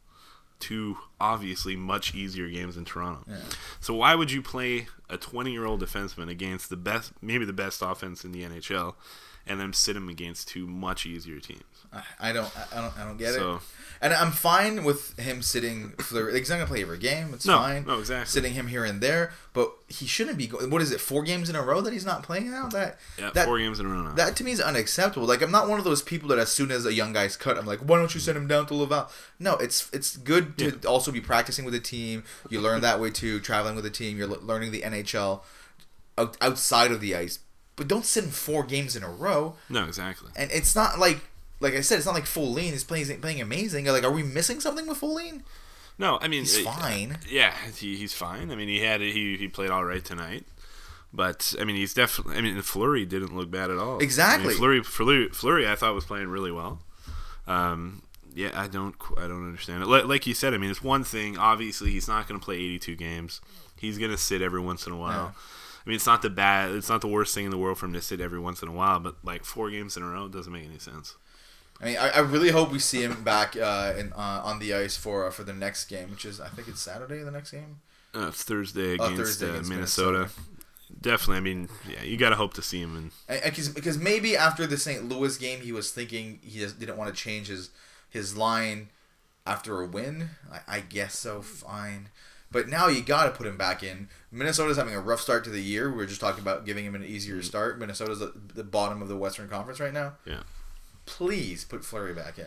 Two 0.59 0.99
obviously 1.21 1.77
much 1.77 2.15
easier 2.15 2.49
games 2.49 2.77
in 2.77 2.85
Toronto. 2.85 3.25
Yeah. 3.29 3.37
So 3.81 3.95
why 3.95 4.15
would 4.15 4.31
you 4.31 4.43
play 4.43 4.89
a 5.09 5.17
20 5.17 5.53
year 5.53 5.65
old 5.65 5.81
defenseman 5.81 6.29
against 6.29 6.71
the 6.71 6.77
best, 6.77 7.13
maybe 7.23 7.45
the 7.45 7.53
best 7.53 7.83
offense 7.83 8.25
in 8.25 8.33
the 8.33 8.43
NHL, 8.43 8.95
and 9.49 9.61
then 9.61 9.73
sit 9.73 9.97
him 9.97 10.09
against 10.09 10.49
two 10.49 10.67
much 10.67 11.07
easier 11.07 11.41
teams? 11.41 11.63
I, 12.21 12.33
don't. 12.33 12.51
I 12.75 12.81
don't. 12.83 12.99
I 12.99 13.05
don't 13.05 13.17
get 13.17 13.35
So- 13.35 13.57
it. 13.57 13.63
And 14.01 14.13
I'm 14.13 14.31
fine 14.31 14.85
with 14.85 15.19
him 15.19 15.43
sitting. 15.43 15.91
Fleury. 15.99 16.39
He's 16.39 16.49
not 16.51 16.57
gonna 16.57 16.67
play 16.69 16.83
every 16.83 16.99
game. 16.99 17.35
It's 17.35 17.45
No, 17.45 17.57
fine. 17.59 17.85
no, 17.85 17.99
exactly. 17.99 18.31
Sitting 18.31 18.53
him 18.53 18.69
here 18.69 18.85
and 18.85 19.01
there, 19.01 19.33
but 19.55 19.73
he 19.89 20.07
shouldn't 20.07 20.39
be. 20.39 20.47
Go- 20.47 20.59
what 20.69 20.81
is 20.81 20.93
it? 20.93 21.01
Four 21.01 21.25
games 21.25 21.51
in 21.51 21.57
a 21.57 21.63
row 21.63 21.81
that 21.81 21.93
he's 21.93 22.05
not 22.05 22.23
playing 22.23 22.49
now. 22.53 22.69
That 22.69 22.97
Yeah, 23.19 23.31
that 23.35 23.47
four 23.47 23.59
games 23.59 23.81
in 23.81 23.87
a 23.87 23.89
row 23.89 24.03
now. 24.03 24.13
that 24.13 24.37
to 24.37 24.45
me 24.45 24.53
is 24.53 24.61
unacceptable. 24.61 25.27
Like 25.27 25.43
I'm 25.43 25.51
not 25.51 25.69
one 25.69 25.81
of 25.81 25.85
those 25.85 26.01
people 26.01 26.29
that 26.29 26.39
as 26.39 26.53
soon 26.53 26.71
as 26.71 26.87
a 26.87 26.93
young 26.95 27.13
guy's 27.13 27.37
cut, 27.37 27.59
I'm 27.59 27.67
like, 27.67 27.81
why 27.81 27.99
don't 27.99 28.15
you 28.15 28.21
send 28.21 28.37
him 28.39 28.47
down 28.47 28.67
to 28.67 28.75
Laval? 28.75 29.11
No, 29.41 29.57
it's 29.57 29.89
it's 29.93 30.17
good 30.17 30.57
to 30.59 30.87
also 30.89 31.11
be 31.11 31.21
practicing 31.21 31.65
with 31.65 31.75
a 31.75 31.81
team. 31.81 32.23
You 32.51 32.61
learn 32.61 32.83
that 32.83 33.01
way 33.01 33.11
too, 33.11 33.41
traveling 33.41 33.75
with 33.75 33.85
a 33.87 33.91
team. 33.91 34.17
You're 34.17 34.29
le- 34.29 34.39
learning 34.39 34.71
the 34.71 34.83
NHL 34.83 35.43
outside 36.41 36.93
of 36.93 37.01
the 37.01 37.15
ice, 37.17 37.39
but 37.79 37.89
don't 37.89 38.05
sit 38.05 38.25
in 38.25 38.31
four 38.31 38.65
games 38.65 38.95
in 38.95 39.03
a 39.03 39.09
row. 39.09 39.55
no, 39.71 39.85
exactly. 39.85 40.31
And 40.37 40.51
it's 40.51 40.77
not 40.77 40.99
like 40.99 41.21
like 41.61 41.75
I 41.75 41.81
said, 41.81 41.97
it's 41.97 42.07
not 42.07 42.15
like 42.15 42.25
Folin 42.25 42.73
is 42.73 42.85
playing 42.85 43.21
playing 43.21 43.41
amazing. 43.41 43.87
Like, 43.87 44.05
are 44.05 44.13
we 44.13 44.23
missing 44.23 44.61
something 44.61 44.87
with 44.87 45.01
Folin? 45.01 45.43
No, 45.99 46.19
I 46.21 46.29
mean 46.29 46.43
He's 46.43 46.67
uh, 46.67 46.71
fine. 46.71 47.19
Yeah, 47.29 47.55
he, 47.75 47.97
he's 47.97 48.13
fine. 48.13 48.51
I 48.51 48.55
mean, 48.55 48.69
he 48.69 48.81
had 48.81 49.01
he 49.01 49.37
he 49.37 49.49
played 49.49 49.71
all 49.71 49.85
right 49.85 50.05
tonight, 50.05 50.45
but 51.13 51.55
I 51.61 51.65
mean, 51.65 51.77
he's 51.77 51.95
definitely. 51.95 52.37
I 52.37 52.41
mean, 52.43 52.61
Fleury 52.63 53.07
didn't 53.07 53.35
look 53.37 53.51
bad 53.51 53.71
at 53.71 53.79
all. 53.79 53.99
Exactly. 53.99 54.45
I 54.45 54.49
mean, 54.49 54.57
Fleury, 54.59 54.83
Fleury, 54.83 55.29
Fleury, 55.31 55.69
I 55.69 55.75
thought 55.75 55.95
was 55.95 56.05
playing 56.05 56.29
really 56.29 56.53
well. 56.53 56.81
Um, 57.47 58.03
yeah, 58.35 58.51
I 58.55 58.69
don't, 58.69 58.95
I 59.17 59.23
don't 59.23 59.45
understand 59.45 59.83
it. 59.83 59.89
Like, 59.89 60.05
like 60.05 60.27
you 60.27 60.35
said, 60.35 60.55
I 60.55 60.59
mean, 60.59 60.71
it's 60.71 60.83
one 60.83 61.03
thing. 61.03 61.37
Obviously, 61.37 61.91
he's 61.91 62.07
not 62.07 62.29
going 62.29 62.39
to 62.39 62.45
play 62.45 62.57
82 62.57 62.95
games. 62.95 63.41
He's 63.77 63.99
going 63.99 64.11
to 64.11 64.19
sit 64.19 64.43
every 64.43 64.61
once 64.61 64.87
in 64.87 64.93
a 64.93 64.97
while. 64.97 65.35
I 65.89 65.91
mean, 65.91 65.97
it's 65.97 66.05
not 66.07 66.21
the 66.21 66.29
bad, 66.29 66.73
it's 66.73 66.91
not 66.91 67.01
the 67.01 67.09
worst 67.09 67.35
thing 67.35 67.47
in 67.47 67.51
the 67.51 67.57
world 67.57 67.79
for 67.79 67.87
him 67.87 67.95
to 67.95 68.03
sit 68.03 68.21
every 68.21 68.39
once 68.39 68.61
in 68.61 68.69
a 68.69 68.73
while. 68.73 69.01
But 69.01 69.25
like 69.25 69.43
four 69.43 69.71
games 69.71 69.97
in 69.97 70.03
a 70.03 70.07
row 70.07 70.29
doesn't 70.29 70.53
make 70.53 70.67
any 70.67 70.79
sense. 70.79 71.17
I 71.81 71.85
mean, 71.87 71.97
I, 71.97 72.11
I 72.11 72.19
really 72.19 72.51
hope 72.51 72.71
we 72.71 72.79
see 72.79 73.01
him 73.03 73.25
back 73.25 73.57
uh, 73.57 73.95
in 73.97 74.13
uh, 74.13 74.43
on 74.45 74.59
the 74.59 74.75
ice 74.75 74.99
for 74.99 75.27
uh, 75.27 75.31
for 75.31 75.45
the 75.45 75.55
next 75.55 75.87
game, 75.87 76.11
which 76.11 76.27
is 76.27 76.43
I 76.43 76.49
think 76.49 76.69
it's 76.69 76.83
Saturday. 76.83 77.23
The 77.23 77.31
next 77.31 77.53
game. 77.53 77.81
Uh, 78.15 78.27
it's 78.29 78.43
Thursday 78.43 78.99
Oh, 78.99 79.05
against, 79.07 79.17
Thursday 79.17 79.47
uh, 79.47 79.51
against 79.53 79.71
Minnesota. 79.71 80.19
Minnesota. 80.19 80.41
Definitely. 81.01 81.37
I 81.37 81.41
mean, 81.41 81.69
yeah, 81.91 82.03
you 82.03 82.19
got 82.19 82.31
to 82.31 82.37
hope 82.37 82.53
to 82.55 82.63
see 82.63 82.81
him 82.81 83.11
And, 83.27 83.43
and 83.43 83.55
cause, 83.55 83.71
because 83.71 83.97
maybe 83.97 84.37
after 84.37 84.67
the 84.67 84.77
St. 84.77 85.09
Louis 85.09 85.39
game, 85.39 85.61
he 85.61 85.73
was 85.73 85.91
thinking 85.91 86.39
he 86.43 86.59
just 86.59 86.79
didn't 86.79 86.99
want 86.99 87.15
to 87.15 87.19
change 87.19 87.47
his 87.47 87.71
his 88.11 88.37
line 88.37 88.91
after 89.47 89.81
a 89.81 89.87
win. 89.87 90.31
I, 90.53 90.77
I 90.77 90.81
guess 90.81 91.17
so. 91.17 91.41
Fine. 91.41 92.11
But 92.51 92.69
now 92.69 92.89
you 92.89 93.03
got 93.03 93.25
to 93.25 93.31
put 93.31 93.47
him 93.47 93.57
back 93.59 93.83
in. 93.83 94.09
Minnesota's 94.33 94.77
having 94.79 94.95
a 94.95 95.01
rough 95.01 95.21
start 95.21 95.45
to 95.45 95.51
the 95.51 95.61
year. 95.61 95.91
We 95.91 95.97
were 95.99 96.07
just 96.07 96.21
talking 96.21 96.41
about 96.41 96.65
giving 96.65 96.85
him 96.85 96.95
an 96.95 97.05
easier 97.05 97.43
start. 97.43 97.79
Minnesota's 97.79 98.23
at 98.23 98.55
the 98.55 98.65
bottom 98.65 99.03
of 99.03 99.09
the 99.09 99.17
Western 99.17 99.49
Conference 99.49 99.81
right 99.81 99.93
now. 99.93 100.15
Yeah. 100.25 100.41
Please 101.07 101.65
put 101.65 101.85
Fleury 101.85 102.15
back 102.15 102.39
in. 102.39 102.47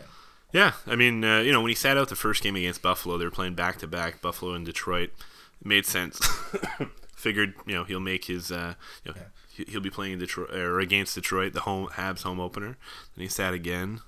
Yeah, 0.52 0.72
I 0.86 0.96
mean, 0.96 1.24
uh, 1.24 1.38
you 1.40 1.50
know, 1.50 1.60
when 1.62 1.70
he 1.70 1.74
sat 1.74 1.96
out 1.96 2.08
the 2.08 2.16
first 2.16 2.42
game 2.42 2.56
against 2.56 2.82
Buffalo, 2.82 3.16
they 3.16 3.24
were 3.24 3.30
playing 3.30 3.54
back 3.54 3.78
to 3.78 3.86
back, 3.86 4.20
Buffalo 4.20 4.52
and 4.54 4.66
Detroit. 4.66 5.10
It 5.60 5.66
made 5.66 5.86
sense. 5.86 6.18
Figured, 7.16 7.54
you 7.66 7.74
know, 7.74 7.84
he'll 7.84 8.00
make 8.00 8.24
his, 8.26 8.50
uh, 8.52 8.74
you 9.04 9.12
know, 9.12 9.20
he- 9.54 9.64
he'll 9.68 9.80
be 9.80 9.90
playing 9.90 10.18
Detroit 10.18 10.52
or 10.54 10.80
against 10.80 11.14
Detroit, 11.14 11.52
the 11.52 11.60
home 11.60 11.86
Habs 11.92 12.22
home 12.22 12.40
opener. 12.40 12.76
Then 13.16 13.22
he 13.22 13.28
sat 13.28 13.54
again. 13.54 14.00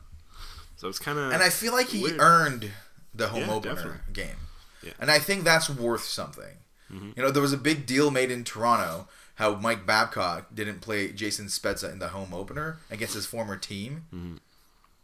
So 0.77 0.89
it's 0.89 0.99
kind 0.99 1.19
of 1.19 1.33
and 1.33 1.43
I 1.43 1.49
feel 1.51 1.73
like 1.73 1.89
he 1.89 2.03
Weird. 2.03 2.21
earned 2.21 2.71
the 3.15 3.29
home 3.29 3.43
Yeah, 3.43 3.53
opener 3.53 3.75
definitely. 3.77 4.01
game, 4.13 4.37
Yeah. 4.85 4.93
and 5.01 5.11
I 5.11 5.19
think 5.19 5.45
that's 5.45 5.69
worth 5.71 6.05
something. 6.05 6.57
Mm-hmm. 6.93 7.11
You 7.17 7.23
know, 7.23 7.31
there 7.31 7.43
was 7.43 7.53
a 7.53 7.57
big 7.59 7.87
deal 7.87 8.11
made 8.11 8.31
in 8.31 8.45
Toronto 8.45 9.09
how 9.37 9.55
Mike 9.57 9.85
Babcock 9.87 10.55
didn't 10.55 10.81
play 10.81 11.11
Jason 11.11 11.47
Spezza 11.47 11.91
in 11.91 11.99
the 11.99 12.09
home 12.09 12.33
opener 12.33 12.79
against 12.91 13.15
his 13.15 13.27
former 13.27 13.57
team 13.57 14.05
Mm-hmm. 14.15 14.37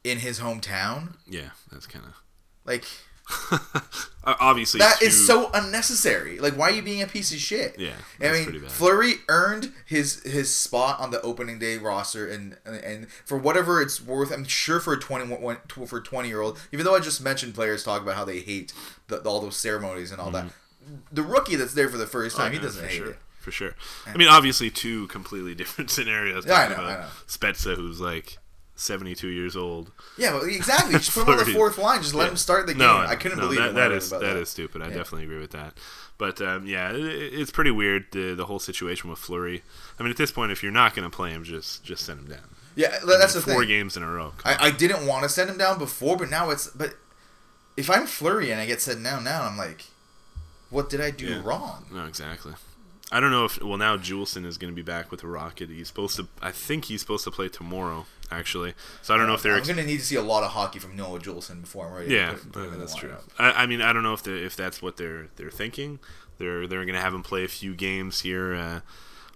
in 0.04 0.18
his 0.18 0.38
hometown. 0.40 1.14
yeah, 1.26 1.50
that's 1.72 1.86
kind 1.86 2.04
of 2.04 2.14
Like 2.64 2.84
obviously 4.24 4.78
that 4.78 5.00
is 5.02 5.16
too- 5.18 5.24
so 5.24 5.50
unnecessary. 5.54 6.38
Like, 6.38 6.56
why 6.56 6.68
are 6.68 6.72
you 6.72 6.82
being 6.82 7.02
a 7.02 7.06
piece 7.06 7.32
of 7.32 7.38
shit? 7.38 7.78
Yeah, 7.78 7.92
I 8.20 8.32
mean. 8.32 8.60
Fleury 8.68 9.14
earned 9.28 9.72
his 9.86 10.22
his 10.24 10.54
spot 10.54 11.00
on 11.00 11.10
the 11.10 11.20
opening 11.22 11.58
day 11.58 11.78
roster, 11.78 12.28
and 12.28 12.56
and 12.64 13.08
for 13.24 13.38
whatever 13.38 13.80
it's 13.80 14.00
worth, 14.00 14.30
I'm 14.32 14.44
sure 14.44 14.80
for 14.80 14.92
a 14.92 14.98
21 15.00 15.56
for 15.86 16.00
20 16.00 16.28
year 16.28 16.40
old, 16.40 16.58
even 16.72 16.84
though 16.84 16.94
I 16.94 17.00
just 17.00 17.22
mentioned 17.22 17.54
players 17.54 17.82
talk 17.84 18.02
about 18.02 18.16
how 18.16 18.24
they 18.24 18.40
hate 18.40 18.72
the, 19.08 19.18
all 19.22 19.40
those 19.40 19.56
ceremonies 19.56 20.10
and 20.12 20.20
all 20.20 20.30
that, 20.32 20.46
the 21.12 21.22
rookie 21.22 21.56
that's 21.56 21.74
there 21.74 21.88
for 21.88 21.96
the 21.98 22.06
first 22.06 22.36
time, 22.36 22.52
he 22.52 22.58
Mm-hmm. 22.58 22.66
Oh, 22.66 22.68
Yeah, 22.68 22.74
doesn't 22.74 22.88
hate 22.88 22.96
sure. 22.96 23.10
it. 23.10 23.18
For 23.40 23.50
sure. 23.50 23.74
I 24.06 24.16
mean, 24.18 24.28
obviously, 24.28 24.68
two 24.70 25.06
completely 25.06 25.54
different 25.60 25.88
scenarios. 25.90 26.44
Yeah, 26.44 26.54
I 26.54 26.68
know, 26.68 26.74
I 26.84 26.92
know. 27.00 27.06
Spezza, 27.26 27.74
who's 27.74 27.98
like 28.00 28.36
72 28.80 29.28
years 29.28 29.56
old. 29.56 29.90
Yeah, 30.16 30.32
well, 30.34 30.44
exactly. 30.44 30.92
Just 30.94 31.12
put 31.12 31.24
him 31.26 31.30
on 31.30 31.38
the 31.38 31.44
fourth 31.52 31.78
line. 31.78 32.02
Just 32.02 32.14
let 32.14 32.28
him 32.28 32.36
start 32.36 32.66
the 32.66 32.72
game. 32.74 32.78
No, 32.80 32.96
I 32.96 33.16
couldn't 33.16 33.38
no, 33.38 33.44
believe 33.44 33.60
that, 33.60 33.70
I 33.70 33.72
that 33.72 33.92
is 33.92 34.08
about 34.10 34.22
that 34.22 34.36
is 34.36 34.48
stupid. 34.48 34.82
I 34.82 34.88
Yeah. 34.88 34.94
definitely 34.94 35.24
agree 35.24 35.38
with 35.38 35.50
that. 35.52 35.74
But 36.18 36.40
um, 36.42 36.66
yeah, 36.66 36.90
it, 36.92 37.00
it's 37.04 37.50
pretty 37.50 37.70
weird 37.70 38.06
the 38.12 38.34
the 38.34 38.46
whole 38.46 38.58
situation 38.58 39.08
with 39.10 39.18
Fleury. 39.18 39.62
I 39.98 40.02
mean, 40.02 40.10
at 40.10 40.16
this 40.18 40.30
point, 40.32 40.52
if 40.52 40.62
you're 40.62 40.72
not 40.72 40.94
going 40.94 41.08
to 41.08 41.14
play 41.14 41.30
him, 41.30 41.44
just 41.44 41.84
just 41.84 42.04
send 42.04 42.20
him 42.20 42.26
down. 42.26 42.54
Yeah, 42.76 42.98
that's 43.04 43.34
the 43.34 43.40
Four 43.40 43.60
thing. 43.60 43.68
games 43.68 43.96
in 43.96 44.02
a 44.02 44.10
row. 44.10 44.32
I, 44.44 44.68
I 44.68 44.70
didn't 44.70 45.06
want 45.06 45.24
to 45.24 45.28
send 45.28 45.50
him 45.50 45.58
down 45.58 45.78
before, 45.78 46.16
but 46.16 46.30
now 46.30 46.50
it's. 46.50 46.68
But 46.68 46.94
if 47.76 47.90
I'm 47.90 48.06
Fleury 48.06 48.50
and 48.50 48.60
I 48.60 48.66
get 48.66 48.80
sent 48.80 49.02
down 49.02 49.24
now, 49.24 49.42
I'm 49.42 49.56
like, 49.58 49.84
what 50.70 50.88
did 50.88 51.00
I 51.00 51.10
do 51.10 51.26
Yeah. 51.26 51.40
wrong? 51.44 51.86
No, 51.92 52.06
exactly. 52.06 52.54
I 53.12 53.18
don't 53.18 53.32
know 53.32 53.44
if 53.46 53.60
well 53.62 53.76
now 53.76 53.96
Juulsen 53.96 54.44
is 54.46 54.56
going 54.56 54.72
to 54.72 54.76
be 54.76 54.82
back 54.82 55.10
with 55.10 55.20
the 55.22 55.26
Rocket. 55.26 55.68
He's 55.68 55.88
supposed 55.88 56.14
to. 56.16 56.28
I 56.40 56.52
think 56.52 56.84
he's 56.84 57.00
supposed 57.00 57.24
to 57.24 57.30
play 57.32 57.48
tomorrow, 57.48 58.06
actually. 58.30 58.74
So 59.02 59.14
I 59.14 59.18
don't 59.18 59.26
know 59.26 59.34
if 59.34 59.42
they're. 59.42 59.52
I'm 59.54 59.58
ex- 59.58 59.68
gonna 59.68 59.84
need 59.84 59.98
to 59.98 60.04
see 60.04 60.16
a 60.16 60.22
lot 60.22 60.42
of 60.44 60.50
hockey 60.52 60.78
from 60.78 60.96
Noah 60.96 61.18
Juulsen 61.20 61.60
before 61.62 61.86
I'm 61.86 61.92
ready. 61.94 62.14
Yeah, 62.14 62.30
to 62.30 62.36
put, 62.36 62.52
put 62.52 62.72
uh, 62.72 62.76
that's 62.76 62.94
true. 62.94 63.14
I, 63.38 63.52
I 63.62 63.66
mean, 63.66 63.80
I 63.82 63.92
don't 63.92 64.02
know 64.02 64.14
if 64.14 64.22
the, 64.22 64.34
if 64.44 64.56
that's 64.56 64.80
what 64.82 64.96
they're 64.96 65.28
they're 65.36 65.50
thinking. 65.50 65.98
They're 66.38 66.66
they're 66.66 66.84
going 66.84 66.94
to 66.94 67.00
have 67.02 67.12
him 67.14 67.22
play 67.22 67.44
a 67.44 67.48
few 67.48 67.74
games 67.74 68.22
here 68.22 68.54
uh, 68.54 68.80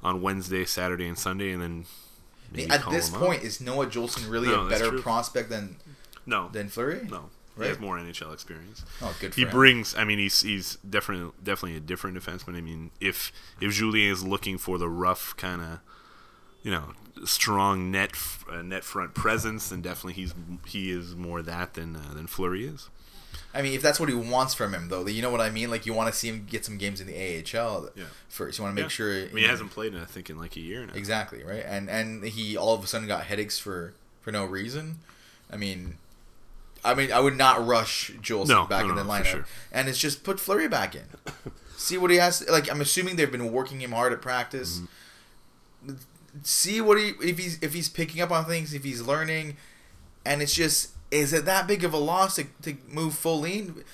on 0.02 0.22
Wednesday, 0.22 0.64
Saturday, 0.64 1.06
and 1.06 1.18
Sunday, 1.18 1.50
and 1.52 1.60
then 1.62 2.70
At 2.70 2.88
this 2.90 3.08
him 3.10 3.16
up. 3.16 3.20
point, 3.20 3.42
is 3.42 3.60
Noah 3.60 3.86
Juulsen 3.86 4.30
really 4.30 4.48
No, 4.48 4.66
a 4.66 4.68
better 4.70 4.88
true. 4.90 5.02
prospect 5.02 5.50
than 5.50 5.76
no, 6.24 6.48
than 6.52 6.68
Fleury? 6.68 7.06
no, 7.10 7.28
he 7.56 7.60
Right? 7.60 7.68
has 7.68 7.78
more 7.78 7.98
NHL 7.98 8.32
experience. 8.32 8.84
Oh, 9.02 9.14
good 9.20 9.34
for 9.34 9.36
He 9.40 9.44
him. 9.44 9.50
brings. 9.50 9.94
I 9.94 10.04
mean, 10.04 10.18
he's 10.18 10.40
he's 10.40 10.76
definitely 10.76 11.32
definitely 11.42 11.76
a 11.76 11.80
different 11.80 12.16
defenseman. 12.16 12.56
I 12.56 12.62
mean, 12.62 12.90
if 13.00 13.30
if 13.60 13.72
Julien 13.74 14.10
is 14.10 14.24
looking 14.24 14.56
for 14.56 14.78
the 14.78 14.88
rough 14.88 15.36
kind 15.36 15.60
of, 15.60 15.80
you 16.64 16.72
know, 16.72 16.94
strong 17.24 17.92
net 17.92 18.10
uh, 18.50 18.62
net 18.62 18.82
front 18.82 19.14
presence, 19.14 19.70
and 19.70 19.82
definitely 19.84 20.14
he's 20.14 20.34
he 20.66 20.90
is 20.90 21.14
more 21.14 21.40
that 21.42 21.74
than 21.74 21.94
uh, 21.94 22.12
than 22.14 22.26
Fleury 22.26 22.64
is. 22.66 22.88
I 23.56 23.62
mean, 23.62 23.72
if 23.74 23.82
that's 23.82 24.00
what 24.00 24.08
he 24.08 24.14
wants 24.16 24.52
from 24.54 24.74
him, 24.74 24.88
though, 24.88 25.06
you 25.06 25.22
know 25.22 25.30
what 25.30 25.40
I 25.40 25.48
mean. 25.50 25.70
Like 25.70 25.86
you 25.86 25.94
want 25.94 26.12
to 26.12 26.18
see 26.18 26.28
him 26.28 26.44
get 26.50 26.64
some 26.64 26.76
games 26.76 27.00
in 27.00 27.06
the 27.06 27.14
AHL 27.14 27.90
Yeah. 27.94 28.04
first. 28.28 28.58
You 28.58 28.64
want 28.64 28.74
to 28.76 28.82
make 28.82 28.86
Yeah. 28.90 28.96
sure. 28.96 29.14
I 29.14 29.26
mean, 29.26 29.44
he 29.44 29.44
hasn't 29.44 29.70
played 29.70 29.94
in 29.94 30.00
I 30.00 30.06
think 30.06 30.28
in 30.28 30.38
like 30.38 30.56
a 30.56 30.60
year 30.60 30.84
now. 30.84 30.92
Exactly 30.94 31.44
right, 31.44 31.62
and 31.64 31.88
and 31.88 32.24
he 32.24 32.56
all 32.56 32.74
of 32.74 32.82
a 32.82 32.86
sudden 32.88 33.06
got 33.06 33.24
headaches 33.24 33.58
for 33.58 33.94
for 34.20 34.32
no 34.32 34.44
reason. 34.44 34.98
I 35.52 35.56
mean, 35.56 35.98
I 36.84 36.94
mean, 36.94 37.12
I 37.12 37.20
would 37.20 37.36
not 37.36 37.64
rush 37.64 38.10
Jules 38.20 38.48
No, 38.48 38.64
back 38.66 38.84
no, 38.84 38.90
in 38.90 38.96
the 38.96 39.04
no, 39.04 39.10
lineup, 39.10 39.24
sure. 39.26 39.46
and 39.70 39.88
it's 39.88 39.98
just 39.98 40.24
put 40.24 40.40
Fleury 40.40 40.66
back 40.68 40.94
in. 40.96 41.04
See 41.76 41.96
what 41.98 42.10
he 42.10 42.16
has. 42.16 42.44
Like 42.48 42.68
I'm 42.70 42.80
assuming 42.80 43.16
they've 43.16 43.30
been 43.30 43.52
working 43.52 43.80
him 43.80 43.92
hard 43.92 44.12
at 44.12 44.20
practice. 44.22 44.80
Mm-hmm. 45.86 45.94
See 46.42 46.80
what 46.80 46.98
he 46.98 47.12
if 47.22 47.38
he's 47.38 47.58
if 47.62 47.72
he's 47.74 47.88
picking 47.88 48.20
up 48.20 48.30
on 48.30 48.44
things, 48.44 48.74
if 48.74 48.82
he's 48.84 49.00
learning, 49.02 49.56
and 50.26 50.42
it's 50.42 50.54
just 50.54 50.90
is 51.10 51.32
it 51.32 51.44
that 51.44 51.66
big 51.68 51.84
of 51.84 51.92
a 51.94 51.98
loss 51.98 52.36
to, 52.36 52.44
to 52.62 52.76
move 52.88 53.14
Folin? 53.14 53.84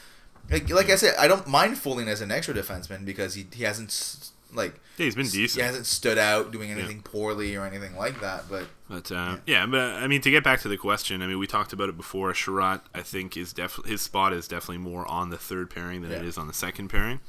Like 0.50 0.68
like 0.70 0.88
I 0.90 0.96
said, 0.96 1.14
I 1.18 1.28
don't 1.28 1.46
mind 1.46 1.76
Folin 1.76 2.06
as 2.08 2.20
an 2.20 2.30
extra 2.30 2.54
defenseman 2.54 3.04
because 3.04 3.34
he 3.34 3.46
he 3.52 3.64
hasn't 3.64 4.30
like 4.52 4.80
Yeah, 4.96 5.04
he's 5.04 5.14
been 5.14 5.28
decent. 5.28 5.60
he 5.60 5.66
hasn't 5.66 5.86
stood 5.86 6.18
out 6.18 6.50
doing 6.50 6.70
anything 6.72 7.02
poorly 7.02 7.54
or 7.56 7.66
anything 7.66 7.94
like 7.94 8.20
that. 8.20 8.44
But 8.48 8.64
But 8.88 9.12
uh, 9.12 9.36
yeah. 9.46 9.66
but 9.66 9.78
I 10.02 10.06
mean, 10.08 10.22
to 10.22 10.30
get 10.30 10.42
back 10.42 10.60
to 10.62 10.68
the 10.68 10.76
question, 10.78 11.22
I 11.22 11.26
mean, 11.26 11.38
we 11.38 11.46
talked 11.46 11.72
about 11.72 11.88
it 11.90 11.96
before. 11.96 12.32
Chiarot, 12.32 12.80
I 12.94 13.02
think, 13.02 13.36
is 13.36 13.52
definitely 13.52 13.92
his 13.92 14.00
spot 14.00 14.32
is 14.32 14.48
definitely 14.48 14.78
more 14.78 15.06
on 15.06 15.28
the 15.30 15.36
third 15.38 15.68
pairing 15.70 16.02
than 16.02 16.10
it 16.10 16.22
Yeah. 16.22 16.28
is 16.28 16.38
on 16.38 16.46
the 16.48 16.54
second 16.54 16.88
pairing. 16.88 17.20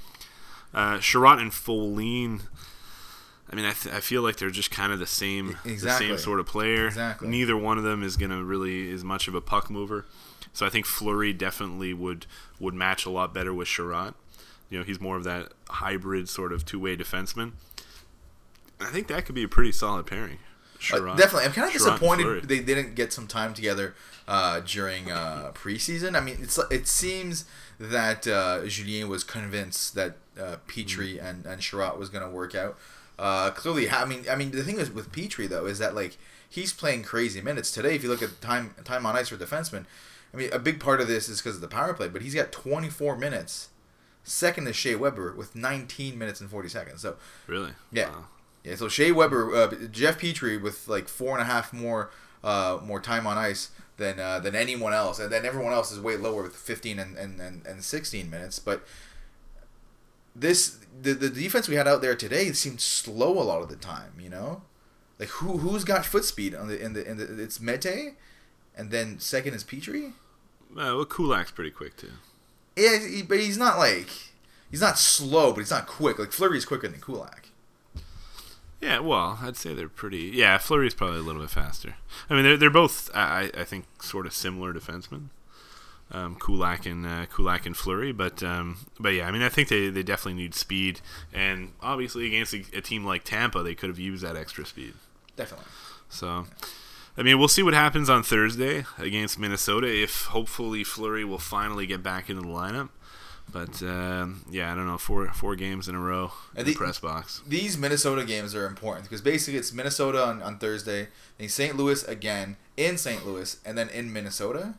Uh, 0.74 0.98
Chiarot 1.00 1.40
and 1.40 1.52
Folin. 1.52 2.42
I 3.52 3.56
mean, 3.56 3.66
I, 3.66 3.74
th- 3.74 3.94
I 3.94 4.00
feel 4.00 4.22
like 4.22 4.38
they're 4.38 4.50
just 4.50 4.72
kind 4.72 4.94
of 4.94 5.00
the 5.00 5.06
same, 5.08 5.58
the 5.66 5.78
same 5.78 6.18
sort 6.18 6.40
of 6.40 6.46
player. 6.46 6.88
Exactly. 6.88 7.28
Neither 7.28 7.58
one 7.58 7.78
of 7.78 7.84
them 7.84 8.02
is 8.02 8.16
gonna 8.16 8.44
really 8.44 8.90
is 8.90 9.04
much 9.04 9.28
of 9.28 9.36
a 9.36 9.42
puck 9.42 9.70
mover. 9.70 10.06
So 10.54 10.66
I 10.66 10.70
think 10.70 10.86
Fleury 10.86 11.34
definitely 11.34 11.94
would 11.94 12.26
would 12.60 12.74
match 12.74 13.06
a 13.06 13.10
lot 13.10 13.34
better 13.34 13.54
with 13.54 13.68
Chiarot. 13.68 14.14
You 14.70 14.80
know, 14.80 14.86
he's 14.86 15.02
more 15.02 15.18
of 15.18 15.24
that 15.26 15.52
hybrid 15.70 16.30
sort 16.30 16.54
of 16.54 16.64
two 16.66 16.80
way 16.80 16.96
defenseman. 16.96 17.52
I 18.80 18.86
think 18.90 19.08
that 19.08 19.26
could 19.26 19.36
be 19.36 19.44
a 19.44 19.48
pretty 19.48 19.72
solid 19.72 20.06
pairing. 20.08 20.38
Uh, 20.92 21.16
definitely, 21.16 21.46
I'm 21.46 21.52
kind 21.52 21.68
of 21.68 21.74
Chiarot 21.80 21.90
and 21.92 22.00
Fleury. 22.00 22.42
disappointed 22.42 22.50
they 22.50 22.60
didn't 22.62 22.96
get 22.96 23.14
some 23.14 23.28
time 23.28 23.54
together 23.54 23.94
uh, 24.28 24.62
during 24.62 25.12
uh, 25.12 25.52
preseason. 25.54 26.16
I 26.16 26.20
mean, 26.22 26.38
it's 26.42 26.58
it 26.72 26.88
seems 26.88 27.46
that 27.80 28.28
uh, 28.28 28.66
Julien 28.66 29.08
was 29.10 29.24
convinced 29.24 29.94
that 29.96 30.16
uh, 30.40 30.56
Petry 30.68 31.18
Mm-hmm. 31.18 31.26
and 31.26 31.46
and 31.46 31.62
Chiarot 31.62 31.98
was 32.00 32.10
going 32.10 32.24
to 32.24 32.30
work 32.30 32.56
out. 32.56 32.78
Uh, 33.20 33.52
clearly, 33.52 33.90
I 33.90 34.06
mean, 34.06 34.26
I 34.30 34.36
mean, 34.36 34.52
the 34.52 34.64
thing 34.64 34.80
is 34.80 34.92
with 34.92 35.12
Petry 35.12 35.48
though 35.48 35.66
is 35.66 35.80
that 35.80 35.96
like 35.96 36.18
he's 36.50 36.74
playing 36.74 37.04
crazy 37.04 37.42
minutes 37.42 37.72
today. 37.72 37.96
If 37.96 38.04
you 38.04 38.10
look 38.10 38.22
at 38.22 38.42
time 38.42 38.76
time 38.84 39.06
on 39.06 39.16
ice 39.16 39.30
for 39.30 39.38
defensemen, 39.38 39.86
I 40.34 40.38
mean, 40.38 40.50
a 40.52 40.60
big 40.60 40.80
part 40.80 41.02
of 41.02 41.08
this 41.08 41.30
is 41.30 41.42
because 41.42 41.56
of 41.56 41.62
the 41.62 41.68
power 41.68 41.94
play, 41.94 42.08
but 42.08 42.22
he's 42.22 42.36
got 42.36 42.52
24 42.52 43.18
minutes. 43.18 43.70
Second 44.24 44.68
is 44.68 44.76
Shea 44.76 44.96
Weber 44.96 45.34
with 45.34 45.56
19 45.56 46.18
minutes 46.18 46.42
and 46.42 46.50
40 46.50 46.70
seconds. 46.70 47.02
So 47.02 47.16
Really? 47.48 47.72
Yeah. 47.92 48.10
Wow. 48.10 48.26
yeah, 48.64 48.76
so 48.76 48.88
Shea 48.88 49.12
Weber, 49.12 49.56
uh, 49.56 49.88
Jeff 49.92 50.20
Petry 50.20 50.62
with 50.62 50.88
like 50.88 51.08
four 51.08 51.34
and 51.34 51.42
a 51.42 51.46
half 51.46 51.74
more 51.74 52.12
uh, 52.44 52.80
more 52.84 53.00
time 53.00 53.28
on 53.28 53.38
ice 53.38 53.70
than 53.98 54.20
uh, 54.20 54.40
than 54.40 54.56
anyone 54.56 54.94
else, 54.94 55.20
and 55.20 55.32
then 55.32 55.46
everyone 55.46 55.74
else 55.74 55.92
is 55.92 56.00
way 56.00 56.18
lower 56.18 56.44
with 56.44 56.56
15 56.56 56.98
and, 56.98 57.18
and, 57.18 57.40
and, 57.40 57.66
and 57.68 57.84
16 57.84 58.30
minutes. 58.30 58.58
But 58.60 58.84
this 60.36 60.78
the, 61.00 61.14
the 61.14 61.30
defense 61.30 61.68
we 61.68 61.76
had 61.76 61.88
out 61.88 62.02
there 62.02 62.16
today 62.16 62.52
seemed 62.52 62.82
slow 62.82 63.40
a 63.40 63.44
lot 63.44 63.62
of 63.62 63.70
the 63.70 63.76
time. 63.76 64.14
You 64.20 64.30
know, 64.30 64.62
like 65.20 65.30
who 65.30 65.58
who's 65.58 65.84
got 65.84 66.06
foot 66.06 66.26
speed 66.26 66.56
on 66.56 66.68
the 66.68 66.80
in 66.80 66.94
the 66.94 67.10
in 67.10 67.18
the 67.18 67.42
it's 67.42 67.60
Mete, 67.60 68.16
and 68.76 68.92
then 68.92 69.20
second 69.20 69.54
is 69.54 69.64
Petry. 69.64 70.14
Uh, 70.72 70.96
well, 70.96 71.06
Kulak's 71.06 71.52
pretty 71.52 71.72
quick 71.72 71.98
too. 71.98 72.12
Yeah, 72.76 73.00
he, 73.00 73.22
but 73.22 73.40
he's 73.40 73.58
not 73.58 73.78
like 73.78 74.10
he's 74.70 74.82
not 74.82 74.98
slow, 74.98 75.52
but 75.52 75.60
he's 75.60 75.72
not 75.72 75.88
quick. 75.88 76.18
Like 76.18 76.32
Fleury's 76.32 76.66
quicker 76.66 76.88
than 76.88 77.02
Kulak. 77.02 77.50
Yeah, 78.80 78.98
well, 79.00 79.38
I'd 79.42 79.58
say 79.58 79.76
they're 79.76 79.90
pretty. 79.90 80.32
Yeah, 80.34 80.58
Fleury's 80.58 80.96
probably 80.96 81.20
a 81.20 81.24
little 81.24 81.42
bit 81.42 81.52
faster. 81.52 81.96
I 82.30 82.34
mean, 82.34 82.44
they're 82.44 82.58
they're 82.58 82.70
both 82.70 83.10
I 83.14 83.52
I 83.56 83.62
I 83.62 83.64
think 83.64 83.86
sort 84.02 84.26
of 84.26 84.34
similar 84.34 84.74
defensemen. 84.74 85.28
Um, 86.14 86.36
Kulak 86.36 86.86
and 86.86 87.06
uh, 87.06 87.26
Kulak 87.28 87.66
and 87.66 87.76
Fleury, 87.76 88.12
but 88.12 88.44
um, 88.44 88.78
but 89.00 89.10
yeah, 89.14 89.28
I 89.28 89.32
mean, 89.32 89.42
I 89.42 89.48
think 89.50 89.70
they, 89.70 89.90
they 89.90 90.04
definitely 90.04 90.42
need 90.42 90.54
speed, 90.54 91.00
and 91.34 91.72
obviously 91.82 92.28
against 92.28 92.54
a, 92.54 92.66
a 92.74 92.82
team 92.82 93.06
like 93.06 93.24
Tampa, 93.24 93.64
they 93.64 93.76
could 93.76 93.90
have 93.90 93.98
used 94.00 94.22
that 94.24 94.36
extra 94.36 94.66
speed. 94.66 94.94
Definitely. 95.38 95.68
So, 96.10 96.48
I 97.16 97.24
mean, 97.24 97.40
we'll 97.40 97.48
see 97.48 97.64
what 97.64 97.74
happens 97.74 98.10
on 98.10 98.24
Thursday 98.24 98.84
against 98.98 99.40
Minnesota. 99.40 99.88
If 99.88 100.26
hopefully 100.26 100.84
Fleury 100.84 101.24
will 101.24 101.38
finally 101.38 101.88
get 101.88 102.04
back 102.04 102.30
into 102.30 102.42
the 102.42 102.48
lineup. 102.50 102.90
But 103.52 103.82
um, 103.84 104.46
yeah, 104.50 104.72
I 104.72 104.76
don't 104.76 104.88
know. 104.88 104.98
Four 104.98 105.28
four 105.34 105.56
games 105.56 105.88
in 105.88 105.96
a 105.96 106.00
row 106.00 106.32
in 106.56 106.66
the 106.66 106.72
the- 106.72 106.78
press 106.78 107.00
box. 107.00 107.42
these 107.48 107.78
Minnesota 107.78 108.24
games 108.26 108.54
are 108.56 108.66
important 108.66 109.06
because 109.06 109.22
basically 109.22 109.58
it's 109.60 109.74
Minnesota 109.74 110.26
on, 110.26 110.42
on 110.42 110.58
Thursday, 110.58 111.08
then 111.38 111.50
St. 111.50 111.76
Louis 111.76 112.04
again 112.04 112.58
in 112.78 112.98
St. 112.98 113.26
Louis, 113.26 113.58
and 113.66 113.78
then 113.78 113.90
in 113.90 114.12
Minnesota. 114.12 114.76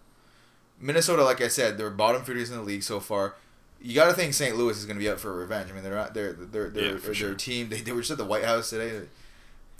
Minnesota, 0.82 1.24
like 1.24 1.40
I 1.40 1.48
said, 1.48 1.78
they're 1.78 1.88
bottom 1.90 2.22
feeders 2.24 2.50
in 2.50 2.56
the 2.56 2.62
league 2.62 2.82
so 2.82 3.00
far. 3.00 3.36
You 3.80 3.94
got 3.94 4.06
to 4.08 4.12
think 4.12 4.34
St. 4.34 4.56
Louis 4.56 4.76
is 4.76 4.84
going 4.84 4.96
to 4.96 5.02
be 5.02 5.08
up 5.08 5.18
for 5.18 5.32
revenge. 5.34 5.70
I 5.70 5.74
mean, 5.74 5.82
they're 5.82 5.94
not, 5.94 6.12
they're 6.12 6.32
they're 6.34 6.68
they're, 6.70 6.84
Yeah, 6.92 6.98
they're 7.02 7.14
sure. 7.14 7.34
team. 7.34 7.68
They, 7.70 7.80
they 7.80 7.92
were 7.92 8.00
just 8.00 8.10
at 8.10 8.18
the 8.18 8.24
White 8.24 8.44
House 8.44 8.68
today. 8.70 9.06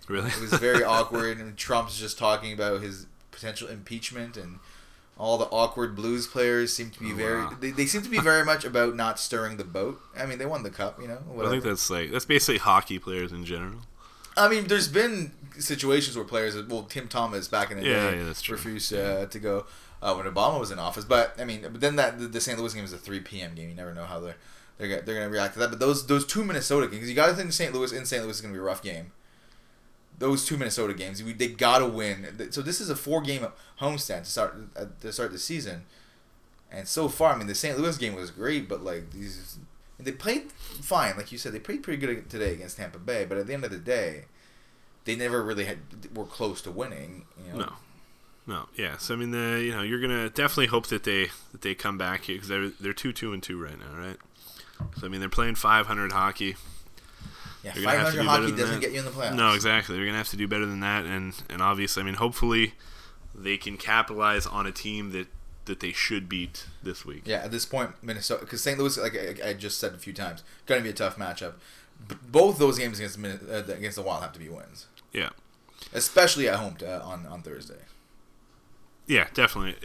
Really? 0.08 0.28
It 0.30 0.40
was 0.40 0.54
very 0.54 0.82
awkward, 0.96 1.38
and 1.38 1.56
Trump's 1.56 1.98
just 1.98 2.18
talking 2.18 2.52
about 2.52 2.80
his 2.82 3.06
potential 3.30 3.68
impeachment, 3.68 4.36
and 4.36 4.58
all 5.18 5.38
the 5.38 5.44
awkward 5.46 5.94
Blues 5.94 6.26
players 6.26 6.74
seem 6.74 6.90
to 6.90 6.98
be 7.00 7.12
Oh, 7.12 7.14
very. 7.16 7.38
wow. 7.44 7.56
They, 7.60 7.70
they 7.70 7.86
seem 7.86 8.02
to 8.02 8.08
be 8.10 8.18
very 8.18 8.44
much 8.44 8.64
about 8.64 8.96
not 8.96 9.20
stirring 9.20 9.56
the 9.56 9.64
boat. 9.64 10.00
I 10.18 10.26
mean, 10.26 10.38
they 10.38 10.46
won 10.46 10.62
the 10.64 10.70
cup, 10.70 11.00
you 11.00 11.06
know. 11.08 11.18
I 11.44 11.48
think 11.50 11.62
that's 11.62 11.88
like 11.90 12.10
that's 12.10 12.24
basically 12.24 12.58
hockey 12.58 12.98
players 12.98 13.30
in 13.32 13.44
general. 13.44 13.80
I 14.36 14.48
mean, 14.48 14.66
there's 14.66 14.88
been 14.88 15.32
situations 15.58 16.16
where 16.16 16.24
players, 16.24 16.56
well, 16.66 16.84
Tim 16.84 17.06
Thomas 17.06 17.46
back 17.48 17.70
in 17.70 17.78
the 17.78 17.84
Yeah, 17.86 18.10
day, 18.10 18.16
yeah, 18.18 18.32
refused 18.50 18.92
uh, 18.94 19.26
to 19.26 19.38
go. 19.38 19.66
Uh, 20.02 20.14
when 20.14 20.26
Obama 20.26 20.58
was 20.58 20.70
in 20.70 20.78
office. 20.78 21.04
But 21.04 21.34
I 21.38 21.44
mean, 21.44 21.62
but 21.62 21.80
then 21.80 21.96
that 21.96 22.18
the, 22.18 22.26
the 22.26 22.40
St. 22.40 22.58
Louis 22.58 22.74
game 22.74 22.84
is 22.84 22.92
a 22.92 22.98
3 22.98 23.20
p.m. 23.20 23.54
game. 23.54 23.68
You 23.68 23.74
never 23.74 23.94
know 23.94 24.04
how 24.04 24.20
they're 24.20 24.36
they're 24.76 24.88
gonna, 24.88 25.02
they're 25.02 25.14
gonna 25.14 25.30
react 25.30 25.54
to 25.54 25.60
that. 25.60 25.70
But 25.70 25.78
those 25.78 26.06
those 26.06 26.26
two 26.26 26.44
Minnesota 26.44 26.88
games, 26.88 27.08
you 27.08 27.14
got 27.14 27.28
to 27.28 27.34
think 27.34 27.52
St. 27.52 27.72
Louis 27.72 27.92
in 27.92 28.04
St. 28.04 28.22
Louis 28.22 28.34
is 28.34 28.40
gonna 28.40 28.52
be 28.52 28.58
a 28.58 28.62
rough 28.62 28.82
game. 28.82 29.12
Those 30.18 30.44
two 30.44 30.56
Minnesota 30.56 30.92
games, 30.92 31.22
we, 31.22 31.32
they 31.32 31.48
gotta 31.48 31.86
win. 31.86 32.50
So 32.50 32.60
this 32.60 32.80
is 32.80 32.90
a 32.90 32.96
four 32.96 33.22
game 33.22 33.46
homestand 33.80 34.24
to 34.24 34.30
start 34.30 34.56
uh, 34.76 34.86
to 35.00 35.12
start 35.12 35.32
the 35.32 35.38
season. 35.38 35.84
And 36.70 36.88
so 36.88 37.08
far, 37.08 37.34
I 37.34 37.36
mean, 37.36 37.46
the 37.46 37.54
St. 37.54 37.78
Louis 37.78 37.98
game 37.98 38.14
was 38.14 38.30
great, 38.30 38.66
but 38.66 38.82
like 38.82 39.10
these, 39.10 39.58
they 39.98 40.10
played 40.12 40.50
fine, 40.50 41.16
like 41.18 41.30
you 41.30 41.36
said, 41.36 41.52
they 41.52 41.58
played 41.58 41.82
pretty 41.82 42.04
good 42.04 42.30
today 42.30 42.54
against 42.54 42.78
Tampa 42.78 42.98
Bay. 42.98 43.26
But 43.26 43.36
at 43.36 43.46
the 43.46 43.52
end 43.52 43.64
of 43.64 43.70
the 43.70 43.76
day, 43.76 44.24
they 45.04 45.14
never 45.14 45.42
really 45.42 45.64
had 45.64 45.78
were 46.14 46.24
close 46.24 46.62
to 46.62 46.70
winning. 46.70 47.26
You 47.46 47.52
know? 47.52 47.58
No, 47.66 47.72
no, 48.46 48.68
yeah. 48.76 48.96
So 48.98 49.14
I 49.14 49.16
mean, 49.16 49.30
the 49.30 49.62
you 49.62 49.70
know 49.72 49.82
you're 49.82 50.00
gonna 50.00 50.28
definitely 50.30 50.66
hope 50.66 50.86
that 50.88 51.04
they 51.04 51.28
that 51.52 51.62
they 51.62 51.74
come 51.74 51.96
back 51.98 52.26
because 52.26 52.48
they're 52.48 52.68
they're 52.68 52.92
two 52.92 53.12
two 53.12 53.32
and 53.32 53.42
two 53.42 53.62
right 53.62 53.78
now, 53.78 53.96
right? 53.98 54.16
So 54.98 55.06
I 55.06 55.08
mean, 55.08 55.20
they're 55.20 55.28
playing 55.28 55.54
500 55.54 56.10
hockey. 56.12 56.56
Yeah, 57.62 57.72
They're 57.74 57.84
gonna 57.84 57.98
have 57.98 58.12
to 58.14 58.16
500 58.18 58.22
do 58.22 58.28
hockey 58.28 58.56
doesn't 58.56 58.74
that. 58.74 58.80
get 58.80 58.92
you 58.92 58.98
in 58.98 59.04
the 59.04 59.12
playoffs. 59.12 59.36
No, 59.36 59.54
exactly. 59.54 59.94
They're 59.96 60.04
gonna 60.06 60.18
have 60.18 60.30
to 60.30 60.36
do 60.36 60.48
better 60.48 60.66
than 60.66 60.80
that, 60.80 61.04
and 61.06 61.34
and 61.48 61.62
obviously, 61.62 62.02
I 62.02 62.06
mean, 62.06 62.14
hopefully, 62.14 62.74
they 63.34 63.56
can 63.56 63.76
capitalize 63.76 64.46
on 64.46 64.66
a 64.66 64.72
team 64.72 65.12
that 65.12 65.28
that 65.66 65.78
they 65.78 65.92
should 65.92 66.28
beat 66.28 66.66
this 66.82 67.04
week. 67.04 67.22
Yeah, 67.24 67.36
at 67.44 67.52
this 67.52 67.64
point, 67.64 67.90
Minnesota, 68.02 68.44
because 68.44 68.60
St. 68.64 68.76
Louis, 68.76 68.98
like 68.98 69.16
I, 69.44 69.50
I 69.50 69.52
just 69.54 69.78
said 69.78 69.94
a 69.94 69.98
few 69.98 70.12
times, 70.12 70.42
going 70.66 70.80
to 70.80 70.82
be 70.82 70.90
a 70.90 70.92
tough 70.92 71.16
matchup. 71.16 71.52
B- 72.08 72.16
both 72.28 72.58
those 72.58 72.76
games 72.80 72.98
against 72.98 73.16
uh, 73.24 73.72
against 73.72 73.94
the 73.94 74.02
Wild 74.02 74.22
have 74.22 74.32
to 74.32 74.40
be 74.40 74.48
wins, 74.48 74.86
Yeah, 75.12 75.28
especially 75.94 76.48
at 76.48 76.56
home 76.56 76.74
to, 76.78 77.00
on 77.00 77.26
on 77.26 77.42
Thursday. 77.42 77.78
Yeah, 79.06 79.28
definitely. 79.34 79.76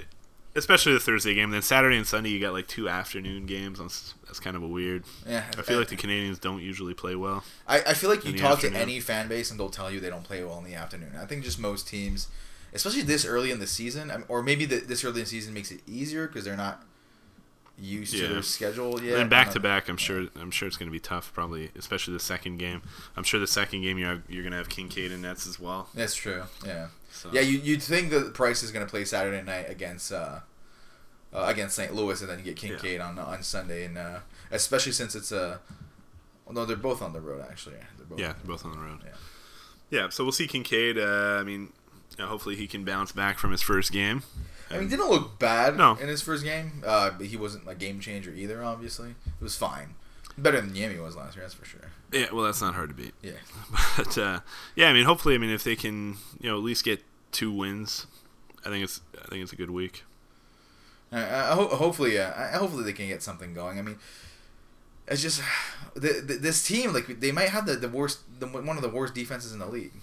Especially 0.55 0.93
the 0.93 0.99
Thursday 0.99 1.35
game. 1.35 1.51
Then 1.51 1.61
Saturday 1.61 1.97
and 1.97 2.07
Sunday, 2.07 2.29
you 2.29 2.39
got 2.39 2.53
like 2.53 2.67
two 2.67 2.89
afternoon 2.89 3.45
games. 3.45 3.77
That's, 3.79 4.15
that's 4.25 4.39
kind 4.39 4.55
of 4.55 4.63
a 4.63 4.67
weird. 4.67 5.03
Yeah, 5.27 5.43
I 5.57 5.61
feel 5.61 5.77
like 5.77 5.89
the 5.89 5.95
Canadiens 5.95 6.39
don't 6.41 6.61
usually 6.61 6.95
play 6.95 7.15
well. 7.15 7.43
I, 7.67 7.81
I 7.81 7.93
feel 7.93 8.09
like 8.09 8.25
you 8.25 8.37
talk 8.37 8.59
to 8.61 8.71
any 8.73 8.99
fan 8.99 9.27
base 9.27 9.51
and 9.51 9.59
they'll 9.59 9.69
tell 9.69 9.91
you 9.91 9.99
they 9.99 10.09
don't 10.09 10.23
play 10.23 10.43
well 10.43 10.57
in 10.57 10.63
the 10.63 10.73
afternoon. 10.73 11.11
I 11.19 11.25
think 11.25 11.43
just 11.43 11.59
most 11.59 11.87
teams, 11.87 12.27
especially 12.73 13.03
this 13.03 13.23
early 13.23 13.51
in 13.51 13.59
the 13.59 13.67
season, 13.67 14.11
or 14.27 14.41
maybe 14.41 14.65
the, 14.65 14.77
this 14.77 15.03
early 15.03 15.19
in 15.19 15.25
the 15.25 15.29
season 15.29 15.53
makes 15.53 15.71
it 15.71 15.81
easier 15.85 16.25
because 16.25 16.43
they're 16.43 16.57
not 16.57 16.83
used 17.79 18.15
to 18.15 18.27
their 18.27 18.41
schedule 18.41 18.99
yet. 19.03 19.19
And 19.19 19.29
back 19.29 19.51
to 19.51 19.59
back, 19.59 19.87
I'm 19.87 19.97
sure. 19.97 20.25
I'm 20.41 20.49
sure 20.49 20.67
it's 20.67 20.77
going 20.77 20.89
to 20.89 20.91
be 20.91 20.99
tough. 20.99 21.31
Probably, 21.33 21.69
especially 21.77 22.15
the 22.15 22.19
second 22.19 22.57
game. 22.57 22.81
I'm 23.15 23.23
sure 23.23 23.39
the 23.39 23.45
second 23.45 23.81
game 23.81 23.99
you're 23.99 24.23
you're 24.27 24.41
going 24.41 24.53
to 24.53 24.57
have 24.57 24.69
Kinkaid 24.69 25.11
and 25.11 25.21
Nets 25.21 25.45
as 25.45 25.59
well. 25.59 25.87
That's 25.93 26.15
true. 26.15 26.43
Yeah. 26.65 26.87
So. 27.17 27.29
Yeah, 27.33 27.41
you, 27.41 27.57
you'd 27.59 27.81
think 27.83 28.11
that 28.11 28.33
Price 28.33 28.63
is 28.63 28.71
going 28.71 28.85
to 28.85 28.89
play 28.89 29.03
Saturday 29.05 29.41
night 29.43 29.69
against 29.69 30.11
uh, 30.11 30.39
uh, 31.33 31.45
against 31.47 31.75
St. 31.75 31.93
Louis, 31.93 32.19
and 32.21 32.29
then 32.29 32.39
you 32.39 32.45
get 32.45 32.55
Kinkaid 32.55 33.03
on 33.03 33.17
on 33.19 33.43
Sunday, 33.43 33.85
and 33.85 33.97
uh, 33.97 34.19
especially 34.51 34.91
since 34.91 35.15
it's 35.15 35.31
a. 35.31 35.59
well, 36.45 36.53
no, 36.53 36.65
they're 36.65 36.75
both 36.77 37.01
on 37.01 37.13
the 37.13 37.21
road 37.21 37.43
actually. 37.49 37.75
They're 37.97 38.05
both 38.05 38.19
Yeah, 38.19 38.33
they're 38.33 38.45
both 38.55 38.65
on 38.65 38.71
the 38.71 38.77
road. 38.77 38.99
Yeah. 39.03 39.11
Yeah, 39.89 40.09
so 40.09 40.23
we'll 40.23 40.33
see 40.33 40.47
Kinkaid. 40.47 40.97
Uh, 40.97 41.39
I 41.39 41.43
mean, 41.43 41.71
hopefully 42.19 42.55
he 42.55 42.67
can 42.67 42.83
bounce 42.83 43.11
back 43.11 43.37
from 43.39 43.51
his 43.51 43.61
first 43.61 43.91
game. 43.91 44.23
I 44.69 44.79
mean, 44.79 44.89
didn't 44.89 45.09
look 45.09 45.39
bad 45.39 45.77
No. 45.77 45.95
in 45.95 46.09
his 46.09 46.21
first 46.21 46.43
game. 46.43 46.83
Uh, 46.85 47.11
but 47.17 47.27
he 47.27 47.37
wasn't 47.37 47.69
a 47.69 47.73
game 47.75 48.01
changer 48.01 48.31
either. 48.31 48.61
Obviously, 48.63 49.11
it 49.11 49.41
was 49.43 49.55
fine. 49.55 49.95
Better 50.37 50.61
than 50.61 50.71
Yami 50.71 51.01
was 51.01 51.15
last 51.15 51.35
year, 51.35 51.43
that's 51.43 51.55
for 51.55 51.65
sure. 51.65 51.91
Yeah, 52.11 52.27
well, 52.31 52.45
that's 52.45 52.61
not 52.61 52.75
hard 52.75 52.89
to 52.89 52.95
beat. 52.95 53.13
Yeah. 53.21 53.31
But 53.97 54.17
uh, 54.17 54.39
yeah, 54.75 54.89
I 54.89 54.93
mean, 54.93 55.05
hopefully, 55.05 55.33
I 55.33 55.39
mean, 55.39 55.49
if 55.49 55.63
they 55.63 55.75
can, 55.75 56.17
you 56.39 56.49
know, 56.49 56.57
at 56.57 56.63
least 56.63 56.83
get 56.83 57.03
two 57.31 57.51
wins, 57.51 58.05
I 58.65 58.69
think 58.69 58.83
it's 58.83 59.01
I 59.19 59.27
think 59.27 59.41
it's 59.41 59.53
a 59.53 59.55
good 59.55 59.71
week. 59.71 60.03
I, 61.11 61.23
I, 61.23 61.41
ho- 61.53 61.75
hopefully, 61.75 62.13
yeah. 62.15 62.57
Hopefully 62.57 62.83
they 62.83 62.93
can 62.93 63.07
get 63.07 63.23
something 63.23 63.53
going. 63.53 63.79
I 63.79 63.81
mean, 63.81 63.97
it's 65.07 65.21
just 65.21 65.41
the, 65.95 66.21
the, 66.23 66.35
this 66.35 66.65
team 66.65 66.93
like 66.93 67.19
they 67.19 67.31
might 67.31 67.49
have 67.49 67.65
the, 67.65 67.75
the 67.75 67.89
worst, 67.89 68.19
the, 68.39 68.47
one 68.47 68.75
of 68.77 68.81
the 68.83 68.89
worst 68.89 69.15
defenses 69.15 69.53
in 69.53 69.59
the 69.59 69.67
league. 69.67 69.93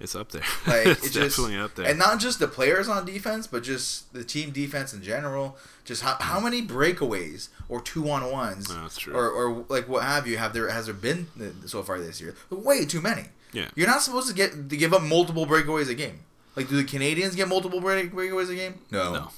It's 0.00 0.14
up 0.14 0.32
there. 0.32 0.42
Like 0.66 0.86
it's 0.86 1.06
it 1.08 1.12
just, 1.12 1.36
definitely 1.36 1.58
up 1.58 1.74
there. 1.74 1.86
and 1.86 1.98
not 1.98 2.18
just 2.20 2.38
the 2.38 2.48
players 2.48 2.88
on 2.88 3.04
defense, 3.04 3.46
but 3.46 3.62
just 3.62 4.12
the 4.14 4.24
team 4.24 4.50
defense 4.50 4.94
in 4.94 5.02
general. 5.02 5.56
Just 5.84 6.02
how, 6.02 6.16
how 6.20 6.40
many 6.40 6.62
breakaways 6.62 7.48
or 7.68 7.80
two 7.82 8.08
on 8.10 8.30
ones, 8.30 8.68
No, 8.70 8.88
or, 9.14 9.28
or 9.30 9.64
like 9.68 9.88
what 9.88 10.02
have 10.04 10.26
you? 10.26 10.38
Have 10.38 10.52
there 10.54 10.68
has 10.70 10.86
there 10.86 10.94
been 10.94 11.26
so 11.66 11.82
far 11.82 12.00
this 12.00 12.20
year? 12.20 12.34
Way 12.48 12.86
too 12.86 13.00
many. 13.00 13.24
yeah, 13.52 13.68
You're 13.74 13.88
not 13.88 14.00
supposed 14.02 14.28
to 14.28 14.34
get 14.34 14.70
to 14.70 14.76
give 14.76 14.94
up 14.94 15.02
multiple 15.02 15.46
breakaways 15.46 15.88
a 15.90 15.94
game. 15.94 16.20
Like, 16.56 16.68
do 16.68 16.76
the 16.76 16.84
Canadiens 16.84 17.36
get 17.36 17.46
multiple 17.48 17.80
break, 17.80 18.12
breakaways 18.12 18.50
a 18.50 18.54
game? 18.56 18.74
No. 18.90 19.12
no. 19.12 19.30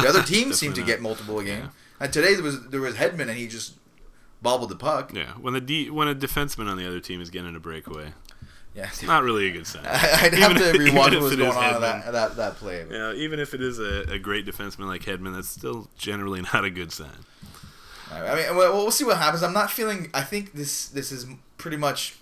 The 0.00 0.08
other 0.08 0.22
teams 0.24 0.58
seem 0.58 0.72
to 0.72 0.80
Definitely 0.80 0.92
get 0.92 1.00
multiple 1.02 1.38
a 1.38 1.44
game. 1.44 1.60
Yeah. 1.60 1.68
And 2.00 2.12
today 2.12 2.34
there 2.34 2.42
was 2.42 2.68
there 2.68 2.80
was 2.80 2.96
Hedman 2.96 3.28
and 3.28 3.32
he 3.38 3.46
just 3.46 3.74
bobbled 4.42 4.70
the 4.70 4.76
puck. 4.76 5.12
Yeah, 5.14 5.32
when 5.34 5.54
the 5.54 5.60
D, 5.60 5.90
when 5.90 6.08
a 6.08 6.14
defenseman 6.14 6.68
on 6.68 6.76
the 6.76 6.86
other 6.86 7.00
team 7.00 7.20
is 7.20 7.30
getting 7.30 7.54
a 7.54 7.60
breakaway, 7.60 8.12
Yeah. 8.74 8.88
not 9.04 9.24
really 9.24 9.48
a 9.48 9.52
good 9.52 9.66
sign. 9.66 9.84
I'd 9.86 10.32
have 10.34 10.52
Even 10.52 10.56
to 10.62 10.68
if- 10.70 10.76
rewatch 10.76 10.94
what 11.12 11.20
was 11.22 11.36
going 11.36 11.50
on 11.50 11.74
in 11.76 11.80
that, 11.80 12.12
that 12.12 12.36
that 12.36 12.54
play. 12.56 12.82
You 12.82 12.88
know, 12.90 13.12
even 13.12 13.40
if 13.40 13.52
it 13.54 13.60
is 13.60 13.78
a, 13.80 14.02
a 14.12 14.18
great 14.18 14.46
defenseman 14.46 14.86
like 14.86 15.02
Hedman, 15.02 15.34
that's 15.34 15.48
still 15.48 15.88
generally 15.98 16.40
not 16.54 16.64
a 16.64 16.70
good 16.70 16.92
sign. 16.92 17.24
I 18.12 18.34
mean, 18.34 18.56
well, 18.56 18.72
we'll 18.72 18.90
see 18.90 19.04
what 19.04 19.18
happens. 19.18 19.42
I'm 19.42 19.52
not 19.52 19.70
feeling. 19.70 20.10
I 20.12 20.22
think 20.22 20.52
this 20.52 20.88
this 20.88 21.12
is 21.12 21.26
pretty 21.58 21.76
much 21.76 22.16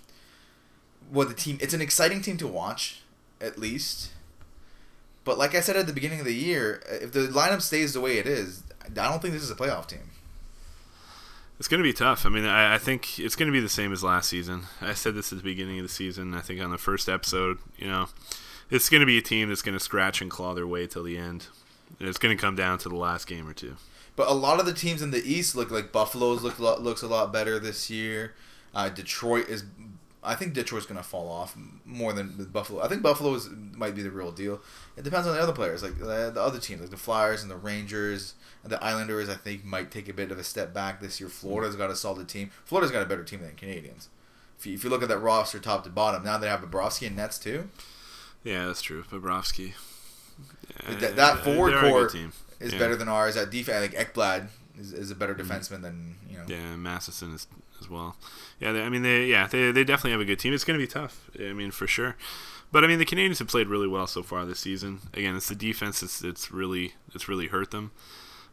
what 1.11 1.27
the 1.29 1.33
team. 1.33 1.57
It's 1.61 1.73
an 1.73 1.81
exciting 1.81 2.21
team 2.21 2.37
to 2.37 2.47
watch, 2.47 3.01
at 3.41 3.57
least. 3.57 4.11
But 5.23 5.37
like 5.37 5.53
I 5.55 5.59
said 5.61 5.75
at 5.75 5.87
the 5.87 5.93
beginning 5.93 6.19
of 6.19 6.25
the 6.25 6.33
year, 6.35 6.81
if 6.89 7.11
the 7.11 7.21
lineup 7.27 7.61
stays 7.61 7.93
the 7.93 8.01
way 8.01 8.17
it 8.17 8.25
is, 8.27 8.63
I 8.85 8.89
don't 8.89 9.21
think 9.21 9.33
this 9.33 9.43
is 9.43 9.51
a 9.51 9.55
playoff 9.55 9.87
team. 9.87 10.09
It's 11.59 11.67
going 11.67 11.83
to 11.83 11.87
be 11.87 11.93
tough. 11.93 12.25
I 12.25 12.29
mean, 12.29 12.45
I, 12.45 12.75
I 12.75 12.77
think 12.77 13.19
it's 13.19 13.35
going 13.35 13.47
to 13.47 13.53
be 13.53 13.59
the 13.59 13.67
same 13.67 13.91
as 13.91 14.01
last 14.01 14.29
season. 14.29 14.63
I 14.81 14.93
said 14.93 15.13
this 15.13 15.33
at 15.33 15.37
the 15.37 15.43
beginning 15.43 15.77
of 15.79 15.83
the 15.83 15.89
season. 15.91 16.33
I 16.33 16.39
think 16.39 16.61
on 16.61 16.71
the 16.71 16.77
first 16.77 17.09
episode, 17.09 17.57
you 17.77 17.87
know, 17.87 18.07
it's 18.71 18.87
going 18.87 19.01
to 19.01 19.05
be 19.05 19.17
a 19.17 19.21
team 19.21 19.49
that's 19.49 19.61
going 19.61 19.77
to 19.77 19.83
scratch 19.83 20.21
and 20.21 20.31
claw 20.31 20.53
their 20.53 20.65
way 20.65 20.87
till 20.87 21.03
the 21.03 21.17
end. 21.17 21.47
And 21.99 22.07
it's 22.07 22.17
going 22.17 22.35
to 22.35 22.41
come 22.41 22.55
down 22.55 22.77
to 22.79 22.89
the 22.89 22.95
last 22.95 23.27
game 23.27 23.45
or 23.45 23.53
two. 23.53 23.75
But 24.15 24.29
a 24.29 24.33
lot 24.33 24.59
of 24.61 24.65
the 24.65 24.73
teams 24.73 25.01
in 25.01 25.11
the 25.11 25.21
East 25.23 25.55
look 25.55 25.69
like 25.69 25.91
Buffalo's 25.91 26.43
look 26.43 26.59
looks 26.59 27.01
a 27.01 27.07
lot 27.07 27.33
better 27.33 27.59
this 27.59 27.89
year. 27.89 28.35
Uh, 28.73 28.87
Detroit 28.89 29.49
is. 29.49 29.65
I 30.21 30.35
think 30.35 30.53
Detroit's 30.53 30.85
gonna 30.85 31.03
fall 31.03 31.29
off 31.29 31.55
more 31.85 32.11
than 32.11 32.49
Buffalo. 32.51 32.81
I 32.83 32.87
think 32.87 33.01
Buffalo 33.01 33.33
is, 33.35 33.49
might 33.49 33.95
be 33.95 34.01
the 34.01 34.11
real 34.11 34.31
deal. 34.31 34.61
It 34.97 35.03
depends 35.03 35.27
on 35.27 35.35
the 35.35 35.41
other 35.41 35.53
players, 35.53 35.81
like 35.81 35.97
the, 35.97 36.31
the 36.33 36.41
other 36.41 36.59
teams, 36.59 36.81
like 36.81 36.89
the 36.89 36.97
Flyers 36.97 37.41
and 37.41 37.49
the 37.49 37.55
Rangers 37.55 38.33
and 38.63 38.71
the 38.71 38.83
Islanders. 38.83 39.29
I 39.29 39.35
think 39.35 39.63
might 39.63 39.91
take 39.91 40.09
a 40.09 40.13
bit 40.13 40.31
of 40.31 40.37
a 40.37 40.43
step 40.43 40.73
back 40.73 40.99
this 40.99 41.19
year. 41.19 41.29
Florida's 41.29 41.75
got 41.75 41.89
a 41.89 41.95
solid 41.95 42.27
team. 42.27 42.51
Florida's 42.65 42.91
got 42.91 43.01
a 43.01 43.05
better 43.05 43.23
team 43.23 43.41
than 43.41 43.55
the 43.55 43.55
Canadiens. 43.55 44.07
If 44.57 44.65
you, 44.65 44.73
if 44.73 44.83
you 44.83 44.89
look 44.89 45.01
at 45.01 45.07
that 45.07 45.19
roster 45.19 45.59
top 45.59 45.85
to 45.85 45.89
bottom, 45.89 46.23
now 46.23 46.37
they 46.37 46.49
have 46.49 46.59
Bobrovsky 46.59 47.07
and 47.07 47.15
Nets 47.15 47.39
too. 47.39 47.69
Yeah, 48.43 48.65
that's 48.65 48.81
true. 48.81 49.03
Bobrovsky. 49.03 49.73
Yeah, 50.87 50.95
That- 50.95 51.15
that 51.15 51.43
forward 51.43 51.73
a 51.73 51.81
good 51.81 51.91
core 51.91 52.07
team. 52.09 52.33
Is 52.59 52.73
Yeah. 52.73 52.79
better 52.79 52.97
than 52.97 53.07
ours. 53.07 53.35
That 53.35 53.51
defense, 53.51 53.93
like 53.93 54.13
Ekblad, 54.13 54.49
is, 54.77 54.91
is 54.91 55.11
a 55.11 55.15
better 55.15 55.33
mm. 55.33 55.45
defenseman 55.45 55.81
than 55.81 56.15
you 56.29 56.37
know. 56.37 56.43
Yeah, 56.45 56.75
Matheson 56.75 57.33
is 57.33 57.47
as 57.81 57.89
well. 57.89 58.15
Yeah, 58.59 58.71
they, 58.71 58.81
I 58.83 58.89
mean, 58.89 59.01
they 59.03 59.25
yeah 59.25 59.47
they, 59.47 59.71
they 59.71 59.83
definitely 59.83 60.11
have 60.11 60.21
a 60.21 60.25
good 60.25 60.39
team. 60.39 60.53
It's 60.53 60.63
going 60.63 60.79
to 60.79 60.85
be 60.85 60.91
tough. 60.91 61.29
I 61.39 61.53
mean, 61.53 61.71
for 61.71 61.87
sure. 61.87 62.15
But 62.71 62.83
I 62.83 62.87
mean, 62.87 62.99
the 62.99 63.05
Canadiens 63.05 63.39
have 63.39 63.47
played 63.47 63.67
really 63.67 63.87
well 63.87 64.05
so 64.07 64.21
far 64.21 64.45
this 64.45 64.59
season. 64.59 64.99
Again, 65.13 65.35
it's 65.35 65.49
the 65.49 65.55
defense 65.55 66.01
that's 66.01 66.23
it's 66.23 66.51
really 66.51 66.93
it's 67.13 67.27
really 67.27 67.47
hurt 67.47 67.71
them. 67.71 67.91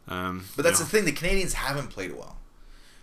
Um, 0.07 0.45
But 0.55 0.63
that's 0.63 0.79
you 0.79 0.85
the 0.85 0.91
thing. 0.91 1.05
The 1.05 1.11
Canadiens 1.11 1.53
haven't 1.53 1.89
played 1.89 2.13
well. 2.13 2.37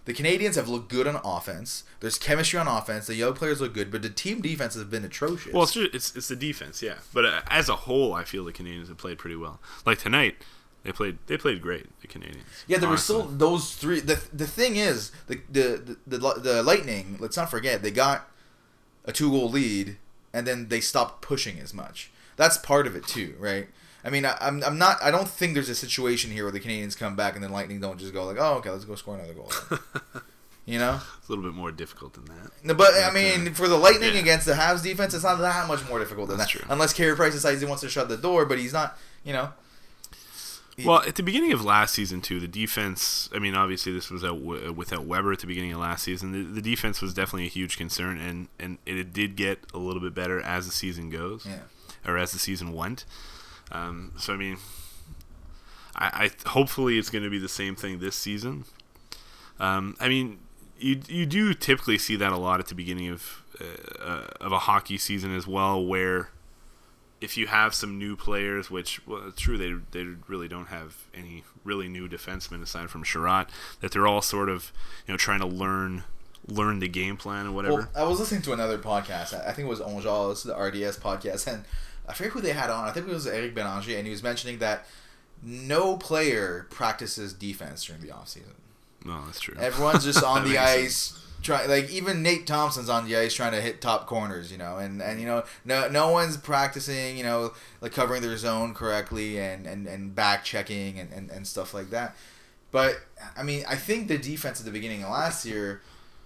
The 0.07 0.13
Canadiens 0.13 0.57
have 0.57 0.69
looked 0.69 0.91
good 0.91 1.07
on 1.07 1.19
offense. 1.25 1.85
There's 2.01 2.19
chemistry 2.19 2.59
on 2.59 2.69
offense. 2.69 3.07
The 3.07 3.15
young 3.15 3.33
players 3.33 3.61
look 3.63 3.73
good, 3.73 3.91
but 3.91 4.03
the 4.03 4.11
team 4.11 4.43
defense 4.43 4.75
has 4.75 4.85
been 4.85 5.03
atrocious. 5.05 5.53
Well, 5.53 5.63
it's, 5.63 5.73
just, 5.73 5.95
it's 5.95 6.17
it's 6.17 6.29
the 6.29 6.37
defense, 6.37 6.83
yeah. 6.83 6.97
But 7.15 7.25
uh, 7.25 7.41
as 7.49 7.69
a 7.71 7.77
whole, 7.77 8.13
I 8.13 8.25
feel 8.25 8.45
the 8.45 8.53
Canadiens 8.53 8.89
have 8.89 8.99
played 8.99 9.19
pretty 9.19 9.37
well. 9.37 9.61
Like 9.87 9.99
tonight, 9.99 10.37
they 10.85 10.93
played 10.93 11.19
they 11.27 11.37
played 11.39 11.63
great. 11.63 11.87
The 12.01 12.07
Canadiens. 12.07 12.45
yeah, 12.67 12.79
there 12.79 12.89
were 12.89 12.99
still 12.99 13.23
those 13.23 13.75
three. 13.75 14.01
The, 14.01 14.23
the 14.33 14.47
thing 14.47 14.77
is, 14.77 15.11
the, 15.27 15.41
the 15.51 15.97
the 16.07 16.19
the 16.19 16.35
the 16.41 16.63
Lightning. 16.63 17.17
Let's 17.19 17.37
not 17.37 17.51
forget 17.51 17.83
they 17.83 17.91
got 17.91 18.29
a 19.07 19.13
two 19.13 19.31
goal 19.31 19.49
lead, 19.49 19.97
and 20.33 20.47
then 20.47 20.69
they 20.69 20.81
stopped 20.81 21.23
pushing 21.23 21.59
as 21.59 21.73
much. 21.73 22.11
That's 22.37 22.59
part 22.59 22.87
of 22.87 22.95
it 22.95 23.07
too, 23.07 23.35
right? 23.39 23.69
I 24.05 24.11
mean, 24.11 24.27
I, 24.27 24.37
I'm, 24.41 24.63
I'm 24.63 24.77
not. 24.77 25.03
I 25.03 25.11
don't 25.11 25.29
think 25.29 25.55
there's 25.55 25.71
a 25.71 25.75
situation 25.75 26.31
here 26.31 26.45
where 26.45 26.53
the 26.53 26.61
Canadiens 26.61 26.97
come 26.97 27.17
back 27.17 27.35
and 27.35 27.43
then 27.43 27.51
Lightning 27.51 27.81
don't 27.81 27.99
just 27.99 28.13
go 28.13 28.25
like, 28.27 28.37
oh, 28.39 28.57
okay, 28.57 28.69
let's 28.69 28.85
go 28.85 28.95
score 28.97 29.15
another 29.15 29.33
goal. 29.33 29.51
you 30.67 30.79
know. 30.79 31.01
It's 31.19 31.29
a 31.29 31.33
little 31.33 31.45
bit 31.45 31.55
more 31.55 31.73
difficult 31.73 32.13
than 32.13 32.27
that. 32.27 32.51
No, 32.63 32.75
but 32.75 32.93
I 32.95 33.11
mean, 33.11 33.49
uh, 33.49 33.51
for 33.53 33.69
the 33.69 33.79
Lightning 33.79 34.13
yeah. 34.13 34.21
against 34.21 34.45
the 34.45 34.53
Habs 34.53 34.83
defense, 34.83 35.15
it's 35.15 35.25
not 35.25 35.39
that 35.39 35.67
much 35.67 35.89
more 35.89 35.99
difficult 35.99 36.29
than 36.29 36.37
That's 36.37 36.53
that. 36.53 36.59
true. 36.59 36.69
Unless 36.71 36.93
Carey 36.93 37.17
Price 37.17 37.33
decides 37.33 37.63
he 37.63 37.67
wants 37.67 37.81
to 37.81 37.89
shut 37.89 38.11
the 38.11 38.19
door, 38.19 38.45
but 38.45 38.59
he's 38.59 38.75
not. 38.75 38.99
You 39.25 39.33
know. 39.33 39.49
Well, 40.83 41.03
at 41.03 41.15
the 41.15 41.23
beginning 41.23 41.53
of 41.53 41.65
last 41.65 41.95
season 41.95 42.21
too, 42.21 42.41
the 42.41 42.49
defense. 42.49 43.29
I 43.35 43.39
mean, 43.39 43.55
obviously 43.55 43.93
this 43.93 44.11
was 44.11 44.25
out 44.25 44.41
w- 44.41 44.73
without 44.73 45.05
Weber 45.05 45.33
at 45.33 45.39
the 45.41 45.47
beginning 45.47 45.73
of 45.73 45.79
last 45.79 46.03
season. 46.05 46.33
The, 46.33 46.61
the 46.61 46.63
defense 46.63 47.01
was 47.01 47.15
definitely 47.15 47.45
a 47.47 47.51
huge 47.51 47.77
concern, 47.77 48.19
and 48.19 48.49
and 48.59 48.79
it 48.87 49.13
did 49.13 49.37
get 49.37 49.61
a 49.73 49.79
little 49.79 50.01
bit 50.01 50.15
better 50.15 50.41
as 50.41 50.67
the 50.67 50.73
season 50.73 51.11
goes, 51.11 51.47
Yeah. 51.47 51.61
or 52.11 52.19
as 52.19 52.33
the 52.33 52.39
season 52.41 52.73
went. 52.73 53.05
Um, 53.71 54.13
so 54.19 54.33
I 54.35 54.37
mean, 54.37 54.57
I, 55.95 56.31
I 56.45 56.49
hopefully 56.51 56.99
it's 56.99 57.11
going 57.11 57.25
to 57.25 57.31
be 57.31 57.39
the 57.39 57.49
same 57.49 57.77
thing 57.77 58.01
this 58.01 58.17
season. 58.17 58.65
Um, 59.61 59.97
I 60.01 60.09
mean, 60.09 60.39
you 60.79 61.01
you 61.07 61.25
do 61.27 61.55
typically 61.55 61.99
see 61.99 62.17
that 62.17 62.33
a 62.33 62.37
lot 62.37 62.59
at 62.59 62.67
the 62.67 62.75
beginning 62.75 63.09
of 63.11 63.43
uh, 63.61 64.03
uh, 64.03 64.27
of 64.41 64.51
a 64.53 64.59
hockey 64.61 64.99
season 64.99 65.35
as 65.35 65.47
well, 65.47 65.85
where 65.85 66.31
if 67.21 67.37
you 67.37 67.47
have 67.47 67.75
some 67.75 67.99
new 67.99 68.17
players, 68.17 68.71
which 68.71 69.07
well, 69.07 69.29
it's 69.29 69.41
true 69.41 69.57
they 69.57 69.75
they 69.99 70.09
really 70.29 70.49
don't 70.49 70.67
have 70.69 71.05
any 71.15 71.45
really 71.65 71.89
new 71.89 72.09
defensemen 72.09 72.63
aside 72.63 72.91
from 72.91 73.05
Chiarot, 73.05 73.49
that 73.81 73.93
they're 73.93 74.07
all 74.07 74.23
sort 74.23 74.49
of 74.49 74.73
you 75.07 75.13
know 75.15 75.19
trying 75.19 75.41
to 75.41 75.47
learn 75.47 76.05
learn 76.47 76.79
the 76.79 76.89
game 76.89 77.17
plan 77.17 77.47
and 77.47 77.55
whatever. 77.55 77.75
Well, 77.75 77.89
I 77.95 78.05
was 78.05 78.21
listening 78.21 78.43
to 78.43 78.53
another 78.53 78.79
podcast. 78.79 79.35
I 79.35 79.53
think 79.53 79.67
it 79.67 79.71
was 79.71 79.81
Onjal, 79.81 80.43
the 80.43 80.55
RDS 80.55 80.99
podcast, 80.99 81.47
and 81.47 81.65
I 82.09 82.13
forget 82.13 82.33
who 82.33 82.41
they 82.41 82.53
had 82.53 82.71
on. 82.71 82.87
I 82.87 82.93
think 82.93 83.09
it 83.09 83.13
was 83.13 83.27
Eric 83.27 83.55
Belanger, 83.55 83.97
and 83.97 84.07
he 84.07 84.11
was 84.11 84.23
mentioning 84.23 84.59
that 84.59 84.87
no 85.43 85.97
player 85.97 86.67
practices 86.71 87.33
defense 87.33 87.85
during 87.85 88.03
the 88.03 88.11
off 88.11 88.29
season. 88.29 88.55
No, 89.05 89.25
that's 89.27 89.41
true. 89.41 89.57
Everyone's 89.59 90.05
just 90.05 90.23
on 90.25 90.49
the 90.49 90.59
ice. 90.59 91.19
Try, 91.45 91.67
like 91.67 91.91
even 91.91 92.23
Nate 92.23 92.47
Thompson's 92.47 92.89
on 92.89 93.07
the 93.07 93.15
ice 93.17 93.35
trying 93.35 93.53
to 93.53 93.61
hit 93.61 93.83
top 93.83 94.07
corners, 94.07 94.51
you 94.51 94.57
know, 94.57 94.79
and, 94.79 95.03
and 95.03 95.21
you 95.21 95.27
know 95.27 95.45
no 95.67 95.89
no 95.89 96.09
one's 96.09 96.39
practicing, 96.39 97.19
you 97.19 97.23
know, 97.23 97.53
like 97.83 97.93
covering 97.93 98.23
their 98.23 98.37
zone 98.39 98.73
correctly 98.73 99.39
and, 99.39 99.67
and, 99.67 99.87
and 99.87 100.15
back 100.15 100.43
checking 100.43 100.99
and, 100.99 101.13
and, 101.13 101.31
and 101.31 101.47
stuff 101.47 101.75
like 101.75 101.91
that. 101.91 102.17
But 102.73 102.97
I 103.37 103.43
mean, 103.43 103.63
I 103.69 103.77
think 103.77 104.09
the 104.09 104.17
defense 104.17 104.59
at 104.59 104.65
the 104.65 104.73
beginning 104.73 105.05
of 105.05 105.11
last 105.11 105.45
year, 105.45 105.83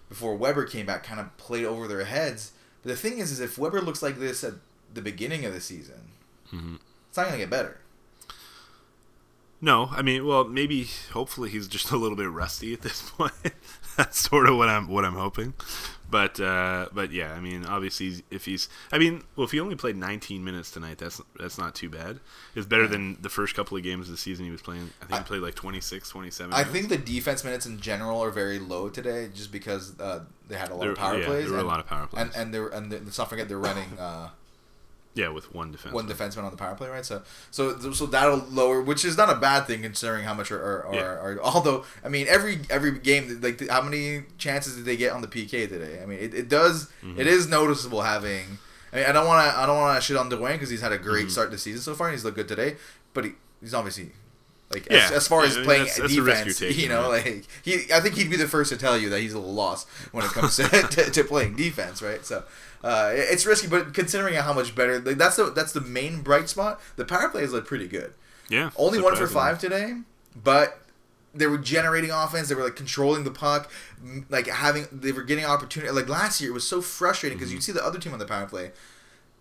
before 0.08 0.36
Weber 0.36 0.64
came 0.64 0.86
back, 0.86 1.02
kind 1.02 1.18
of 1.18 1.36
played 1.36 1.64
over 1.64 1.88
their 1.88 2.04
heads. 2.04 2.52
But 2.84 2.90
the 2.90 2.96
thing 2.96 3.18
is, 3.18 3.32
is 3.32 3.40
if 3.40 3.58
Weber 3.58 3.80
looks 3.80 4.02
like 4.02 4.20
this 4.20 4.44
at 4.44 4.54
the 4.94 5.02
beginning 5.02 5.44
of 5.44 5.52
the 5.52 5.60
season, 5.60 6.12
hmm 6.50 6.76
it's 7.08 7.16
not 7.16 7.26
gonna 7.26 7.38
get 7.38 7.50
better. 7.50 7.78
No, 9.60 9.88
I 9.90 10.02
mean, 10.02 10.24
well, 10.24 10.44
maybe 10.44 10.88
hopefully 11.12 11.50
he's 11.50 11.66
just 11.66 11.90
a 11.90 11.96
little 11.96 12.16
bit 12.16 12.30
rusty 12.30 12.72
at 12.72 12.82
this 12.82 13.10
point. 13.16 13.32
That's 14.02 14.18
sort 14.20 14.48
of 14.48 14.56
what 14.56 14.68
I'm 14.68 14.88
what 14.88 15.04
I'm 15.04 15.14
hoping. 15.16 15.54
But 16.10 16.40
uh, 16.40 16.88
but 16.92 17.10
yeah, 17.12 17.32
I 17.34 17.40
mean, 17.40 17.66
obviously 17.66 18.22
if 18.30 18.46
he's 18.46 18.68
I 18.92 18.96
mean, 18.98 19.24
well, 19.36 19.44
if 19.44 19.50
he 19.50 19.60
only 19.60 19.74
played 19.74 19.96
19 19.96 20.42
minutes 20.42 20.70
tonight, 20.70 20.96
that's 20.98 21.20
that's 21.38 21.58
not 21.58 21.74
too 21.74 21.90
bad. 21.90 22.20
It's 22.54 22.64
better 22.66 22.84
Yeah. 22.84 22.88
than 22.90 23.18
the 23.20 23.28
first 23.28 23.54
couple 23.54 23.76
of 23.76 23.82
games 23.82 24.06
of 24.06 24.12
the 24.12 24.16
season 24.18 24.44
he 24.46 24.50
was 24.50 24.62
playing. 24.62 24.90
I 25.02 25.04
think 25.04 25.12
I- 25.12 25.18
he 25.18 25.24
played 25.24 25.42
like 25.42 25.54
26, 25.56 26.08
27 26.08 26.52
I 26.54 26.58
minutes. 26.58 26.72
think 26.72 26.88
the 26.88 26.96
defense 26.96 27.44
minutes 27.44 27.66
in 27.66 27.78
general 27.80 28.22
are 28.22 28.30
very 28.30 28.58
low 28.58 28.88
today, 28.88 29.28
just 29.34 29.52
because 29.52 29.98
uh, 30.00 30.20
they 30.48 30.56
had 30.56 30.70
a 30.70 30.74
lot 30.74 30.80
there, 30.82 30.92
of 30.92 30.96
power 30.98 31.18
yeah, 31.18 31.26
plays. 31.26 31.44
there 31.44 31.52
were 31.52 31.56
a 31.58 31.60
and- 31.60 31.68
lot 31.68 31.80
of 31.80 31.86
power 31.86 32.06
plays. 32.06 32.24
and 32.24 32.34
and 32.36 32.54
they're 32.54 32.68
and 32.68 32.90
let's 32.90 33.18
not 33.18 33.28
forget 33.28 33.48
they're 33.48 33.58
running 33.58 33.98
uh, 33.98 34.30
yeah, 35.18 35.28
with 35.28 35.52
one 35.54 35.72
defense. 35.72 35.92
one 35.94 36.06
defenseman 36.08 36.44
on 36.44 36.50
the 36.50 36.56
power 36.56 36.74
play, 36.74 36.88
right? 36.88 37.04
So 37.04 37.22
so 37.50 37.76
so 37.92 38.06
that'll 38.06 38.38
lower, 38.50 38.80
which 38.80 39.04
is 39.04 39.16
not 39.16 39.28
a 39.30 39.34
bad 39.34 39.66
thing 39.66 39.82
considering 39.82 40.24
how 40.24 40.34
much 40.34 40.50
are 40.50 40.58
are, 40.62 40.86
are, 40.86 40.94
Yeah. 40.94 41.02
are 41.02 41.40
although 41.42 41.84
I 42.04 42.08
mean 42.08 42.26
every 42.28 42.60
every 42.70 42.92
game 42.98 43.40
like 43.42 43.68
how 43.68 43.82
many 43.82 44.22
chances 44.38 44.76
did 44.76 44.84
they 44.84 44.96
get 44.96 45.12
on 45.12 45.20
the 45.20 45.28
PK 45.28 45.68
today? 45.68 46.00
I 46.02 46.06
mean 46.06 46.18
it, 46.20 46.32
it 46.34 46.48
does 46.48 46.88
Mm-hmm. 47.04 47.20
it 47.20 47.26
is 47.26 47.48
noticeable 47.48 48.02
having. 48.02 48.58
I, 48.92 48.96
mean, 48.96 49.04
I 49.06 49.12
don't 49.12 49.26
want 49.26 49.52
to 49.52 49.58
I 49.58 49.66
don't 49.66 49.76
want 49.76 50.00
to 50.00 50.02
shit 50.06 50.16
on 50.16 50.30
Drouin 50.30 50.52
because 50.54 50.70
he's 50.70 50.80
had 50.80 50.92
a 50.92 50.98
great 50.98 51.26
Mhm. 51.26 51.30
start 51.30 51.48
to 51.50 51.56
the 51.56 51.58
season 51.58 51.82
so 51.82 51.94
far 51.94 52.06
and 52.08 52.14
he's 52.14 52.24
looked 52.24 52.36
good 52.36 52.48
today, 52.48 52.76
but 53.12 53.24
he, 53.26 53.32
he's 53.60 53.74
obviously. 53.74 54.12
Like 54.70 54.86
Yeah. 54.90 54.98
as, 55.06 55.12
as 55.12 55.28
far 55.28 55.44
as 55.44 55.54
I 55.54 55.56
mean, 55.60 55.64
playing 55.64 55.84
that's- 55.84 55.98
that's 55.98 56.14
defense, 56.14 56.58
taking, 56.60 56.82
you 56.82 56.88
know, 56.90 57.10
right? 57.10 57.24
like 57.24 57.44
he, 57.62 57.90
I 57.90 58.00
think 58.00 58.16
he'd 58.16 58.28
be 58.28 58.36
the 58.36 58.46
first 58.46 58.70
to 58.70 58.76
tell 58.76 58.98
you 58.98 59.08
that 59.08 59.20
he's 59.20 59.32
a 59.32 59.38
little 59.38 59.54
lost 59.54 59.88
when 60.12 60.26
it 60.26 60.30
comes 60.32 60.56
to, 60.56 60.68
to, 60.90 61.10
to 61.10 61.24
playing 61.24 61.56
defense, 61.56 62.02
right? 62.02 62.22
So, 62.26 62.44
uh, 62.84 63.10
it's 63.12 63.44
risky, 63.46 63.66
but 63.68 63.94
considering 63.94 64.34
how 64.34 64.52
much 64.52 64.74
better, 64.74 65.00
like 65.00 65.18
that's 65.18 65.36
the 65.36 65.50
that's 65.50 65.72
the 65.72 65.80
main 65.80 66.22
bright 66.22 66.48
spot. 66.48 66.80
The 66.96 67.04
power 67.04 67.28
plays 67.28 67.52
look 67.52 67.66
pretty 67.66 67.88
good. 67.88 68.12
yeah, 68.48 68.70
Only 68.76 69.00
one 69.00 69.16
for 69.16 69.26
five 69.26 69.58
today, 69.58 69.94
but 70.42 70.80
they 71.34 71.46
were 71.46 71.58
generating 71.58 72.10
offense. 72.10 72.48
They 72.48 72.54
were 72.54 72.64
like 72.64 72.76
controlling 72.76 73.24
the 73.24 73.30
puck, 73.30 73.70
like 74.30 74.46
having 74.46 74.86
they 74.92 75.12
were 75.12 75.22
getting 75.22 75.44
opportunity. 75.44 75.92
Like 75.92 76.08
last 76.08 76.40
year, 76.40 76.50
it 76.50 76.54
was 76.54 76.66
so 76.68 76.80
frustrating 76.80 77.36
Mm-hmm. 77.36 77.40
because 77.44 77.52
you'd 77.52 77.62
see 77.62 77.72
the 77.72 77.84
other 77.84 77.98
team 77.98 78.12
on 78.12 78.18
the 78.18 78.26
power 78.26 78.46
play, 78.46 78.70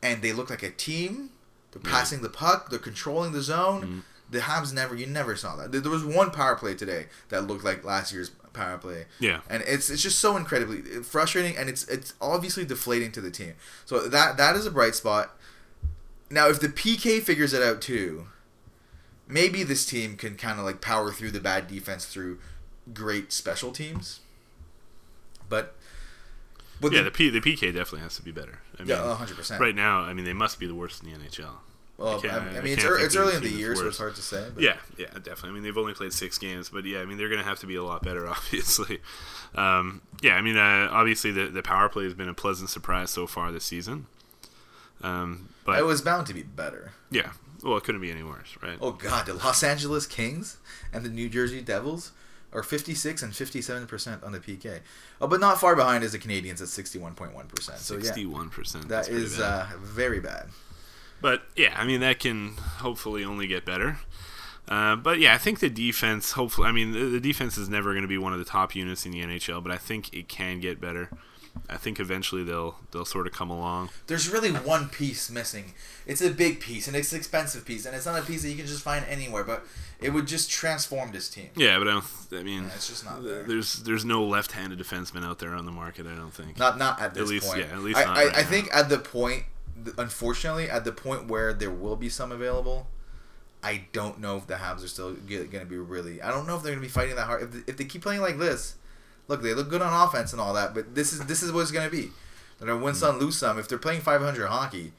and 0.04 0.22
they 0.22 0.34
look 0.34 0.50
like 0.50 0.64
a 0.64 0.72
team. 0.72 1.30
They're 1.72 1.82
Yeah. 1.86 1.92
passing 1.98 2.22
the 2.22 2.30
puck. 2.30 2.70
They're 2.70 2.80
controlling 2.80 3.32
the 3.34 3.42
zone. 3.42 3.82
Mhm. 3.82 4.02
The 4.30 4.40
Habs 4.40 4.74
never. 4.74 4.94
You 4.96 5.06
never 5.06 5.36
saw 5.38 5.56
that. 5.56 5.72
There 5.72 5.90
was 5.92 6.04
one 6.04 6.32
power 6.32 6.56
play 6.56 6.76
today 6.76 7.08
that 7.30 7.48
looked 7.48 7.64
like 7.64 7.86
last 7.86 8.12
year's 8.12 8.32
power 8.58 8.78
play 8.78 9.06
Yeah, 9.20 9.42
and 9.50 9.64
it's 9.66 9.90
it's 9.90 10.02
just 10.02 10.20
so 10.20 10.36
incredibly 10.36 10.82
frustrating 11.04 11.56
and 11.56 11.70
it's 11.70 11.88
it's 11.88 12.14
obviously 12.22 12.66
deflating 12.66 13.12
to 13.14 13.22
the 13.22 13.32
team 13.32 13.54
so 13.86 14.08
that 14.08 14.38
that 14.38 14.56
is 14.56 14.66
a 14.66 14.72
bright 14.72 14.96
spot 14.96 15.38
now 16.30 16.50
if 16.50 16.60
the 16.60 16.68
pk 16.68 17.22
figures 17.22 17.54
it 17.54 17.64
out 17.64 17.82
too 17.82 18.28
maybe 19.28 19.64
this 19.64 19.86
team 19.86 20.18
can 20.18 20.36
kind 20.36 20.60
of 20.60 20.66
like 20.66 20.82
power 20.82 21.12
through 21.12 21.32
the 21.32 21.40
bad 21.40 21.68
defense 21.68 22.06
through 22.06 22.40
great 22.94 23.32
special 23.32 23.72
teams 23.72 24.22
but 25.50 25.76
with 26.82 26.94
yeah. 26.94 27.00
the, 27.00 27.06
The 27.06 27.12
P, 27.12 27.30
the 27.30 27.42
PK 27.42 27.74
definitely 27.74 28.02
has 28.02 28.16
to 28.18 28.22
be 28.22 28.32
better. 28.32 28.60
I 28.78 28.84
mean, 28.84 28.90
yeah 28.90 29.18
100% 29.20 29.60
right 29.60 29.76
now, 29.76 30.02
I 30.02 30.14
mean, 30.14 30.26
they 30.26 30.34
must 30.34 30.60
be 30.60 30.68
the 30.68 30.76
worst 30.76 31.04
in 31.04 31.12
the 31.12 31.18
NHL. 31.18 31.56
Well, 31.98 32.22
I 32.24 32.28
I, 32.28 32.38
I 32.38 32.62
mean 32.62 32.74
it's, 32.74 32.84
ear- 32.84 33.00
it's 33.00 33.16
early 33.16 33.36
in 33.36 33.42
the 33.42 33.50
year 33.50 33.76
so 33.76 33.88
it's 33.88 33.98
hard 33.98 34.16
to 34.16 34.22
say 34.22 34.48
but 34.54 34.62
Yeah, 34.62 34.78
yeah, 34.98 35.08
definitely. 35.14 35.50
I 35.50 35.52
mean, 35.54 35.64
they've 35.64 35.78
only 35.78 35.94
played 35.94 36.14
six 36.14 36.38
games, 36.38 36.70
but 36.70 36.86
yeah, 36.86 37.00
I 37.00 37.06
mean, 37.06 37.18
they're 37.18 37.30
going 37.30 37.42
to 37.42 37.48
have 37.48 37.60
to 37.62 37.66
be 37.66 37.76
a 37.76 37.84
lot 37.84 38.04
better, 38.04 38.28
obviously. 38.30 39.00
Um, 39.56 40.02
yeah, 40.22 40.36
I 40.36 40.42
mean, 40.42 40.58
uh, 40.58 40.90
obviously 40.92 41.32
the 41.32 41.48
the 41.48 41.64
power 41.64 41.90
play 41.90 42.04
has 42.04 42.14
been 42.14 42.30
a 42.30 42.34
pleasant 42.34 42.70
surprise 42.70 43.10
so 43.10 43.26
far 43.28 43.52
this 43.52 43.66
season. 43.66 44.06
Um, 45.02 45.50
but 45.66 45.78
it 45.80 45.84
was 45.86 46.02
bound 46.02 46.26
to 46.28 46.34
be 46.34 46.42
better 46.42 46.94
yeah, 47.12 47.32
well, 47.64 47.78
it 47.78 47.84
couldn't 47.84 48.02
be 48.02 48.12
any 48.12 48.24
worse, 48.24 48.58
right? 48.62 48.78
Oh 48.82 48.92
God, 48.92 49.26
the 49.26 49.34
Los 49.34 49.64
Angeles 49.64 50.06
Kings 50.06 50.58
and 50.94 51.04
the 51.06 51.10
New 51.10 51.30
Jersey 51.30 51.62
Devils 51.62 52.12
are 52.54 52.64
56 52.64 53.22
and 53.24 53.36
57 53.36 53.88
percent 53.88 54.24
on 54.24 54.32
the 54.32 54.40
PK. 54.40 54.80
Oh, 55.22 55.28
but 55.28 55.40
not 55.40 55.60
far 55.60 55.76
behind 55.76 56.04
is 56.04 56.12
the 56.12 56.20
Canadiens 56.20 56.62
at 56.62 56.68
61.1 56.68 57.48
percent. 57.48 57.80
So 57.80 57.96
yeah, 57.96 58.04
Sixty-one 58.04 58.50
percent. 58.50 58.88
that 58.90 59.10
is 59.10 59.40
uh, 59.40 59.68
very 59.80 60.20
bad. 60.20 60.48
But 61.22 61.44
yeah, 61.56 61.74
I 61.78 61.86
mean 61.86 62.00
that 62.02 62.20
can 62.20 62.54
hopefully 62.58 63.24
only 63.24 63.48
get 63.48 63.66
better. 63.66 63.98
Uh, 64.68 64.96
but 64.98 65.20
yeah, 65.20 65.34
I 65.34 65.38
think 65.38 65.60
the 65.60 65.70
defense. 65.70 66.34
Hopefully, 66.34 66.68
I 66.68 66.72
mean 66.72 66.92
the, 66.92 67.06
the 67.06 67.20
defense 67.20 67.58
is 67.58 67.70
never 67.70 67.94
going 67.94 68.02
to 68.04 68.08
be 68.08 68.18
one 68.18 68.34
of 68.34 68.40
the 68.40 68.46
top 68.46 68.76
units 68.76 69.06
in 69.06 69.12
the 69.12 69.22
NHL, 69.22 69.64
but 69.64 69.72
I 69.72 69.78
think 69.78 70.14
it 70.14 70.28
can 70.28 70.60
get 70.60 70.80
better. 70.82 71.10
I 71.70 71.78
think 71.78 72.00
eventually 72.00 72.44
they'll 72.44 72.76
they'll 72.92 73.06
sort 73.06 73.26
of 73.28 73.34
come 73.34 73.50
along. 73.50 73.90
There's 74.06 74.30
really 74.30 74.52
one 74.52 74.90
piece 74.90 75.30
missing. 75.32 75.74
It's 76.06 76.22
a 76.22 76.30
big 76.30 76.60
piece 76.60 76.88
and 76.88 76.96
it's 76.96 77.12
an 77.14 77.18
expensive 77.18 77.66
piece, 77.66 77.86
and 77.86 77.96
it's 77.96 78.06
not 78.06 78.20
a 78.20 78.22
piece 78.22 78.44
that 78.44 78.50
you 78.50 78.56
can 78.58 78.68
just 78.68 78.84
find 78.84 79.04
anywhere. 79.08 79.44
But 79.44 79.66
it 80.00 80.12
would 80.12 80.28
just 80.28 80.52
transform 80.52 81.12
this 81.14 81.30
team. 81.30 81.50
Yeah, 81.56 81.80
but 81.80 81.88
I 81.88 81.92
don't. 81.94 82.06
I 82.34 82.44
mean, 82.44 82.64
Yeah, 82.64 82.70
it's 82.76 82.88
just 82.90 83.06
not 83.06 83.24
there. 83.24 83.44
there's 83.44 83.82
there's 83.84 84.06
no 84.06 84.24
left-handed 84.24 84.78
defenseman 84.78 85.24
out 85.24 85.40
there 85.40 85.56
on 85.56 85.66
the 85.66 85.72
market. 85.72 86.06
I 86.06 86.14
don't 86.16 86.34
think. 86.34 86.60
Not 86.60 86.78
not 86.78 87.02
at 87.02 87.14
this 87.16 87.28
least- 87.30 87.48
point. 87.48 87.60
yeah, 87.62 87.74
at 87.74 87.80
least 87.82 87.98
I, 87.98 88.04
not 88.06 88.18
I, 88.18 88.26
right 88.28 88.38
I 88.38 88.44
think 88.44 88.70
at 88.72 88.90
the 88.90 89.00
point, 89.00 89.44
unfortunately, 89.98 90.70
at 90.70 90.84
the 90.86 90.92
point 90.92 91.28
where 91.28 91.54
there 91.54 91.70
will 91.72 91.96
be 91.96 92.10
some 92.10 92.32
available, 92.32 92.88
I 93.64 93.86
don't 93.92 94.20
know 94.20 94.38
if 94.38 94.48
the 94.48 94.56
Habs 94.56 94.84
are 94.84 94.88
still 94.88 95.14
going 95.14 95.50
to 95.52 95.66
be 95.66 95.78
really. 95.78 96.22
I 96.22 96.30
don't 96.32 96.48
know 96.48 96.56
if 96.56 96.64
they're 96.64 96.72
going 96.74 96.82
to 96.82 96.88
be 96.88 96.92
fighting 96.92 97.16
that 97.16 97.26
hard. 97.26 97.44
If, 97.44 97.52
they- 97.52 97.72
if 97.72 97.78
they 97.78 97.86
keep 97.86 98.02
playing 98.02 98.22
like 98.22 98.38
this, 98.38 98.76
look, 99.28 99.42
they 99.42 99.54
look 99.54 99.70
good 99.70 99.82
on 99.82 100.08
offense 100.08 100.32
and 100.32 100.42
all 100.42 100.54
that, 100.54 100.74
but 100.74 100.96
this 100.96 101.12
is 101.14 101.20
this 101.26 101.42
is 101.44 101.52
what 101.52 101.62
it's 101.62 101.72
going 101.72 101.86
to 101.90 101.92
be. 101.96 102.12
They're 102.60 102.68
going 102.68 102.80
to 102.80 102.86
win 102.86 102.94
Hmm. 102.94 103.00
some, 103.00 103.20
lose 103.20 103.38
some. 103.38 103.60
If 103.60 103.68
they're 103.68 103.78
playing 103.78 104.02
500 104.02 104.48
hockey, 104.48 104.94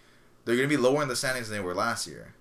they're 0.44 0.56
going 0.56 0.68
to 0.68 0.76
be 0.76 0.80
lower 0.80 1.02
in 1.02 1.08
the 1.08 1.16
standings 1.16 1.48
than 1.48 1.58
they 1.58 1.64
were 1.64 1.74
last 1.74 2.06
year. 2.06 2.34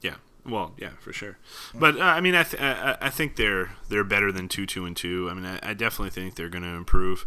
Yeah. 0.00 0.16
Well, 0.44 0.74
yeah, 0.76 0.90
for 1.00 1.12
sure. 1.12 1.38
But 1.74 1.96
uh, 1.96 2.00
I 2.02 2.20
mean, 2.20 2.34
I, 2.34 2.42
th- 2.42 2.60
I 2.62 2.96
I 3.00 3.10
think 3.10 3.36
they're 3.36 3.70
they're 3.88 4.04
better 4.04 4.30
than 4.32 4.48
two 4.48 4.66
two 4.66 4.84
and 4.84 4.94
two. 4.96 5.28
I 5.30 5.34
mean, 5.34 5.46
I, 5.46 5.58
I 5.70 5.74
definitely 5.74 6.10
think 6.10 6.34
they're 6.34 6.48
going 6.50 6.64
to 6.64 6.70
improve. 6.70 7.24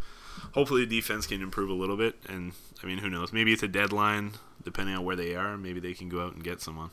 Hopefully, 0.58 0.86
the 0.86 0.96
defense 0.96 1.28
can 1.28 1.44
improve 1.44 1.70
a 1.70 1.74
little 1.74 1.98
bit. 1.98 2.16
And 2.28 2.54
I 2.82 2.88
mean, 2.88 2.98
who 2.98 3.12
knows? 3.12 3.32
Maybe 3.32 3.54
it's 3.54 3.62
a 3.62 3.68
deadline, 3.68 4.32
depending 4.64 4.96
on 4.96 5.06
where 5.06 5.16
they 5.16 5.36
are. 5.36 5.56
Maybe 5.56 5.80
they 5.80 5.94
can 5.94 6.10
go 6.10 6.26
out 6.26 6.34
and 6.34 6.44
get 6.44 6.62
someone. 6.62 6.90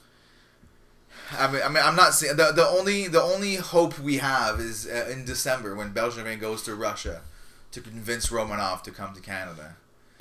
I 1.33 1.51
mean, 1.51 1.63
I 1.65 1.69
mean, 1.71 1.83
I'm 1.83 1.97
not 1.97 2.13
saying 2.13 2.37
the 2.37 2.53
the 2.53 2.67
only 2.67 3.09
the 3.09 3.23
only 3.23 3.55
hope 3.55 3.99
we 3.99 4.19
have 4.19 4.61
is 4.61 4.87
uh, 4.87 5.09
in 5.11 5.25
December 5.25 5.75
when 5.75 5.95
Bergevin 5.95 6.39
goes 6.39 6.63
to 6.65 6.75
Russia 6.75 7.23
to 7.71 7.81
convince 7.81 8.29
Romanov 8.29 8.83
to 8.83 8.91
come 8.91 9.15
to 9.15 9.23
Canada. 9.23 9.77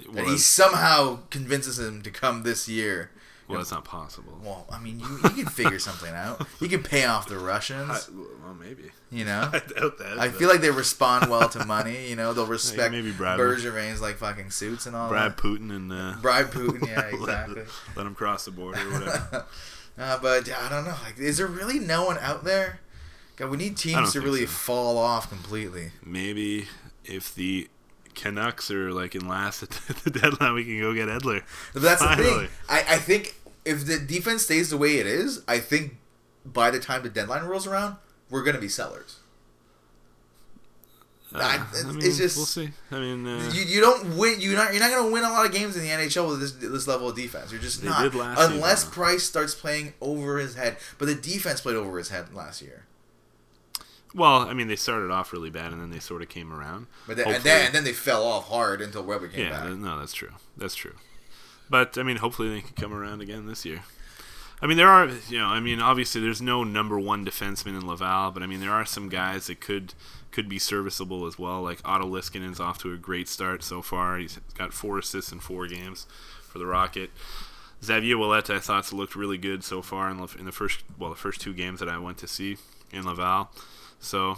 And 0.08 0.26
he 0.26 0.38
somehow 0.38 1.20
convinces 1.30 1.78
him 1.78 2.02
to 2.04 2.12
come 2.12 2.44
this 2.44 2.70
year. 2.70 3.12
Well, 3.54 3.62
that's 3.62 3.72
not 3.72 3.86
possible. 3.86 4.38
Well, 4.44 4.66
I 4.72 4.80
mean, 4.80 5.00
you, 5.00 5.20
you 5.24 5.30
can 5.44 5.46
figure 5.46 5.80
something 5.80 6.14
out. 6.14 6.46
You 6.60 6.68
can 6.68 6.84
pay 6.84 7.06
off 7.06 7.28
the 7.28 7.36
I, 7.36 7.40
Russians. 7.40 8.10
well, 8.44 8.54
maybe. 8.60 8.92
You 9.12 9.26
know, 9.26 9.50
I 9.54 9.60
doubt 9.60 9.98
that. 10.00 10.18
I 10.20 10.28
but 10.28 10.36
feel 10.36 10.50
like 10.50 10.62
they 10.62 10.72
respond 10.72 11.30
well 11.30 11.48
to 11.50 11.66
money. 11.66 12.10
You 12.10 12.16
know, 12.16 12.34
they'll 12.34 12.46
respect 12.46 12.92
maybe 12.92 13.12
Brad- 13.12 13.40
Bergevin's 13.40 14.02
like 14.02 14.18
fucking 14.18 14.50
suits 14.52 14.86
and 14.86 14.96
all 14.96 15.10
Brad 15.10 15.32
that. 15.32 15.38
Putin 15.38 15.70
and 15.76 15.92
uh, 15.92 16.16
Brad 16.22 16.48
Putin, 16.48 16.88
yeah, 16.88 16.96
let- 17.02 17.14
exactly. 17.14 17.64
let 17.96 18.06
him 18.06 18.16
cross 18.16 18.46
the 18.46 18.52
border 18.52 18.80
or 18.80 18.92
whatever. 19.00 19.46
uh, 19.98 20.18
but 20.22 20.52
I 20.52 20.70
don't 20.70 20.86
know. 20.86 20.96
Like, 21.04 21.18
is 21.20 21.38
there 21.38 21.48
really 21.48 21.80
no 21.80 22.06
one 22.06 22.18
out 22.20 22.44
there? 22.44 22.80
God, 23.36 23.50
we 23.50 23.58
need 23.58 23.78
teams 23.78 24.14
to 24.14 24.22
really 24.22 24.46
so. 24.46 24.52
fall 24.52 24.98
off 24.98 25.30
completely. 25.30 25.92
maybe 26.06 26.68
if 27.06 27.34
the 27.34 27.68
Canucks 28.16 28.70
are 28.70 28.92
like 28.92 29.16
in 29.16 29.28
last 29.28 29.64
at 29.64 29.70
the 30.04 30.10
deadline, 30.12 30.54
we 30.54 30.64
can 30.64 30.80
go 30.80 30.94
get 30.94 31.08
Edler. 31.08 31.42
But 31.74 31.82
that's 31.82 32.02
the 32.02 32.16
thing. 32.16 32.48
I, 32.70 32.80
I 32.82 32.98
think 32.98 33.36
if 33.66 33.86
the 33.86 34.00
defense 34.00 34.44
stays 34.44 34.70
the 34.70 34.78
way 34.78 34.98
it 34.98 35.08
is, 35.08 35.42
I 35.48 35.60
think 35.60 35.98
by 36.46 36.72
the 36.72 36.80
time 36.80 37.04
the 37.04 37.10
deadline 37.10 37.44
rolls 37.44 37.66
around, 37.68 37.98
we're 38.30 38.44
gonna 38.44 38.60
be 38.60 38.70
sellers. 38.70 39.18
Uh, 41.34 41.40
I- 41.40 41.80
I 41.80 41.92
mean, 41.92 42.06
it's 42.06 42.18
just- 42.18 42.38
we'll 42.38 42.46
see. 42.46 42.70
I 42.92 43.00
mean, 43.00 43.26
uh, 43.26 43.50
You, 43.52 43.64
you 43.64 43.82
don't 43.82 44.18
win. 44.18 44.40
You're 44.40 44.56
not. 44.56 44.72
You're 44.72 44.82
not 44.84 44.92
going 44.92 45.08
to 45.08 45.12
win 45.12 45.24
a 45.24 45.32
lot 45.32 45.48
of 45.48 45.52
games 45.52 45.76
in 45.76 45.82
the 45.82 45.90
NHL 45.90 46.30
with 46.30 46.40
this 46.42 46.52
this 46.52 46.86
level 46.88 47.10
of 47.10 47.16
defense. 47.16 47.52
You're 47.52 47.60
just 47.62 47.84
not. 47.84 48.04
did 48.04 48.14
last 48.14 48.40
unless 48.52 48.80
season. 48.82 48.92
Price 48.94 49.24
starts 49.24 49.56
playing 49.56 49.94
over 50.00 50.38
his 50.38 50.54
head. 50.54 50.78
But 51.00 51.08
the 51.08 51.16
defense 51.16 51.60
played 51.62 51.76
over 51.76 51.98
his 51.98 52.10
head 52.10 52.36
last 52.36 52.62
year. 52.62 52.86
well, 54.14 54.42
I 54.48 54.54
mean, 54.54 54.68
they 54.68 54.76
started 54.76 55.10
off 55.10 55.34
really 55.34 55.50
bad 55.50 55.72
and 55.72 55.82
then 55.82 55.90
they 55.90 55.98
sort 55.98 56.22
of 56.22 56.30
came 56.30 56.54
around. 56.54 56.86
But 57.08 57.18
then, 57.18 57.28
and 57.34 57.44
then 57.44 57.66
and 57.66 57.74
then 57.74 57.84
they 57.84 57.94
fell 57.94 58.24
off 58.28 58.48
hard 58.50 58.80
until 58.80 59.02
Weber 59.02 59.28
came 59.28 59.46
yeah, 59.46 59.50
back. 59.50 59.64
th- 59.64 59.78
no, 59.78 59.98
that's 60.00 60.14
true. 60.14 60.34
That's 60.56 60.76
true. 60.76 60.94
But 61.74 61.98
I 61.98 62.04
mean, 62.04 62.18
hopefully 62.18 62.50
they 62.50 62.62
can 62.62 62.76
come 62.76 62.94
around 62.94 63.22
again 63.22 63.48
this 63.48 63.66
year. 63.66 63.82
I 64.62 64.68
mean, 64.68 64.78
there 64.78 64.90
are, 64.90 65.10
you 65.28 65.40
know, 65.40 65.48
I 65.48 65.60
mean, 65.60 65.80
obviously 65.82 66.22
there's 66.22 66.40
no 66.40 66.64
number 66.64 67.00
one 67.00 67.26
defenseman 67.26 67.70
in 67.70 67.88
Laval, 67.88 68.30
but 68.30 68.44
I 68.44 68.46
mean, 68.46 68.60
there 68.60 68.70
are 68.70 68.86
some 68.86 69.10
guys 69.10 69.48
that 69.48 69.60
could 69.60 69.96
could 70.30 70.48
be 70.48 70.60
serviceable 70.60 71.26
as 71.26 71.40
well. 71.40 71.64
Like 71.64 71.80
Otto 71.84 72.06
Leskinen's 72.06 72.60
off 72.60 72.78
to 72.84 72.94
a 72.94 72.98
great 72.98 73.28
start 73.28 73.64
so 73.64 73.82
far. 73.82 74.20
He's 74.20 74.40
got 74.56 74.72
four 74.72 75.00
assists 75.00 75.32
in 75.32 75.40
four 75.40 75.66
games 75.66 76.06
for 76.44 76.60
the 76.60 76.68
Rocket. 76.68 77.10
Xavier 77.84 78.18
Ouellet, 78.18 78.52
I 78.52 78.60
thought 78.60 78.94
looked 78.94 79.16
really 79.16 79.40
good 79.40 79.64
so 79.64 79.82
far 79.82 80.12
in, 80.12 80.20
in 80.38 80.46
the 80.46 80.52
first 80.52 80.84
well 81.00 81.10
the 81.10 81.16
first 81.16 81.42
two 81.42 81.56
games 81.56 81.80
that 81.80 81.90
I 81.90 81.98
went 81.98 82.20
to 82.20 82.28
see 82.28 82.58
in 82.92 83.04
Laval. 83.04 83.50
So, 84.00 84.38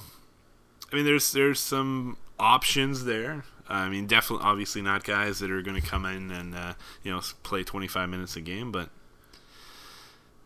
I 0.89 0.95
mean, 0.95 1.03
there's 1.03 1.33
there's 1.33 1.59
some 1.59 2.15
options 2.39 3.03
there. 3.03 3.43
I 3.67 3.89
mean, 3.89 4.05
definitely, 4.07 4.45
obviously 4.45 4.81
not 4.81 5.03
guys 5.03 5.39
that 5.39 5.49
are 5.51 5.61
going 5.61 5.79
to 5.81 5.87
come 5.87 6.05
in 6.05 6.31
and 6.31 6.55
uh, 6.55 6.73
you 7.03 7.11
know 7.11 7.21
play 7.43 7.63
25 7.63 8.09
minutes 8.09 8.35
a 8.35 8.41
game, 8.41 8.71
but 8.71 8.89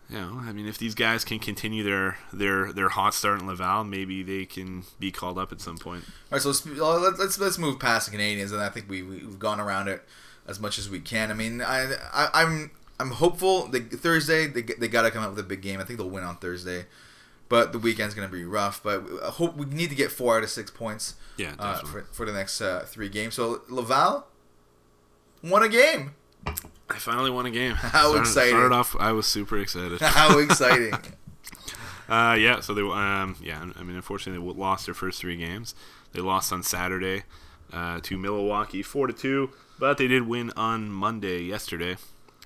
you 0.10 0.18
know, 0.18 0.40
I 0.44 0.54
mean, 0.54 0.68
if 0.68 0.78
these 0.80 0.96
guys 0.96 1.24
can 1.24 1.38
continue 1.40 1.84
their 1.84 2.18
their 2.34 2.74
their 2.74 2.90
hot 2.90 3.14
start 3.14 3.40
in 3.42 3.48
Laval, 3.48 3.84
maybe 3.84 4.24
they 4.24 4.46
can 4.46 4.84
be 5.00 5.12
called 5.12 5.38
up 5.38 5.52
at 5.52 5.62
some 5.62 5.78
point. 5.78 6.04
All 6.08 6.14
right, 6.38 6.42
so 6.42 6.50
let's, 6.50 6.66
uh, 6.66 7.00
let- 7.00 7.20
let's 7.20 7.40
let's 7.40 7.58
move 7.60 7.80
past 7.80 8.10
the 8.10 8.18
Canadiens, 8.18 8.52
and 8.52 8.62
I 8.62 8.70
think 8.70 8.90
we 8.90 9.04
we've 9.04 9.38
gone 9.38 9.60
around 9.60 9.88
it 9.88 10.02
as 10.48 10.60
much 10.60 10.80
as 10.80 10.90
we 10.90 11.00
can. 11.00 11.30
I 11.30 11.36
mean, 11.36 11.62
I, 11.62 11.94
I 12.12 12.30
I'm 12.34 12.72
I'm 13.00 13.12
hopeful. 13.12 13.68
Thursday 13.72 14.48
they 14.48 14.62
they 14.64 14.88
got 14.88 15.04
to 15.04 15.12
come 15.12 15.24
out 15.24 15.30
with 15.30 15.40
a 15.40 15.48
big 15.48 15.62
game. 15.62 15.80
I 15.80 15.84
think 15.84 16.00
they'll 16.00 16.10
win 16.10 16.24
on 16.24 16.38
Thursday, 16.38 16.86
but 17.50 17.72
the 17.74 17.80
weekend's 17.80 18.14
gonna 18.16 18.28
be 18.30 18.46
rough. 18.46 18.82
But 18.82 19.04
I 19.24 19.30
hope 19.30 19.56
we 19.58 19.66
need 19.66 19.90
to 19.90 19.96
get 19.96 20.12
four 20.12 20.38
out 20.38 20.44
of 20.44 20.50
six 20.50 20.72
points 20.72 21.16
Yeah, 21.38 21.54
uh, 21.60 21.80
for 21.80 22.04
for 22.12 22.26
the 22.26 22.34
next 22.34 22.62
uh, 22.62 22.86
three 22.88 23.10
games. 23.10 23.34
So 23.36 23.62
Laval 23.70 24.28
won 25.44 25.64
a 25.64 25.70
game. 25.70 26.14
I 26.92 26.96
finally 26.98 27.30
won 27.30 27.46
a 27.46 27.52
game. 27.52 27.74
How 27.76 27.90
Started- 28.10 28.20
exciting. 28.22 28.52
Started 28.54 28.76
off, 28.76 28.96
I 29.00 29.12
was 29.12 29.28
super 29.28 29.58
excited. 29.60 30.00
How 30.02 30.38
exciting! 30.40 30.94
Uh, 32.10 32.34
yeah, 32.34 32.60
so 32.60 32.74
they 32.74 32.82
um, 32.82 33.36
yeah, 33.40 33.64
I 33.80 33.84
mean, 33.84 33.96
unfortunately, 33.96 34.44
they 34.44 34.60
lost 34.60 34.88
their 34.88 34.96
first 34.96 35.20
three 35.22 35.38
games. 35.38 35.76
They 36.12 36.22
lost 36.22 36.52
on 36.52 36.64
Saturday 36.64 37.22
uh, 37.72 38.00
to 38.02 38.18
Milwaukee, 38.18 38.82
four 38.82 39.06
to 39.06 39.14
two, 39.14 39.52
but 39.78 40.00
they 40.00 40.08
did 40.08 40.28
win 40.28 40.52
on 40.58 40.90
Monday 40.90 41.44
yesterday 41.44 41.98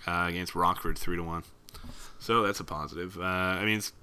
uh, 0.06 0.26
against 0.28 0.54
Rockford, 0.54 0.98
three 0.98 1.16
to 1.16 1.24
one. 1.24 1.44
So 2.20 2.44
that's 2.44 2.60
a 2.60 2.66
positive. 2.66 3.18
Uh, 3.18 3.24
I 3.24 3.64
mean, 3.64 3.78
it's, 3.78 3.94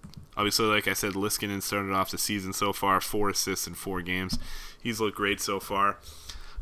obviously, 0.41 0.67
like 0.67 0.89
I 0.89 0.95
said, 0.95 1.13
Leskinen 1.13 1.63
started 1.63 1.93
off 1.93 2.11
the 2.11 2.19
season 2.19 2.53
so 2.53 2.73
far, 2.73 3.01
four 3.01 3.29
assists 3.31 3.67
in 3.67 3.75
four 3.75 4.01
games. 4.01 4.39
He's 4.83 5.01
looked 5.01 5.17
great 5.17 5.41
so 5.41 5.61
far. 5.61 5.99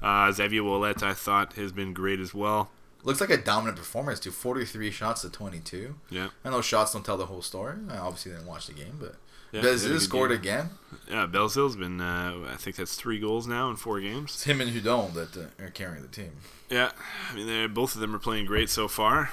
Uh, 0.02 0.30
Xavier 0.32 0.62
Ouellet, 0.62 1.02
I 1.02 1.14
thought, 1.14 1.52
has 1.54 1.72
been 1.72 1.92
great 1.92 2.20
as 2.20 2.34
well. 2.34 2.70
Looks 3.04 3.20
like 3.20 3.30
a 3.30 3.36
dominant 3.36 3.76
performance 3.78 4.18
too. 4.20 4.32
Forty 4.32 4.64
three 4.64 4.90
shots 4.90 5.22
to 5.22 5.30
twenty 5.30 5.60
two. 5.60 5.94
Yeah, 6.10 6.28
I 6.44 6.50
know 6.50 6.60
shots 6.60 6.92
don't 6.92 7.04
tell 7.04 7.16
the 7.16 7.26
whole 7.26 7.42
story. 7.42 7.76
I 7.88 7.96
obviously 7.98 8.32
didn't 8.32 8.46
watch 8.46 8.66
the 8.66 8.72
game, 8.72 8.96
but 9.00 9.14
yeah, 9.52 9.60
Does 9.62 9.82
he 9.82 9.88
had 9.88 9.92
a 9.92 9.94
this 9.94 10.02
good 10.02 10.08
scored 10.08 10.30
game. 10.30 10.38
again? 10.40 10.70
Yeah, 11.08 11.26
Belzile's 11.26 11.76
been, 11.76 12.00
uh, 12.00 12.34
I 12.52 12.56
think 12.56 12.76
that's 12.76 12.96
three 12.96 13.18
goals 13.20 13.46
now 13.46 13.70
in 13.70 13.76
four 13.76 14.00
games. 14.00 14.32
It's 14.34 14.44
him 14.44 14.60
and 14.60 14.70
Hudon 14.72 15.14
that 15.14 15.36
uh, 15.36 15.64
are 15.64 15.70
carrying 15.70 16.02
the 16.02 16.08
team. 16.08 16.32
Yeah, 16.68 16.90
I 17.30 17.34
mean, 17.34 17.46
they're, 17.46 17.68
both 17.68 17.94
of 17.94 18.00
them 18.00 18.14
are 18.14 18.18
playing 18.18 18.44
great 18.46 18.68
so 18.68 18.88
far. 18.88 19.30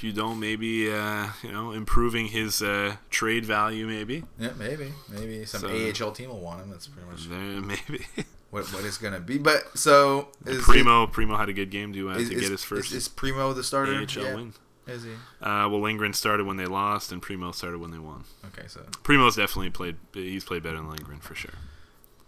Hudon 0.00 0.38
maybe, 0.38 0.90
uh, 0.92 1.28
you 1.42 1.52
know, 1.52 1.72
improving 1.72 2.26
his 2.26 2.62
uh, 2.62 2.96
trade 3.10 3.44
value 3.44 3.86
maybe. 3.86 4.24
Yeah, 4.38 4.52
maybe, 4.58 4.92
maybe 5.08 5.44
some 5.44 5.60
So- 5.62 5.68
AHL 6.06 6.12
team 6.12 6.30
will 6.30 6.40
want 6.40 6.62
him. 6.62 6.70
That's 6.70 6.86
pretty 6.86 7.08
much 7.08 7.26
There, 7.28 7.38
maybe. 7.38 8.06
what, 8.50 8.64
what 8.72 8.84
it's 8.84 8.98
gonna 8.98 9.20
be. 9.20 9.38
But 9.38 9.76
so 9.78 10.28
is 10.46 10.62
Primeau, 10.64 11.06
Primeau 11.06 11.36
had 11.36 11.48
a 11.48 11.52
good 11.52 11.70
game 11.70 11.92
to, 11.92 12.10
uh, 12.10 12.14
is, 12.14 12.28
to 12.28 12.34
is, 12.36 12.40
get 12.42 12.50
his 12.50 12.64
first 12.64 12.90
Is, 12.92 12.96
is 13.04 13.08
Primeau 13.08 13.52
the 13.52 13.62
starter? 13.64 13.94
AHL 13.94 14.24
Yeah. 14.24 14.34
win. 14.34 14.54
Is 14.86 15.02
he? 15.04 15.10
Uh, 15.42 15.68
well, 15.68 15.82
Lindgren 15.82 16.14
started 16.14 16.46
when 16.46 16.56
they 16.56 16.64
lost, 16.64 17.12
and 17.12 17.20
Primeau 17.20 17.52
started 17.52 17.78
when 17.78 17.90
they 17.90 17.98
won. 17.98 18.24
Okay, 18.46 18.66
so 18.68 18.80
Primeau's 19.02 19.36
definitely 19.36 19.68
played. 19.68 19.96
He's 20.14 20.44
played 20.44 20.62
better 20.62 20.78
than 20.78 20.88
Lindgren 20.88 21.18
for 21.20 21.34
sure. 21.34 21.50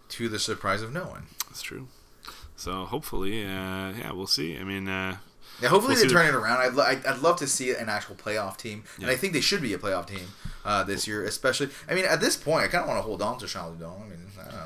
to 0.09 0.29
the 0.29 0.37
surprise 0.37 0.83
of 0.83 0.93
no 0.93 1.05
one. 1.05 1.23
That's 1.47 1.63
true. 1.63 1.87
So 2.55 2.85
hopefully, 2.85 3.43
uh, 3.43 3.47
yeah, 3.97 4.11
we'll 4.11 4.27
see. 4.27 4.55
I 4.59 4.63
mean, 4.63 4.87
uh, 4.87 5.17
Yeah, 5.61 5.69
hopefully 5.69 5.95
We'll 5.95 6.03
they 6.05 6.09
turn 6.09 6.25
it 6.27 6.33
around. 6.35 6.59
I'd, 6.61 6.73
lo- 6.73 6.83
I'd, 6.83 7.05
I'd 7.05 7.19
love 7.19 7.37
to 7.37 7.47
see 7.47 7.71
an 7.73 7.89
actual 7.89 8.15
playoff 8.15 8.57
team, 8.57 8.83
and 8.99 9.09
I 9.09 9.15
think 9.15 9.33
they 9.33 9.41
should 9.41 9.61
be 9.61 9.73
a 9.73 9.77
playoff 9.77 10.07
team 10.07 10.27
uh, 10.65 10.83
this 10.83 11.07
year, 11.07 11.23
especially. 11.23 11.69
I 11.89 11.93
mean, 11.95 12.05
at 12.05 12.19
this 12.19 12.35
point, 12.35 12.65
I 12.65 12.67
kind 12.67 12.83
of 12.83 12.87
want 12.89 12.97
to 12.97 13.03
hold 13.03 13.21
on 13.21 13.37
to 13.39 13.47
Charles 13.47 13.77
Hudon. 13.77 14.01
I 14.01 14.09
mean, 14.09 14.19
I 14.39 14.43
don't 14.45 14.51
know, 14.53 14.65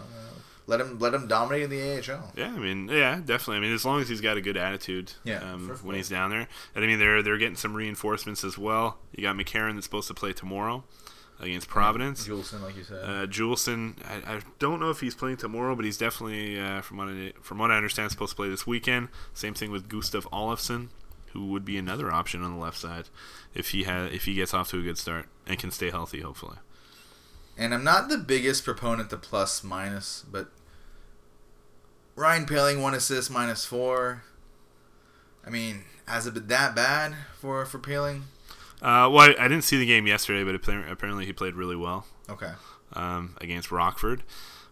let 0.67 0.81
him 0.81 0.97
let 0.99 1.13
him 1.13 1.27
dominate 1.27 1.63
in 1.63 1.69
the 1.69 1.81
AHL. 1.99 2.31
Yeah, 2.35 2.47
I 2.47 2.57
mean, 2.57 2.87
yeah, 2.89 3.15
definitely. 3.23 3.57
I 3.57 3.59
mean, 3.59 3.73
as 3.73 3.85
long 3.85 4.01
as 4.01 4.09
he's 4.09 4.21
got 4.21 4.37
a 4.37 4.41
good 4.41 4.57
attitude, 4.57 5.11
Yeah, 5.23 5.39
um, 5.39 5.69
when 5.83 5.95
he's 5.95 6.09
down 6.09 6.31
there, 6.31 6.47
and 6.73 6.83
I 6.83 6.87
mean, 6.87 6.97
they're 6.99 7.21
they're 7.21 7.37
getting 7.37 7.55
some 7.57 7.75
reinforcements 7.75 8.43
as 8.43 8.57
well. 8.57 8.97
You 9.15 9.21
got 9.23 9.35
McCarron 9.35 9.75
that's 9.75 9.85
supposed 9.85 10.07
to 10.07 10.13
play 10.13 10.33
tomorrow 10.33 10.83
against 11.39 11.67
Providence. 11.67 12.27
Juulsen, 12.27 12.61
like 12.61 12.77
you 12.77 12.83
said. 12.83 13.03
Uh, 13.03 13.27
Juulsen, 13.27 13.95
I, 14.05 14.35
I 14.35 14.39
don't 14.59 14.79
know 14.79 14.89
if 14.89 15.01
he's 15.01 15.15
playing 15.15 15.37
tomorrow, 15.37 15.75
but 15.75 15.85
he's 15.85 15.97
definitely, 15.97 16.59
uh, 16.59 16.81
from 16.81 16.97
what 16.97 17.07
I, 17.09 17.33
from 17.41 17.57
what 17.57 17.71
I 17.71 17.77
understand, 17.77 18.11
supposed 18.11 18.31
to 18.31 18.35
play 18.35 18.49
this 18.49 18.65
weekend. 18.65 19.09
Same 19.33 19.53
thing 19.53 19.71
with 19.71 19.89
Gustav 19.89 20.25
Olofsson, 20.31 20.89
who 21.33 21.47
would 21.47 21.65
be 21.65 21.77
another 21.77 22.11
option 22.11 22.41
on 22.43 22.53
the 22.53 22.59
left 22.59 22.77
side 22.77 23.09
if 23.53 23.69
he 23.71 23.83
had 23.83 24.13
if 24.13 24.25
he 24.25 24.35
gets 24.35 24.53
off 24.53 24.69
to 24.69 24.79
a 24.79 24.83
good 24.83 24.97
start 24.97 25.27
and 25.45 25.59
can 25.59 25.71
stay 25.71 25.89
healthy, 25.89 26.21
hopefully. 26.21 26.57
And 27.57 27.73
I'm 27.73 27.83
not 27.83 28.09
the 28.09 28.17
biggest 28.17 28.63
proponent 28.65 29.09
to 29.11 29.17
plus 29.17 29.63
minus, 29.63 30.25
but 30.29 30.47
Ryan 32.15 32.45
Poehling 32.45 32.81
one 32.81 32.93
assist 32.93 33.29
minus 33.29 33.65
four. 33.65 34.23
I 35.45 35.49
mean, 35.49 35.83
has 36.07 36.25
it 36.27 36.33
been 36.33 36.47
that 36.47 36.75
bad 36.75 37.15
for 37.39 37.65
for 37.65 37.79
Poehling? 37.79 38.23
Uh, 38.81 39.09
well, 39.11 39.19
I, 39.19 39.35
I 39.39 39.47
didn't 39.47 39.63
see 39.63 39.77
the 39.77 39.85
game 39.85 40.05
yesterday, 40.07 40.43
but 40.43 40.59
appar- 40.61 40.89
apparently 40.91 41.25
he 41.25 41.33
played 41.33 41.55
really 41.55 41.75
well. 41.75 42.05
Okay. 42.29 42.51
um, 42.93 43.35
against 43.41 43.71
Rockford. 43.71 44.23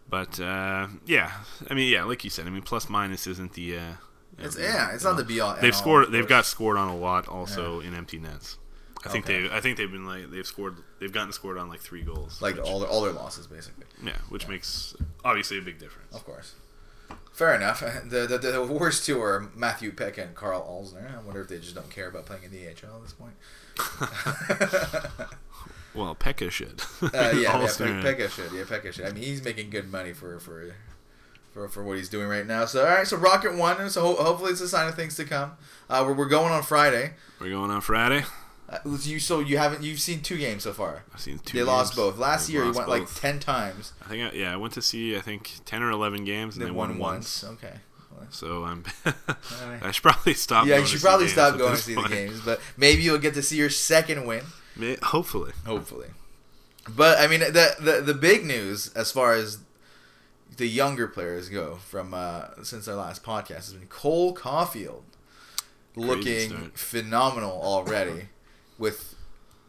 But 0.10 0.39
uh, 0.39 0.88
yeah, 1.06 1.32
I 1.70 1.74
mean, 1.74 1.89
yeah, 1.91 2.04
like 2.04 2.24
you 2.24 2.30
said, 2.30 2.45
I 2.45 2.49
mean, 2.49 2.62
plus 2.64 2.89
minus 2.89 3.26
isn't 3.28 3.54
the. 3.54 3.78
Uh, 3.78 3.82
It's 4.38 4.58
yeah, 4.60 4.93
it's 4.93 5.04
not 5.04 5.18
the 5.18 5.24
be 5.24 5.39
all. 5.39 5.56
They've 5.60 5.76
scored. 5.76 6.12
They've 6.12 6.28
got 6.28 6.45
scored 6.45 6.78
on 6.78 6.89
a 6.89 6.95
lot 6.97 7.28
also 7.28 7.80
in 7.80 7.93
empty 7.95 8.20
nets. 8.20 8.58
I 9.06 9.10
think 9.10 9.26
Okay. 9.26 9.47
they. 9.47 9.54
I 9.56 9.60
think 9.62 9.78
they've 9.78 9.91
been 9.91 10.06
like 10.06 10.30
they've 10.32 10.45
scored. 10.45 10.78
They've 10.99 11.12
gotten 11.12 11.32
scored 11.34 11.58
on 11.58 11.70
like 11.70 11.80
three 11.80 12.01
goals. 12.04 12.41
like 12.41 12.56
which, 12.58 12.66
all 12.66 12.80
their 12.80 12.89
all 12.89 13.01
their 13.01 13.14
losses 13.14 13.47
basically. 13.47 13.86
yeah, 14.04 14.18
which 14.30 14.47
makes 14.47 14.95
obviously 15.26 15.58
a 15.58 15.62
big 15.62 15.80
difference. 15.80 16.14
Of 16.16 16.26
course. 16.26 16.56
Fair 17.32 17.55
enough. 17.55 17.82
The, 18.09 18.28
the 18.28 18.38
the 18.38 18.64
worst 18.64 19.05
two 19.05 19.22
are 19.22 19.49
Matthew 19.55 19.91
Peca 19.91 20.20
and 20.20 20.36
Karl 20.36 20.61
Alzner. 20.61 21.18
I 21.18 21.22
wonder 21.22 21.41
if 21.41 21.47
they 21.47 21.57
just 21.59 21.76
don't 21.76 21.89
care 21.89 22.07
about 22.07 22.26
playing 22.26 22.43
in 22.43 22.51
the 22.51 22.68
AHL 22.68 22.95
at 22.97 23.03
this 23.03 23.14
point. 23.14 23.34
Well, 25.95 26.16
Peca 26.16 26.49
should. 26.49 26.82
Uh, 27.03 27.09
yeah, 27.14 27.32
yeah, 27.34 27.51
Also, 27.59 27.86
Pe- 27.86 28.16
Peca 28.16 28.28
should. 28.30 28.51
Yeah, 28.51 28.64
Peca 28.64 28.91
should. 28.91 29.05
I 29.05 29.11
mean, 29.11 29.24
he's 29.24 29.43
making 29.43 29.70
good 29.70 29.91
money 29.91 30.11
for 30.11 30.39
for 30.39 30.74
for, 31.53 31.68
for 31.70 31.84
what 31.84 31.97
he's 31.97 32.09
doing 32.09 32.28
right 32.28 32.47
now. 32.47 32.66
So, 32.66 32.84
all 32.84 32.89
right, 32.95 33.05
so 33.05 33.16
Rocket 33.16 33.55
won. 33.55 33.88
So 33.91 34.01
ho- 34.01 34.24
hopefully, 34.24 34.51
it's 34.53 34.61
a 34.61 34.68
sign 34.68 34.88
of 34.88 34.95
things 34.95 35.16
to 35.18 35.24
come. 35.26 35.51
Uh, 35.88 36.03
we're, 36.07 36.14
we're 36.14 36.28
going 36.30 36.51
on 36.51 36.64
Friday. 36.64 37.14
We're 37.39 37.51
going 37.51 37.70
on 37.70 37.82
Friday. 37.82 38.24
Uh, 38.86 38.97
you 39.03 39.19
so 39.19 39.39
you 39.39 39.57
haven't 39.57 39.84
you've 39.84 39.99
seen 39.99 40.21
two 40.21 40.38
games 40.38 40.63
so 40.63 40.74
far. 40.74 41.03
I've 41.13 41.19
seen 41.19 41.39
two. 41.39 41.57
they 41.57 41.63
lost 41.63 41.95
both. 41.95 42.17
Last 42.17 42.47
They've 42.47 42.55
year, 42.55 42.65
you 42.65 42.71
went 42.74 42.89
like 42.89 43.13
ten 43.13 43.39
times. 43.39 43.93
I 44.03 44.09
think. 44.09 44.34
I, 44.34 44.36
yeah, 44.36 44.53
I 44.53 44.57
went 44.57 44.74
to 44.74 44.82
see. 44.82 45.15
I 45.17 45.21
think 45.21 45.51
ten 45.65 45.84
or 45.84 45.91
eleven 45.91 46.24
games, 46.26 46.55
and 46.55 46.61
They 46.61 46.67
they, 46.67 46.71
won 46.71 46.89
won 46.91 46.99
once. 46.99 47.43
once. 47.43 47.57
Okay. 47.63 47.74
So 48.30 48.63
I'm. 48.63 48.86
I 49.82 49.91
should 49.91 50.03
probably 50.03 50.34
stop. 50.34 50.65
yeah, 50.65 50.78
you 50.78 50.86
should 50.86 51.01
probably 51.01 51.28
stop 51.28 51.57
going 51.57 51.76
to 51.76 51.82
see 51.82 51.95
point. 51.95 52.09
the 52.09 52.15
games, 52.15 52.41
but 52.41 52.61
maybe 52.78 53.01
you'll 53.01 53.17
get 53.17 53.34
to 53.34 53.43
see 53.43 53.57
your 53.57 53.69
second 53.69 54.26
win. 54.26 54.43
May- 54.76 54.97
Hopefully. 55.03 55.51
Hopefully. 55.65 56.07
But 56.89 57.19
I 57.19 57.28
mean, 57.28 57.41
the 57.41 57.76
the 57.80 58.01
the 58.01 58.13
big 58.13 58.45
news 58.45 58.91
as 58.93 59.11
far 59.11 59.34
as 59.34 59.59
the 60.57 60.67
younger 60.67 61.07
players 61.07 61.49
go 61.49 61.76
from 61.76 62.13
uh, 62.13 62.63
since 62.63 62.88
our 62.88 62.95
last 62.95 63.24
podcast 63.24 63.55
has 63.55 63.74
been 63.74 63.88
Cole 63.88 64.34
Caufield 64.36 65.01
looking 65.95 66.71
phenomenal 66.74 67.59
already 67.61 68.30
with 68.78 69.15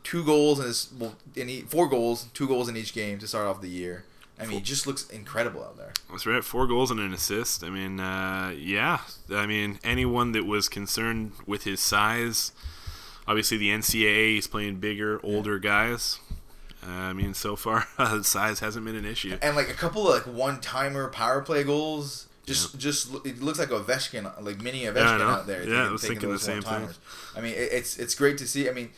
two 0.02 0.24
goals 0.24 0.61
in 0.61 0.66
his 0.66 0.92
well, 0.98 1.16
in 1.34 1.48
e- 1.48 1.62
four 1.62 1.88
goals, 1.88 2.28
two 2.34 2.46
goals 2.46 2.68
in 2.68 2.76
each 2.76 2.94
game 2.94 3.18
to 3.18 3.26
start 3.26 3.46
off 3.46 3.61
the 3.61 3.68
year. 3.68 4.05
I 4.38 4.46
mean, 4.46 4.59
he 4.59 4.61
just 4.61 4.86
looks 4.86 5.09
incredible 5.11 5.62
out 5.62 5.76
there. 5.76 5.92
That's 6.11 6.26
right. 6.26 6.42
Four 6.42 6.66
goals 6.66 6.90
and 6.90 6.98
an 6.98 7.12
assist. 7.12 7.62
I 7.62 7.70
mean, 7.70 8.00
uh, 8.00 8.52
yeah. 8.57 8.98
I 9.30 9.46
mean, 9.46 9.78
anyone 9.84 10.32
that 10.32 10.44
was 10.44 10.68
concerned 10.68 11.32
with 11.46 11.62
his 11.62 11.80
size, 11.80 12.50
obviously 13.28 13.59
the 13.59 13.70
NCAA, 13.70 14.38
is 14.38 14.48
playing 14.48 14.76
bigger, 14.80 15.20
older 15.22 15.61
guys. 15.61 16.18
Uh, 16.84 16.90
I 16.90 17.12
mean, 17.12 17.32
so 17.32 17.55
far 17.55 17.86
size 18.22 18.59
hasn't 18.59 18.84
been 18.84 18.96
an 18.96 19.05
issue. 19.05 19.38
And 19.40 19.55
like 19.55 19.70
a 19.70 19.74
couple 19.74 20.09
of 20.09 20.14
like 20.14 20.34
one 20.34 20.61
timer 20.61 21.09
power 21.09 21.40
play 21.40 21.62
goals. 21.62 22.26
Just, 22.47 22.78
just 22.78 23.14
it 23.24 23.40
looks 23.40 23.59
like 23.59 23.70
Ovechkin, 23.70 24.24
like 24.42 24.61
mini 24.61 24.82
Ovechkin 24.82 25.18
Yeah, 25.18 25.30
out 25.30 25.47
there. 25.47 25.61
Yeah, 25.61 25.64
taking- 25.64 25.76
I 25.76 25.90
was 25.92 26.07
thinking 26.07 26.30
the 26.30 26.38
same 26.38 26.62
thing. 26.62 26.88
I 27.36 27.40
mean, 27.40 27.55
it, 27.55 27.72
it's 27.72 27.99
it's 27.99 28.14
great 28.14 28.36
to 28.38 28.47
see. 28.47 28.68
I 28.68 28.72
mean, 28.72 28.90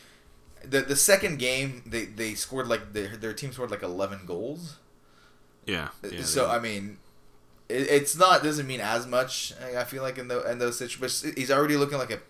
the 0.64 0.80
the 0.80 0.96
second 0.96 1.38
game 1.38 1.82
they, 1.86 2.06
they 2.06 2.34
scored 2.34 2.66
like 2.66 2.92
their 2.92 3.16
their 3.16 3.32
team 3.32 3.52
scored 3.52 3.70
like 3.70 3.82
eleven 3.82 4.26
goals. 4.26 4.76
Yeah. 5.64 5.88
Uh, 6.04 6.08
yeah 6.08 6.22
so 6.22 6.48
I 6.48 6.58
mean, 6.58 6.98
it, 7.68 7.88
it's 7.88 8.16
not 8.16 8.42
doesn't 8.42 8.66
mean 8.66 8.80
as 8.80 9.06
much. 9.06 9.52
I 9.62 9.80
I 9.80 9.84
feel 9.84 10.02
like 10.02 10.18
in 10.18 10.28
the 10.28 10.48
in 10.50 10.58
those 10.58 10.78
situations, 10.78 11.34
he's 11.36 11.50
already 11.50 11.76
looking 11.76 11.98
like 11.98 12.10
a 12.10 12.20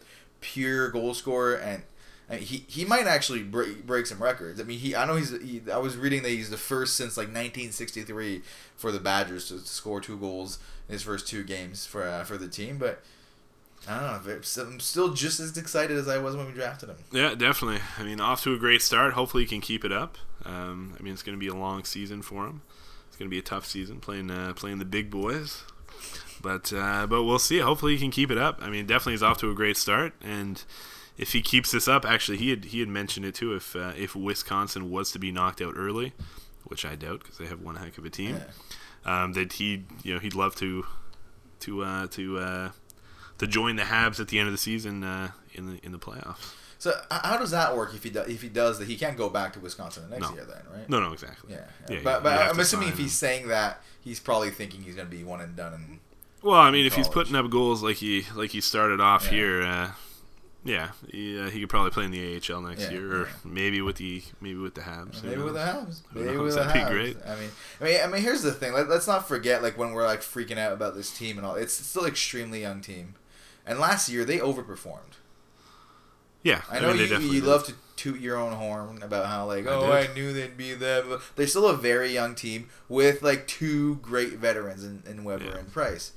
pure 0.41 0.91
goal 0.91 1.15
scorer, 1.15 1.55
and, 1.55 1.83
and 2.29 2.41
he 2.41 2.65
he 2.67 2.85
might 2.85 3.07
actually 3.07 3.43
break, 3.43 3.87
break 3.87 4.07
some 4.07 4.23
records. 4.23 4.61
I 4.61 4.65
mean, 4.65 4.79
he 4.79 4.95
I 4.95 5.05
know 5.05 5.17
he's 5.17 5.31
he, 5.31 5.63
I 5.73 5.79
was 5.79 5.97
reading 5.97 6.23
that 6.23 6.31
he's 6.31 6.51
the 6.51 6.57
first 6.57 6.97
since 6.97 7.17
like 7.17 7.29
1963 7.29 8.43
for 8.77 8.91
the 8.91 8.99
Badgers 9.01 9.49
to 9.49 9.59
score 9.61 10.01
two 10.01 10.17
goals 10.17 10.59
in 10.89 10.95
his 10.95 11.03
first 11.03 11.29
two 11.29 11.45
games 11.45 11.87
for 11.87 12.03
uh, 12.03 12.25
for 12.25 12.37
the 12.37 12.49
team, 12.49 12.79
but. 12.79 13.03
I 13.89 14.01
don't 14.01 14.27
know. 14.27 14.65
I'm 14.65 14.81
still 14.81 15.13
just 15.13 15.39
as 15.39 15.57
excited 15.57 15.97
as 15.97 16.09
I 16.09 16.19
was 16.19 16.35
when 16.35 16.47
we 16.47 16.53
drafted 16.53 16.89
him. 16.89 16.97
Yeah, 17.13 17.37
definitely. 17.37 17.81
I 17.99 18.03
mean, 18.03 18.21
off 18.21 18.43
to 18.43 18.53
a 18.53 18.59
great 18.59 18.83
start. 18.83 19.13
Hopefully, 19.13 19.45
he 19.45 19.49
can 19.49 19.61
keep 19.61 19.85
it 19.85 19.93
up. 19.93 20.19
Um, 20.45 20.97
I 20.99 21.03
mean, 21.03 21.13
it's 21.13 21.23
going 21.23 21.37
to 21.37 21.41
be 21.41 21.47
a 21.47 21.55
long 21.55 21.85
season 21.85 22.23
for 22.23 22.47
him. 22.47 22.63
It's 23.07 23.17
going 23.17 23.31
to 23.31 23.35
be 23.35 23.39
a 23.39 23.43
tough 23.43 23.65
season 23.65 24.01
playing 24.01 24.31
uh, 24.31 24.55
playing 24.55 24.79
the 24.79 24.85
big 24.85 25.09
boys. 25.09 25.63
But 26.43 26.73
uh, 26.73 27.07
but 27.07 27.25
we'll 27.25 27.39
see. 27.39 27.61
Hopefully, 27.61 27.93
he 27.93 27.99
can 27.99 28.11
keep 28.11 28.31
it 28.31 28.39
up. 28.39 28.59
I 28.61 28.71
mean, 28.71 28.87
definitely, 28.87 29.13
he's 29.13 29.23
off 29.23 29.39
to 29.39 29.51
a 29.51 29.55
great 29.55 29.77
start. 29.77 30.15
And 30.21 30.65
if 31.19 31.33
he 31.33 31.41
keeps 31.43 31.71
this 31.73 31.89
up, 31.89 32.05
actually, 32.05 32.39
he 32.39 32.51
had 32.51 32.67
he 32.67 32.81
had 32.81 32.89
mentioned 32.89 33.27
it 33.27 33.35
too. 33.35 33.55
If 33.55 33.75
uh, 33.77 33.93
if 33.97 34.15
Wisconsin 34.15 34.91
was 34.91 35.11
to 35.13 35.19
be 35.19 35.33
knocked 35.33 35.61
out 35.63 35.75
early, 35.77 36.13
which 36.65 36.85
I 36.85 36.95
doubt 36.95 37.21
because 37.21 37.39
they 37.39 37.47
have 37.47 37.61
one 37.61 37.77
heck 37.77 37.99
of 37.99 38.05
a 38.05 38.11
team, 38.11 38.41
um, 39.05 39.33
that 39.35 39.55
he 39.55 39.85
you 40.03 40.15
know 40.15 40.21
he'd 40.21 40.35
love 40.35 40.55
to 40.57 40.87
to 41.61 41.83
uh, 41.83 42.07
to 42.09 42.39
uh, 42.39 42.71
to 43.39 43.47
join 43.47 43.77
the 43.77 43.85
Habs 43.85 44.21
at 44.21 44.29
the 44.29 44.39
end 44.39 44.49
of 44.49 44.53
the 44.53 44.59
season 44.59 45.05
uh, 45.05 45.31
in 45.55 45.67
the 45.67 45.79
in 45.85 45.93
the 45.93 45.99
playoffs. 45.99 46.53
So 46.79 46.93
how 47.11 47.39
does 47.39 47.53
that 47.53 47.75
work 47.75 47.95
if 47.95 48.03
he 48.05 48.11
do, 48.11 48.21
if 48.21 48.43
he 48.43 48.51
does 48.51 48.79
that? 48.79 48.87
He 48.87 48.97
can't 48.97 49.17
go 49.17 49.31
back 49.31 49.55
to 49.55 49.61
Wisconsin 49.61 50.05
the 50.05 50.11
next 50.11 50.29
No. 50.29 50.35
year, 50.37 50.45
then, 50.45 50.63
right? 50.71 50.89
No, 50.91 51.01
no, 51.01 51.15
exactly. 51.15 51.55
Yeah, 51.55 51.65
Yeah, 51.89 52.01
but, 52.05 52.23
but 52.23 52.39
I'm 52.39 52.61
assuming 52.61 52.89
if 52.91 52.99
he's 52.99 53.15
saying 53.15 53.49
that, 53.49 53.83
he's 54.03 54.21
probably 54.21 54.51
thinking 54.51 54.83
he's 54.83 54.95
going 54.95 55.09
to 55.09 55.17
be 55.17 55.25
one 55.25 55.41
and 55.41 55.57
done. 55.57 56.01
Well, 56.43 56.61
I 56.61 56.71
mean, 56.71 56.85
if 56.85 56.95
he's 56.95 57.09
putting 57.09 57.35
up 57.35 57.49
goals 57.49 57.83
like 57.83 57.97
he 57.97 58.27
like 58.35 58.51
he 58.51 58.61
started 58.61 59.01
off 59.01 59.25
Yeah. 59.25 59.31
here, 59.31 59.63
uh, 60.69 60.89
yeah, 61.13 61.49
he, 61.51 61.61
could 61.61 61.69
probably 61.69 61.91
play 61.91 62.05
in 62.05 62.11
the 62.11 62.37
AHL 62.37 62.61
next 62.61 62.83
Yeah, 62.83 62.91
year, 62.91 63.13
or 63.23 63.27
yeah. 63.27 63.33
maybe 63.45 63.81
with 63.81 63.97
the 63.97 64.23
maybe 64.41 64.57
with 64.59 64.75
the 64.75 64.83
Habs. 64.83 65.23
maybe 65.23 65.41
with 65.43 65.55
the? 65.55 65.61
Habs, 65.61 66.03
Who 66.13 66.21
maybe 66.21 66.37
knows? 66.37 66.45
with 66.45 66.55
the 66.55 66.61
That'd 66.61 66.73
be 66.75 66.79
Habs. 66.81 66.91
great. 66.91 67.17
I 67.27 67.35
mean, 67.41 67.51
I 67.81 67.85
mean, 67.85 68.01
I 68.03 68.07
mean, 68.09 68.23
here's 68.23 68.43
the 68.43 68.53
thing. 68.53 68.73
Let, 68.73 68.89
let's 68.89 69.07
not 69.07 69.27
forget, 69.29 69.63
like 69.63 69.77
when 69.79 69.93
we're 69.93 70.07
like 70.07 70.21
freaking 70.21 70.59
out 70.59 70.73
about 70.73 70.95
this 70.95 71.11
team 71.17 71.37
and 71.39 71.47
all. 71.47 71.55
It's 71.55 71.75
still 71.75 72.03
an 72.05 72.09
extremely 72.11 72.61
young 72.61 72.81
team, 72.81 73.15
and 73.67 73.79
last 73.79 74.09
year 74.09 74.25
they 74.25 74.39
overperformed. 74.39 75.15
Yeah, 76.43 76.63
I 76.71 76.79
know 76.79 76.89
mean, 76.89 76.97
they 76.99 77.03
you, 77.05 77.09
definitely 77.09 77.37
you 77.37 77.43
love 77.43 77.65
to 77.67 77.75
toot 77.97 78.21
your 78.21 78.37
own 78.37 78.53
horn 78.53 79.03
about 79.03 79.27
how 79.27 79.47
like 79.47 79.67
I 79.67 79.71
oh 79.71 79.81
did. 79.93 80.11
I 80.11 80.15
knew 80.15 80.33
they'd 80.33 80.57
be 80.57 80.75
there. 80.75 81.03
But 81.03 81.23
they're 81.35 81.47
still 81.49 81.67
a 81.67 81.77
very 81.77 82.13
young 82.13 82.35
team 82.37 82.69
with 82.89 83.23
like 83.23 83.47
two 83.49 83.97
great 83.97 84.35
veterans 84.35 84.85
in, 84.85 85.03
in 85.09 85.25
Weber 85.25 85.45
Yeah. 85.47 85.57
and 85.59 85.73
Price. 85.73 86.13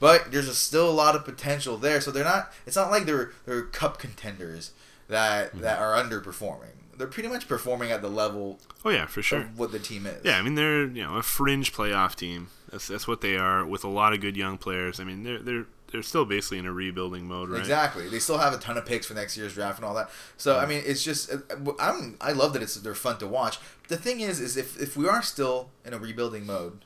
But 0.00 0.30
there's 0.30 0.48
a, 0.48 0.54
still 0.54 0.88
a 0.88 0.92
lot 0.92 1.16
of 1.16 1.24
potential 1.24 1.76
there, 1.76 2.00
so 2.00 2.10
they're 2.10 2.24
not. 2.24 2.52
It's 2.66 2.76
not 2.76 2.90
like 2.90 3.04
they're 3.04 3.32
they're 3.46 3.62
cup 3.62 3.98
contenders 3.98 4.72
that 5.08 5.48
Mm-hmm. 5.48 5.60
that 5.62 5.78
are 5.80 5.94
underperforming. 5.94 6.74
They're 6.96 7.06
pretty 7.06 7.28
much 7.28 7.46
performing 7.48 7.90
at 7.92 8.02
the 8.02 8.08
level 8.10 8.58
Oh 8.84 8.90
yeah, 8.90 9.06
for 9.06 9.22
sure. 9.22 9.40
of 9.40 9.58
what 9.58 9.70
the 9.72 9.78
team 9.78 10.04
is. 10.06 10.24
Yeah, 10.24 10.36
I 10.38 10.42
mean 10.42 10.54
they're 10.56 10.84
you 10.86 11.02
know 11.02 11.16
a 11.16 11.22
fringe 11.22 11.72
playoff 11.72 12.14
team. 12.14 12.48
That's 12.70 12.86
that's 12.88 13.06
what 13.08 13.20
they 13.20 13.36
are 13.36 13.64
with 13.64 13.84
a 13.84 13.88
lot 13.88 14.12
of 14.12 14.20
good 14.20 14.36
young 14.36 14.58
players. 14.58 14.98
I 15.00 15.04
mean 15.04 15.22
they're 15.22 15.38
they're 15.38 15.66
they're 15.90 16.02
still 16.02 16.26
basically 16.26 16.58
in 16.58 16.66
a 16.66 16.72
rebuilding 16.72 17.24
mode, 17.26 17.48
right? 17.48 17.60
Exactly. 17.60 18.08
They 18.08 18.18
still 18.18 18.36
have 18.38 18.52
a 18.52 18.58
ton 18.58 18.76
of 18.76 18.84
picks 18.84 19.06
for 19.06 19.14
next 19.14 19.38
year's 19.38 19.54
draft 19.54 19.78
and 19.78 19.86
all 19.86 19.94
that. 19.94 20.10
So 20.36 20.58
I 20.58 20.66
mean, 20.66 20.82
it's 20.84 21.02
just 21.02 21.32
uh, 21.32 21.38
I'm 21.80 22.16
I 22.20 22.32
love 22.32 22.52
that 22.52 22.62
it's 22.62 22.74
they're 22.74 22.94
fun 22.94 23.18
to 23.18 23.26
watch. 23.26 23.58
The 23.88 23.96
thing 23.96 24.20
is, 24.20 24.38
is 24.38 24.56
if 24.56 24.78
if 24.80 24.96
we 24.96 25.08
are 25.08 25.22
still 25.22 25.70
in 25.86 25.94
a 25.94 25.98
rebuilding 25.98 26.44
mode, 26.46 26.84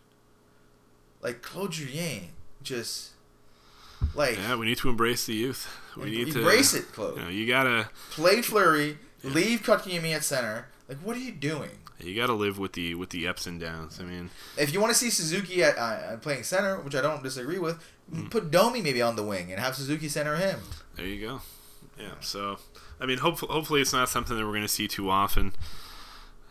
like 1.20 1.42
Claude 1.42 1.72
Julien, 1.72 2.28
just 2.62 3.10
like 4.14 4.36
Yeah, 4.38 4.56
we 4.56 4.66
need 4.66 4.78
to 4.78 4.88
embrace 4.88 5.26
the 5.26 5.34
youth. 5.34 5.68
We 5.96 6.10
need 6.10 6.28
embrace 6.28 6.32
to 6.34 6.38
embrace 6.40 6.74
it, 6.74 6.92
Claude. 6.92 7.16
You 7.16 7.22
know, 7.22 7.28
you 7.28 7.46
gotta 7.46 7.88
Play 8.10 8.42
Fleury, 8.42 8.98
leave 9.22 9.62
Kotkaniemi 9.62 10.14
at 10.14 10.24
center. 10.24 10.68
Like, 10.88 10.98
what 10.98 11.16
are 11.16 11.20
you 11.20 11.32
doing? 11.32 11.70
you 12.00 12.16
gotta 12.16 12.32
live 12.32 12.58
with 12.58 12.72
the 12.72 12.94
with 12.96 13.10
the 13.10 13.28
ups 13.28 13.46
and 13.46 13.60
downs. 13.60 14.00
I 14.00 14.04
mean, 14.04 14.30
If 14.58 14.72
you 14.72 14.80
want 14.80 14.92
to 14.92 14.98
see 14.98 15.08
Suzuki 15.08 15.62
at 15.62 15.78
uh, 15.78 16.16
playing 16.16 16.42
center, 16.42 16.80
which 16.80 16.94
I 16.96 17.00
don't 17.00 17.22
disagree 17.22 17.58
with, 17.58 17.78
Hmm. 18.12 18.26
put 18.26 18.50
Domi 18.50 18.82
maybe 18.82 19.00
on 19.00 19.14
the 19.16 19.22
wing 19.22 19.52
and 19.52 19.60
have 19.60 19.76
Suzuki 19.76 20.08
center 20.08 20.34
him. 20.36 20.58
There 20.96 21.06
you 21.06 21.24
go. 21.26 21.40
Yeah. 21.98 22.14
So, 22.20 22.58
I 23.00 23.06
mean, 23.06 23.18
hopefully, 23.18 23.52
hopefully 23.52 23.80
it's 23.80 23.92
not 23.92 24.08
something 24.08 24.36
that 24.36 24.44
we're 24.44 24.50
going 24.50 24.62
to 24.62 24.68
see 24.68 24.88
too 24.88 25.08
often. 25.08 25.52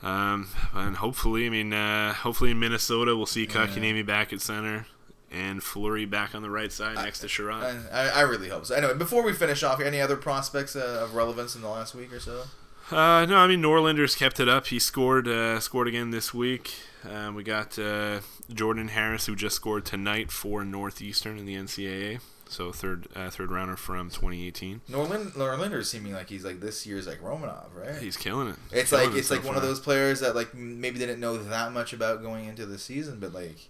Um, 0.01 0.47
and 0.73 0.95
hopefully, 0.95 1.45
I 1.45 1.49
mean, 1.49 1.73
uh, 1.73 2.13
hopefully 2.13 2.51
in 2.51 2.59
Minnesota 2.59 3.15
we'll 3.15 3.25
see 3.27 3.45
Kotkaniemi 3.45 4.05
back 4.05 4.31
at 4.33 4.41
center 4.41 4.87
and 5.31 5.63
Fleury 5.63 6.05
back 6.05 6.35
on 6.35 6.41
the 6.41 6.49
right 6.49 6.71
side 6.71 6.95
next 6.95 7.19
to 7.19 7.27
Chiarot. 7.27 7.91
I, 7.91 8.09
I 8.09 8.21
really 8.21 8.49
hope 8.49 8.65
so. 8.65 8.75
Anyway, 8.75 8.95
before 8.95 9.23
we 9.23 9.33
finish 9.33 9.63
off, 9.63 9.79
any 9.79 10.01
other 10.01 10.17
prospects 10.17 10.75
uh, 10.75 11.01
of 11.03 11.15
relevance 11.15 11.55
in 11.55 11.61
the 11.61 11.69
last 11.69 11.95
week 11.95 12.11
or 12.13 12.19
so? 12.19 12.43
Uh, 12.91 13.25
no, 13.25 13.37
I 13.37 13.47
mean 13.47 13.61
Norlinder's 13.61 14.15
kept 14.15 14.39
it 14.39 14.49
up. 14.49 14.67
He 14.67 14.77
scored 14.79 15.27
uh, 15.27 15.59
scored 15.61 15.87
again 15.87 16.11
this 16.11 16.33
week. 16.33 16.73
Um, 17.09 17.35
we 17.35 17.43
got 17.43 17.79
uh, 17.79 18.19
Jordan 18.53 18.89
Harris 18.89 19.27
who 19.27 19.35
just 19.35 19.55
scored 19.55 19.85
tonight 19.85 20.29
for 20.31 20.65
Northeastern 20.65 21.37
in 21.37 21.45
the 21.45 21.55
NCAA. 21.55 22.19
So 22.49 22.73
third 22.73 23.07
uh, 23.15 23.29
third 23.29 23.49
rounder 23.49 23.77
from 23.77 24.09
2018. 24.09 24.81
Norlin 24.89 25.31
Norlinder 25.31 25.77
is 25.77 25.89
seeming 25.89 26.11
like 26.11 26.27
he's 26.27 26.43
like 26.43 26.59
this 26.59 26.85
year's 26.85 27.07
like 27.07 27.21
Romanov, 27.21 27.67
right? 27.73 27.95
He's 28.01 28.17
killing 28.17 28.49
it. 28.49 28.57
it's 28.73 28.89
Killing 28.89 29.11
like 29.11 29.17
it's 29.17 29.31
like 29.31 29.45
one 29.45 29.55
of 29.55 29.61
those 29.61 29.79
players 29.79 30.19
that 30.19 30.35
like 30.35 30.53
maybe 30.53 30.99
didn't 30.99 31.21
know 31.21 31.37
that 31.37 31.71
much 31.71 31.93
about 31.93 32.21
going 32.21 32.45
into 32.45 32.65
the 32.65 32.77
season, 32.77 33.21
but 33.21 33.33
like 33.33 33.69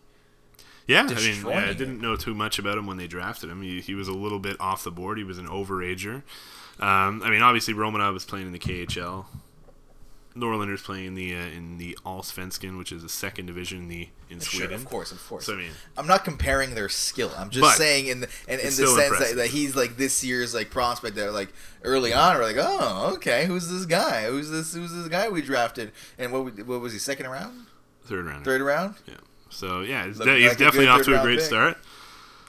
Yeah, 0.88 1.02
I 1.02 1.14
mean, 1.14 1.46
yeah, 1.46 1.70
I 1.70 1.74
didn't 1.74 2.02
know 2.02 2.16
too 2.16 2.34
much 2.34 2.60
about 2.60 2.78
him 2.78 2.88
when 2.88 2.98
they 2.98 3.08
drafted 3.08 3.50
him. 3.50 3.62
He, 3.62 3.82
he 3.82 3.94
was 3.94 4.08
a 4.08 4.14
little 4.14 4.40
bit 4.40 4.60
off 4.60 4.84
the 4.84 4.92
board. 4.92 5.18
He 5.18 5.24
was 5.24 5.38
an 5.38 5.48
overager. 5.48 6.24
Um, 6.80 7.22
I 7.24 7.30
mean, 7.30 7.42
obviously 7.42 7.74
Romanov 7.74 8.14
was 8.14 8.26
playing 8.26 8.48
in 8.48 8.52
the 8.52 8.60
KHL. 8.60 9.26
Norlinder's 10.36 10.82
playing 10.82 11.08
in 11.08 11.16
the 11.16 11.36
uh, 11.36 11.40
in 11.40 11.78
the 11.78 11.98
Allsvenskan, 12.06 12.78
which 12.78 12.92
is 12.92 13.04
the 13.04 13.10
second 13.10 13.48
division 13.48 13.80
in 13.80 13.88
the 13.90 14.10
in 14.30 14.40
Sweden. 14.40 14.74
of 14.74 14.86
course, 14.86 15.12
of 15.12 15.26
course. 15.28 15.46
So 15.46 15.54
I 15.54 15.58
mean, 15.58 15.72
I'm 15.98 16.08
not 16.08 16.24
comparing 16.24 16.74
their 16.74 16.88
skill. 16.88 17.32
I'm 17.38 17.50
just 17.50 17.78
saying 17.78 18.08
in 18.08 18.22
the 18.22 18.30
in, 18.48 18.60
in 18.60 18.66
the 18.66 18.72
sense 18.72 19.20
that, 19.20 19.36
that 19.36 19.48
he's 19.48 19.76
like 19.76 19.98
this 19.98 20.24
year's 20.24 20.56
like 20.56 20.70
prospect 20.70 21.18
that 21.18 21.34
like 21.34 21.50
early 21.84 22.14
on 22.14 22.38
we're 22.38 22.44
like, 22.44 22.56
oh, 22.58 23.12
okay, 23.16 23.46
who's 23.46 23.70
this 23.70 23.86
guy? 23.86 24.26
Who's 24.26 24.50
this? 24.50 24.74
Who's 24.74 24.94
this 24.94 25.10
guy 25.10 25.28
we 25.28 25.42
drafted? 25.42 25.92
And 26.18 26.32
what 26.32 26.66
what 26.66 26.80
was 26.80 26.94
he? 26.94 27.00
Second 27.00 27.30
round, 27.30 27.68
third 28.06 28.26
round. 28.26 28.46
third 28.46 28.62
round? 28.62 28.96
Yeah. 29.08 29.16
So 29.52 29.82
yeah, 29.82 30.08
he's, 30.08 30.18
de- 30.18 30.38
he's 30.38 30.49
like 30.49 30.58
definitely 30.58 30.88
off 30.88 31.04
to 31.04 31.20
a 31.20 31.24
great 31.24 31.38
pick. 31.39 31.45
start. 31.45 31.78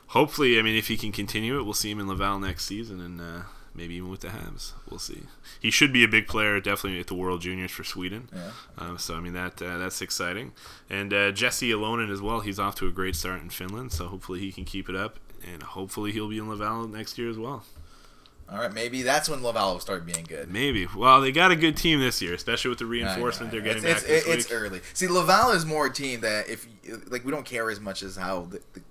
Hopefully, 0.09 0.59
I 0.59 0.62
mean, 0.62 0.76
if 0.76 0.88
he 0.88 0.96
can 0.96 1.11
continue 1.12 1.59
it, 1.59 1.64
we'll 1.64 1.72
see 1.74 1.90
him 1.90 1.98
in 2.00 2.07
Laval 2.09 2.38
next 2.38 2.66
season, 2.66 3.00
and 3.00 3.20
uh, 3.20 3.42
maybe 3.74 3.94
even 3.94 4.11
with 4.11 4.20
the 4.20 4.28
Habs. 4.28 4.72
We'll 4.88 4.98
see. 4.98 5.22
He 5.59 5.70
should 5.70 5.92
be 5.92 6.05
a 6.05 6.09
big 6.09 6.26
player, 6.26 6.61
definitely 6.61 7.00
at 7.00 7.07
the 7.07 7.14
World 7.14 7.40
Juniors 7.40 7.70
for 7.70 7.82
Sweden. 7.84 8.28
Yeah. 8.34 8.50
Um, 8.76 8.98
so 8.98 9.16
I 9.16 9.20
mean 9.20 9.32
that 9.32 9.61
uh, 9.62 9.78
that's 9.78 10.03
exciting. 10.03 10.53
And 10.90 11.12
uh, 11.14 11.32
Jesse 11.32 11.70
Ylonen 11.70 12.11
as 12.11 12.20
well. 12.20 12.40
He's 12.40 12.59
off 12.59 12.74
to 12.76 12.86
a 12.86 12.90
great 12.90 13.16
start 13.16 13.40
in 13.40 13.50
Finland. 13.50 13.92
So 13.92 14.07
hopefully 14.09 14.40
he 14.40 14.53
can 14.53 14.64
keep 14.64 14.88
it 14.88 14.96
up, 14.96 15.18
and 15.50 15.62
hopefully 15.62 16.12
he'll 16.12 16.28
be 16.28 16.38
in 16.38 16.48
Laval 16.48 16.86
next 16.88 17.16
year 17.18 17.30
as 17.30 17.38
well. 17.38 17.64
All 18.53 18.59
right, 18.59 18.72
maybe 18.72 19.03
that's 19.03 19.28
when 19.28 19.42
Laval 19.42 19.72
will 19.74 19.80
start 19.80 20.05
being 20.05 20.26
good. 20.28 20.50
Maybe. 20.50 20.86
Well, 20.94 21.20
they 21.22 21.32
got 21.32 21.50
a 21.50 21.57
good 21.57 21.76
team 21.76 22.00
this 22.00 22.20
year, 22.20 22.34
especially 22.34 22.68
with 22.68 22.78
the 22.78 22.84
I 22.84 22.88
know, 22.88 22.92
reinforcement 22.92 23.53
I 23.53 23.57
know. 23.57 23.62
they're 23.62 23.74
getting 23.74 23.90
it's, 23.90 24.03
back 24.03 24.11
it's, 24.11 24.26
it's 24.26 24.53
early. 24.53 24.80
See, 24.92 25.09
Laval 25.09 25.53
is 25.53 25.64
more 25.64 25.86
a 25.86 25.92
team 25.92 26.20
that 26.20 26.48
if 26.48 26.66
like 27.11 27.24
we 27.24 27.30
don't 27.30 27.46
care 27.46 27.70
as 27.70 27.80
much 27.80 28.03
as 28.03 28.16
how 28.16 28.42
the, 28.42 28.61
the, 28.74 28.82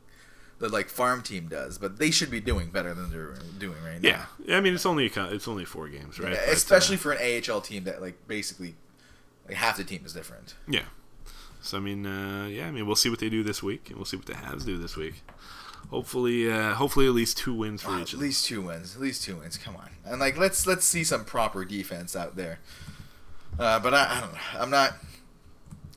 the 0.59 0.69
like 0.69 0.89
farm 0.89 1.21
team 1.21 1.47
does, 1.47 1.77
but 1.77 1.99
they 1.99 2.09
should 2.09 2.31
be 2.31 2.39
doing 2.39 2.69
better 2.69 2.93
than 2.93 3.11
they're 3.11 3.35
doing 3.59 3.77
right 3.83 4.01
now. 4.01 4.25
yeah, 4.45 4.57
I 4.57 4.61
mean 4.61 4.73
it's 4.73 4.85
only 4.85 5.05
it's 5.05 5.47
only 5.47 5.65
four 5.65 5.87
games, 5.89 6.19
right? 6.19 6.33
Yeah, 6.33 6.39
But, 6.39 6.49
uh, 6.49 6.53
especially 6.53 6.97
for 6.97 7.11
an 7.11 7.43
AHL 7.49 7.61
team 7.61 7.83
that 7.83 8.01
like 8.01 8.27
basically 8.27 8.75
like 9.47 9.57
half 9.57 9.77
the 9.77 9.83
team 9.83 10.01
is 10.05 10.13
different. 10.13 10.55
Yeah. 10.67 10.85
So 11.61 11.77
I 11.77 11.79
mean, 11.79 12.05
uh, 12.07 12.47
yeah, 12.47 12.67
I 12.67 12.71
mean, 12.71 12.87
we'll 12.87 12.95
see 12.95 13.09
what 13.09 13.19
they 13.19 13.29
do 13.29 13.43
this 13.43 13.61
week, 13.61 13.89
and 13.89 13.97
we'll 13.97 14.05
see 14.05 14.17
what 14.17 14.25
the 14.25 14.33
Habs 14.33 14.65
do 14.65 14.77
this 14.79 14.97
week. 14.97 15.21
Hopefully, 15.89 16.49
uh, 16.51 16.73
hopefully 16.75 17.05
at 17.07 17.13
least 17.13 17.37
two 17.37 17.53
wins 17.53 17.81
for 17.81 17.99
each 17.99 18.13
at 18.13 18.19
least 18.19 18.45
two 18.45 18.61
wins. 18.61 18.95
At 18.95 19.01
least 19.01 19.23
two 19.23 19.35
wins. 19.37 19.57
Come 19.57 19.75
on, 19.75 19.89
and 20.05 20.19
like 20.21 20.37
let's 20.37 20.65
let's 20.65 20.85
see 20.85 21.03
some 21.03 21.25
proper 21.25 21.65
defense 21.65 22.15
out 22.15 22.35
there. 22.37 22.59
Uh, 23.59 23.79
but 23.79 23.93
I, 23.93 24.17
I 24.17 24.21
don't 24.21 24.31
know. 24.33 24.39
I'm 24.59 24.69
not. 24.69 24.93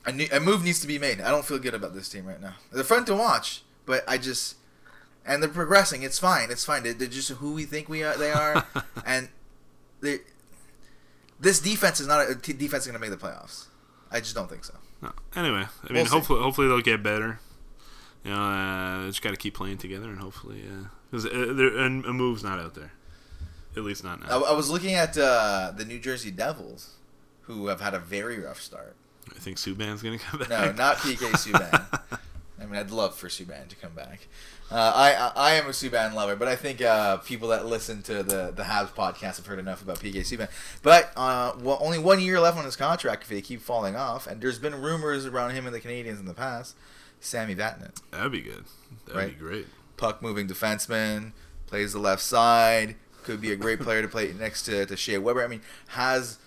A, 0.07 0.11
ne- 0.11 0.29
a 0.29 0.39
move 0.39 0.63
needs 0.63 0.79
to 0.81 0.87
be 0.87 0.99
made. 0.99 1.19
I 1.21 1.31
don't 1.31 1.45
feel 1.45 1.57
good 1.57 1.73
about 1.73 1.95
this 1.95 2.09
team 2.09 2.25
right 2.25 2.39
now. 2.41 2.55
They're 2.71 2.83
fun 2.83 3.05
to 3.05 3.15
watch, 3.15 3.63
but 3.85 4.03
I 4.07 4.17
just 4.17 4.57
and 5.25 5.41
they're 5.41 5.49
progressing. 5.49 6.03
It's 6.03 6.19
fine. 6.19 6.51
It's 6.51 6.63
fine. 6.65 6.83
They're, 6.83 6.93
they're 6.93 7.07
just 7.07 7.29
who 7.29 7.53
we 7.53 7.63
think 7.63 7.87
we 7.89 8.03
are. 8.03 8.15
They 8.17 8.31
are, 8.31 8.65
and 9.05 9.29
they. 10.01 10.19
This 11.39 11.59
defense 11.59 11.99
is 11.99 12.07
not 12.07 12.29
a 12.29 12.35
t- 12.35 12.53
defense 12.53 12.85
going 12.85 12.93
to 12.93 12.99
make 12.99 13.09
the 13.17 13.17
playoffs. 13.25 13.65
I 14.11 14.19
just 14.19 14.35
don't 14.35 14.49
think 14.49 14.63
so. 14.63 14.73
No. 15.01 15.11
Anyway, 15.35 15.65
I 15.83 15.87
mean, 15.87 15.95
We'll 15.95 16.05
see. 16.05 16.11
hopefully, 16.11 16.41
hopefully 16.41 16.67
they'll 16.67 16.81
get 16.81 17.01
better. 17.03 17.39
You 18.25 18.31
know, 18.31 18.41
uh, 18.41 19.05
just 19.07 19.21
got 19.21 19.29
to 19.31 19.37
keep 19.37 19.53
playing 19.53 19.77
together, 19.77 20.09
and 20.09 20.19
hopefully, 20.19 20.63
because 21.11 21.25
uh, 21.27 21.53
there- 21.55 21.77
and 21.77 22.03
a 22.05 22.11
move's 22.11 22.43
not 22.43 22.59
out 22.59 22.73
there, 22.73 22.91
at 23.77 23.83
least 23.83 24.03
not 24.03 24.19
now. 24.27 24.43
I 24.43 24.51
was 24.53 24.69
looking 24.69 24.95
at 24.95 25.15
uh, 25.17 25.71
the 25.77 25.85
New 25.85 25.99
Jersey 25.99 26.31
Devils, 26.31 26.95
who 27.43 27.67
have 27.67 27.81
had 27.81 27.93
a 27.93 27.99
very 27.99 28.39
rough 28.39 28.59
start. 28.59 28.95
I 29.29 29.39
think 29.39 29.57
Subban's 29.57 30.01
gonna 30.01 30.17
come 30.17 30.39
back. 30.39 30.49
No, 30.49 30.71
not 30.71 30.97
PK 30.97 31.17
Subban. 31.33 32.19
I 32.59 32.65
mean, 32.65 32.75
I'd 32.79 32.89
love 32.91 33.15
for 33.15 33.27
Subban 33.27 33.67
to 33.67 33.75
come 33.75 33.93
back. 33.93 34.27
Uh, 34.71 34.75
I, 34.95 35.13
I 35.13 35.31
I 35.35 35.53
am 35.55 35.65
a 35.67 35.69
Subban 35.69 36.15
lover, 36.15 36.35
but 36.35 36.47
I 36.47 36.55
think 36.55 36.81
uh, 36.81 37.17
people 37.17 37.49
that 37.49 37.67
listen 37.67 38.01
to 38.03 38.23
the 38.23 38.51
the 38.55 38.63
Habs 38.63 38.89
podcast 38.89 39.35
have 39.37 39.45
heard 39.45 39.59
enough 39.59 39.83
about 39.83 39.99
PK 39.99 40.21
Subban. 40.21 40.49
But 40.81 41.11
uh, 41.15 41.53
well, 41.59 41.77
only 41.79 41.99
one 41.99 42.19
year 42.19 42.39
left 42.39 42.57
on 42.57 42.65
his 42.65 42.75
contract 42.75 43.21
if 43.23 43.29
they 43.29 43.41
keep 43.41 43.61
falling 43.61 43.95
off, 43.95 44.25
and 44.25 44.41
there's 44.41 44.57
been 44.57 44.73
rumors 44.81 45.27
around 45.27 45.51
him 45.51 45.67
and 45.67 45.75
the 45.75 45.79
Canadiens 45.79 46.19
in 46.19 46.25
the 46.25 46.33
past. 46.33 46.75
Sammy 47.19 47.55
Vatanen, 47.55 47.91
That'd 48.11 48.31
be 48.31 48.41
good. 48.41 48.65
That'd 49.05 49.15
Right. 49.15 49.39
be 49.39 49.43
great. 49.43 49.67
puck 49.97 50.21
moving 50.21 50.47
defenseman, 50.47 51.31
plays 51.67 51.93
the 51.93 51.99
left 51.99 52.21
side, 52.21 52.95
could 53.23 53.41
be 53.41 53.51
a 53.51 53.55
great 53.55 53.79
player 53.79 54.01
to 54.01 54.07
play 54.07 54.31
next 54.33 54.63
to, 54.63 54.85
to 54.85 54.95
Shea 54.95 55.17
Weber. 55.17 55.43
I 55.43 55.47
mean, 55.47 55.61
has 55.87 56.37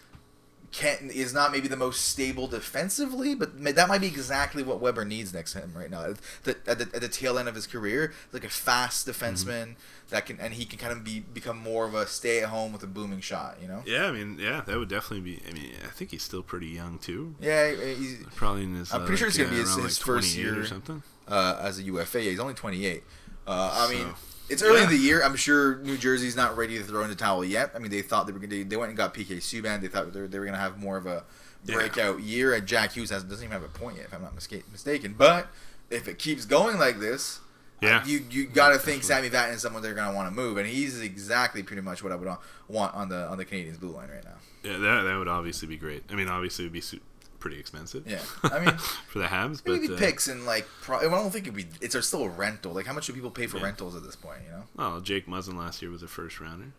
can 0.71 1.11
is 1.11 1.33
not 1.33 1.51
maybe 1.51 1.67
the 1.67 1.77
most 1.77 2.05
stable 2.05 2.47
defensively, 2.47 3.35
but 3.35 3.63
that 3.75 3.89
might 3.89 4.01
be 4.01 4.07
exactly 4.07 4.63
what 4.63 4.81
Weber 4.81 5.05
needs 5.05 5.33
next 5.33 5.53
to 5.53 5.61
him 5.61 5.73
right 5.75 5.91
now. 5.91 6.05
At 6.05 6.17
the, 6.45 6.57
at 6.67 6.79
the, 6.79 6.89
at 6.95 7.01
the 7.01 7.09
tail 7.09 7.39
end 7.39 7.49
of 7.49 7.55
his 7.55 7.67
career, 7.67 8.13
like 8.33 8.45
a 8.45 8.49
fast 8.49 9.07
mm-hmm. 9.07 9.25
defenseman 9.25 9.77
that 10.11 10.25
can 10.27 10.39
and 10.41 10.55
he 10.55 10.65
can 10.65 10.79
kind 10.79 10.93
of 10.93 11.05
be 11.05 11.21
become 11.21 11.59
more 11.59 11.87
of 11.87 11.95
a 11.95 12.07
stay 12.07 12.41
at 12.43 12.49
home 12.49 12.73
with 12.73 12.83
a 12.83 12.87
booming 12.87 13.21
shot. 13.21 13.59
You 13.61 13.69
know? 13.69 13.83
Yeah, 13.87 14.07
I 14.07 14.13
mean, 14.13 14.39
yeah, 14.41 14.63
that 14.67 14.77
would 14.79 14.89
definitely 14.89 15.21
be. 15.33 15.43
I 15.49 15.53
mean, 15.53 15.73
I 15.85 15.89
think 15.89 16.11
he's 16.13 16.23
still 16.23 16.43
pretty 16.43 16.69
young 16.69 16.99
too. 16.99 17.35
Yeah, 17.41 17.71
he's, 17.73 18.25
Probably 18.35 18.65
in 18.65 18.75
his. 18.77 18.93
I'm 18.93 19.03
uh, 19.03 19.05
pretty 19.07 19.19
sure 19.19 19.29
it's 19.29 19.37
gonna 19.37 19.51
be 19.51 19.57
uh, 19.57 19.61
his- 19.61 19.75
his 19.77 19.99
like 20.01 20.07
first 20.07 20.37
year. 20.37 20.59
or 20.61 20.65
something. 20.67 21.03
uh, 21.29 21.59
as 21.63 21.79
a 21.79 21.83
UFA. 21.83 22.23
Yeah, 22.23 22.31
he's 22.31 22.41
only 22.41 22.55
28. 22.55 23.05
Uh, 23.47 23.87
I 23.89 23.93
mean, 23.93 24.07
So, 24.09 24.15
it's 24.51 24.63
early 24.63 24.83
in 24.83 24.89
the 24.89 24.97
year. 24.97 25.23
I'm 25.23 25.37
sure 25.37 25.77
New 25.79 25.97
Jersey's 25.99 26.37
not 26.37 26.57
ready 26.57 26.79
to 26.79 26.85
throw 26.85 27.03
in 27.03 27.11
the 27.11 27.15
towel 27.15 27.45
yet. 27.45 27.71
I 27.75 27.79
mean, 27.79 27.91
they 27.91 28.01
thought 28.03 28.27
they 28.27 28.33
were 28.33 28.39
gonna, 28.39 28.65
they 28.65 28.77
went 28.77 28.89
and 28.91 28.97
got 28.97 29.13
PK 29.15 29.37
Subban. 29.39 29.81
They 29.83 29.89
thought 29.89 30.13
they 30.15 30.21
were, 30.23 30.27
they 30.29 30.39
were 30.39 30.45
going 30.47 30.55
to 30.57 30.61
have 30.61 30.79
more 30.79 30.97
of 30.97 31.05
a 31.07 31.25
Yeah. 31.67 31.75
breakout 31.75 32.21
year. 32.21 32.55
And 32.55 32.67
Jack 32.67 32.93
Hughes 32.93 33.11
has, 33.11 33.25
doesn't 33.25 33.45
even 33.45 33.53
have 33.53 33.63
a 33.63 33.69
point 33.79 33.97
yet, 33.99 34.07
if 34.07 34.15
I'm 34.15 34.23
not 34.23 34.35
mistaken. 34.35 35.15
But 35.19 35.49
if 35.91 36.09
it 36.09 36.19
keeps 36.19 36.45
going 36.47 36.79
like 36.79 36.99
this, 36.99 37.41
Yeah. 37.81 38.05
you 38.05 38.25
you 38.31 38.47
got 38.47 38.71
to 38.71 38.79
think 38.79 39.03
Sammy 39.05 39.31
Vatanen 39.31 39.55
is 39.55 39.63
someone 39.63 39.83
they're 39.83 39.95
going 39.95 40.09
to 40.09 40.15
want 40.15 40.29
to 40.29 40.35
move, 40.35 40.57
and 40.57 40.67
he's 40.67 41.01
exactly 41.01 41.63
pretty 41.63 41.83
much 41.83 42.03
what 42.03 42.13
I 42.13 42.17
would 42.17 42.29
want 42.69 42.95
on 42.95 43.09
the 43.09 43.27
on 43.29 43.39
the 43.39 43.45
Canadiens 43.45 43.79
blue 43.79 43.91
line 43.91 44.09
right 44.11 44.25
now. 44.25 44.35
Yeah, 44.65 44.79
that 44.79 45.03
that 45.03 45.17
would 45.19 45.29
obviously 45.29 45.69
be 45.69 45.77
great. 45.77 46.03
I 46.11 46.15
mean, 46.15 46.29
obviously 46.29 46.65
it 46.65 46.67
would 46.69 46.73
be 46.73 46.81
su- 46.81 47.01
pretty 47.39 47.59
expensive. 47.61 48.05
Yeah, 48.07 48.21
I 48.43 48.59
mean. 48.65 48.77
for 49.09 49.21
the 49.21 49.27
Habs, 49.27 49.63
but 49.65 49.81
Maybe 49.81 49.95
uh, 49.95 49.97
picks 49.97 50.27
and 50.29 50.45
like 50.45 50.67
pro- 50.83 50.99
I 50.99 51.03
don't 51.03 51.31
think 51.31 51.47
it'd 51.47 51.55
be 51.55 51.67
it's 51.81 51.97
still 52.07 52.25
a 52.25 52.29
rental. 52.29 52.73
Like 52.73 52.87
how 52.87 52.93
much 52.93 53.07
do 53.07 53.13
people 53.13 53.31
pay 53.31 53.47
for 53.47 53.59
Yeah. 53.59 53.65
rentals 53.65 53.95
at 53.95 54.03
this 54.03 54.17
point? 54.17 54.41
You 54.47 54.51
know? 54.57 54.63
well, 54.77 55.01
Jake 55.01 55.27
Muzzin 55.27 55.55
last 55.57 55.81
year 55.81 55.91
was 55.91 56.03
a 56.03 56.09
first 56.09 56.41
rounder. 56.41 56.73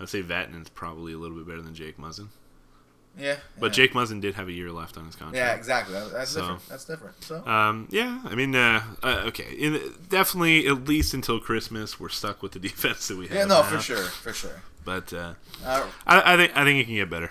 I'd 0.00 0.08
say 0.08 0.22
Vatanen's 0.22 0.68
probably 0.70 1.12
a 1.12 1.18
little 1.18 1.36
bit 1.36 1.46
better 1.46 1.60
than 1.62 1.74
Jake 1.74 1.98
Muzzin, 1.98 2.28
Yeah. 3.18 3.36
but 3.58 3.66
yeah. 3.76 3.84
Jake 3.84 3.92
Muzzin 3.94 4.20
did 4.20 4.34
have 4.34 4.48
a 4.48 4.52
year 4.52 4.70
left 4.70 4.96
on 4.96 5.06
his 5.06 5.16
contract. 5.16 5.36
Yeah, 5.36 5.54
exactly. 5.54 5.94
That's 6.12 6.30
So- 6.30 6.40
different. 6.40 6.68
That's 6.68 6.84
different. 6.84 7.24
So 7.24 7.46
Um, 7.46 7.88
yeah, 7.90 8.20
I 8.24 8.34
mean, 8.34 8.54
uh, 8.54 8.82
uh, 9.02 9.22
okay, 9.26 9.52
in, 9.58 9.80
definitely 10.08 10.66
at 10.66 10.86
least 10.86 11.14
until 11.14 11.40
Christmas, 11.40 11.98
we're 11.98 12.08
stuck 12.10 12.42
with 12.42 12.52
the 12.52 12.58
defense 12.68 13.08
that 13.08 13.16
we 13.18 13.26
have. 13.26 13.36
yeah, 13.36 13.44
no, 13.44 13.62
now. 13.62 13.62
for 13.62 13.80
sure, 13.80 14.04
for 14.04 14.32
sure. 14.32 14.62
But 14.84 15.12
uh, 15.12 15.34
Uh, 15.64 15.86
I, 16.06 16.34
I 16.34 16.36
think 16.36 16.56
I 16.56 16.64
think 16.64 16.80
it 16.80 16.84
can 16.86 16.94
get 16.94 17.10
better. 17.10 17.30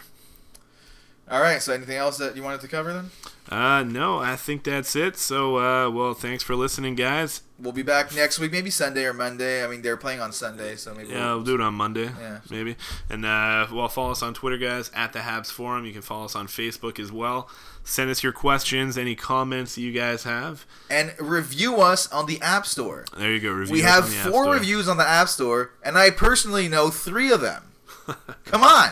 All 1.29 1.41
right. 1.41 1.61
So 1.61 1.73
anything 1.73 1.97
else 1.97 2.17
that 2.17 2.35
you 2.35 2.43
wanted 2.43 2.61
to 2.61 2.67
cover 2.67 2.93
then? 2.93 3.11
Uh, 3.49 3.81
no, 3.83 4.19
I 4.19 4.35
think 4.35 4.65
that's 4.65 4.93
it. 4.93 5.15
So, 5.15 5.57
uh, 5.57 5.89
well, 5.89 6.13
thanks 6.13 6.43
for 6.43 6.53
listening, 6.53 6.95
guys. 6.95 7.43
We'll 7.57 7.71
be 7.71 7.81
back 7.81 8.13
next 8.13 8.39
week, 8.39 8.51
maybe 8.51 8.69
Sunday 8.69 9.05
or 9.05 9.13
Monday. 9.13 9.63
I 9.63 9.67
mean, 9.67 9.81
they're 9.81 9.95
playing 9.95 10.19
on 10.19 10.33
Sunday, 10.33 10.75
so 10.75 10.93
maybe. 10.93 11.09
Yeah, 11.13 11.33
we'll 11.33 11.43
do 11.45 11.55
it 11.55 11.61
on 11.61 11.73
Monday, 11.73 12.09
Yeah. 12.19 12.39
maybe. 12.49 12.75
And 13.09 13.25
uh, 13.25 13.67
well, 13.71 13.87
follow 13.87 14.11
us 14.11 14.21
on 14.21 14.33
Twitter, 14.33 14.57
guys, 14.57 14.91
at 14.93 15.13
the 15.13 15.19
Habs 15.19 15.49
Forum. 15.49 15.85
You 15.85 15.93
can 15.93 16.01
follow 16.01 16.25
us 16.25 16.35
on 16.35 16.47
Facebook 16.47 16.99
as 16.99 17.09
well. 17.09 17.49
Send 17.85 18.09
us 18.11 18.21
your 18.21 18.33
questions, 18.33 18.97
any 18.97 19.15
comments 19.15 19.75
that 19.75 19.81
you 19.81 19.93
guys 19.93 20.23
have. 20.23 20.65
And 20.89 21.13
review 21.17 21.77
us 21.77 22.11
on 22.11 22.25
the 22.25 22.41
App 22.41 22.65
Store. 22.65 23.05
There 23.17 23.31
you 23.31 23.39
go. 23.39 23.51
Review 23.51 23.71
We 23.73 23.81
have 23.83 24.03
on 24.03 24.09
the 24.09 24.17
App 24.17 24.29
four 24.29 24.51
reviews 24.51 24.89
on 24.89 24.97
the 24.97 25.07
App 25.07 25.29
Store, 25.29 25.71
and 25.83 25.97
I 25.97 26.09
personally 26.09 26.67
know 26.67 26.89
three 26.89 27.31
of 27.31 27.39
them. 27.39 27.63
Come 28.45 28.61
on, 28.63 28.89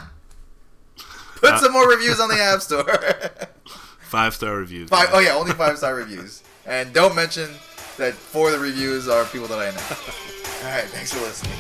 put 1.36 1.52
Uh, 1.54 1.60
some 1.60 1.74
more 1.74 1.88
reviews 1.90 2.20
on 2.20 2.30
the 2.30 2.40
App 2.42 2.62
Store. 2.62 2.84
Five 4.02 4.36
star 4.36 4.56
reviews. 4.56 4.90
Five, 4.90 5.10
oh 5.14 5.20
yeah, 5.20 5.34
only 5.34 5.52
five 5.54 5.78
star 5.78 5.96
reviews. 5.96 6.44
And 6.66 6.94
don't 6.94 7.16
mention 7.16 7.50
that 7.98 8.14
four 8.14 8.48
of 8.48 8.54
the 8.54 8.60
reviews 8.60 9.08
are 9.08 9.26
people 9.26 9.48
that 9.48 9.60
I 9.60 9.72
know. 9.72 9.82
All 10.70 10.76
right, 10.76 10.86
thanks 10.90 11.12
for 11.14 11.20
listening. 11.22 11.58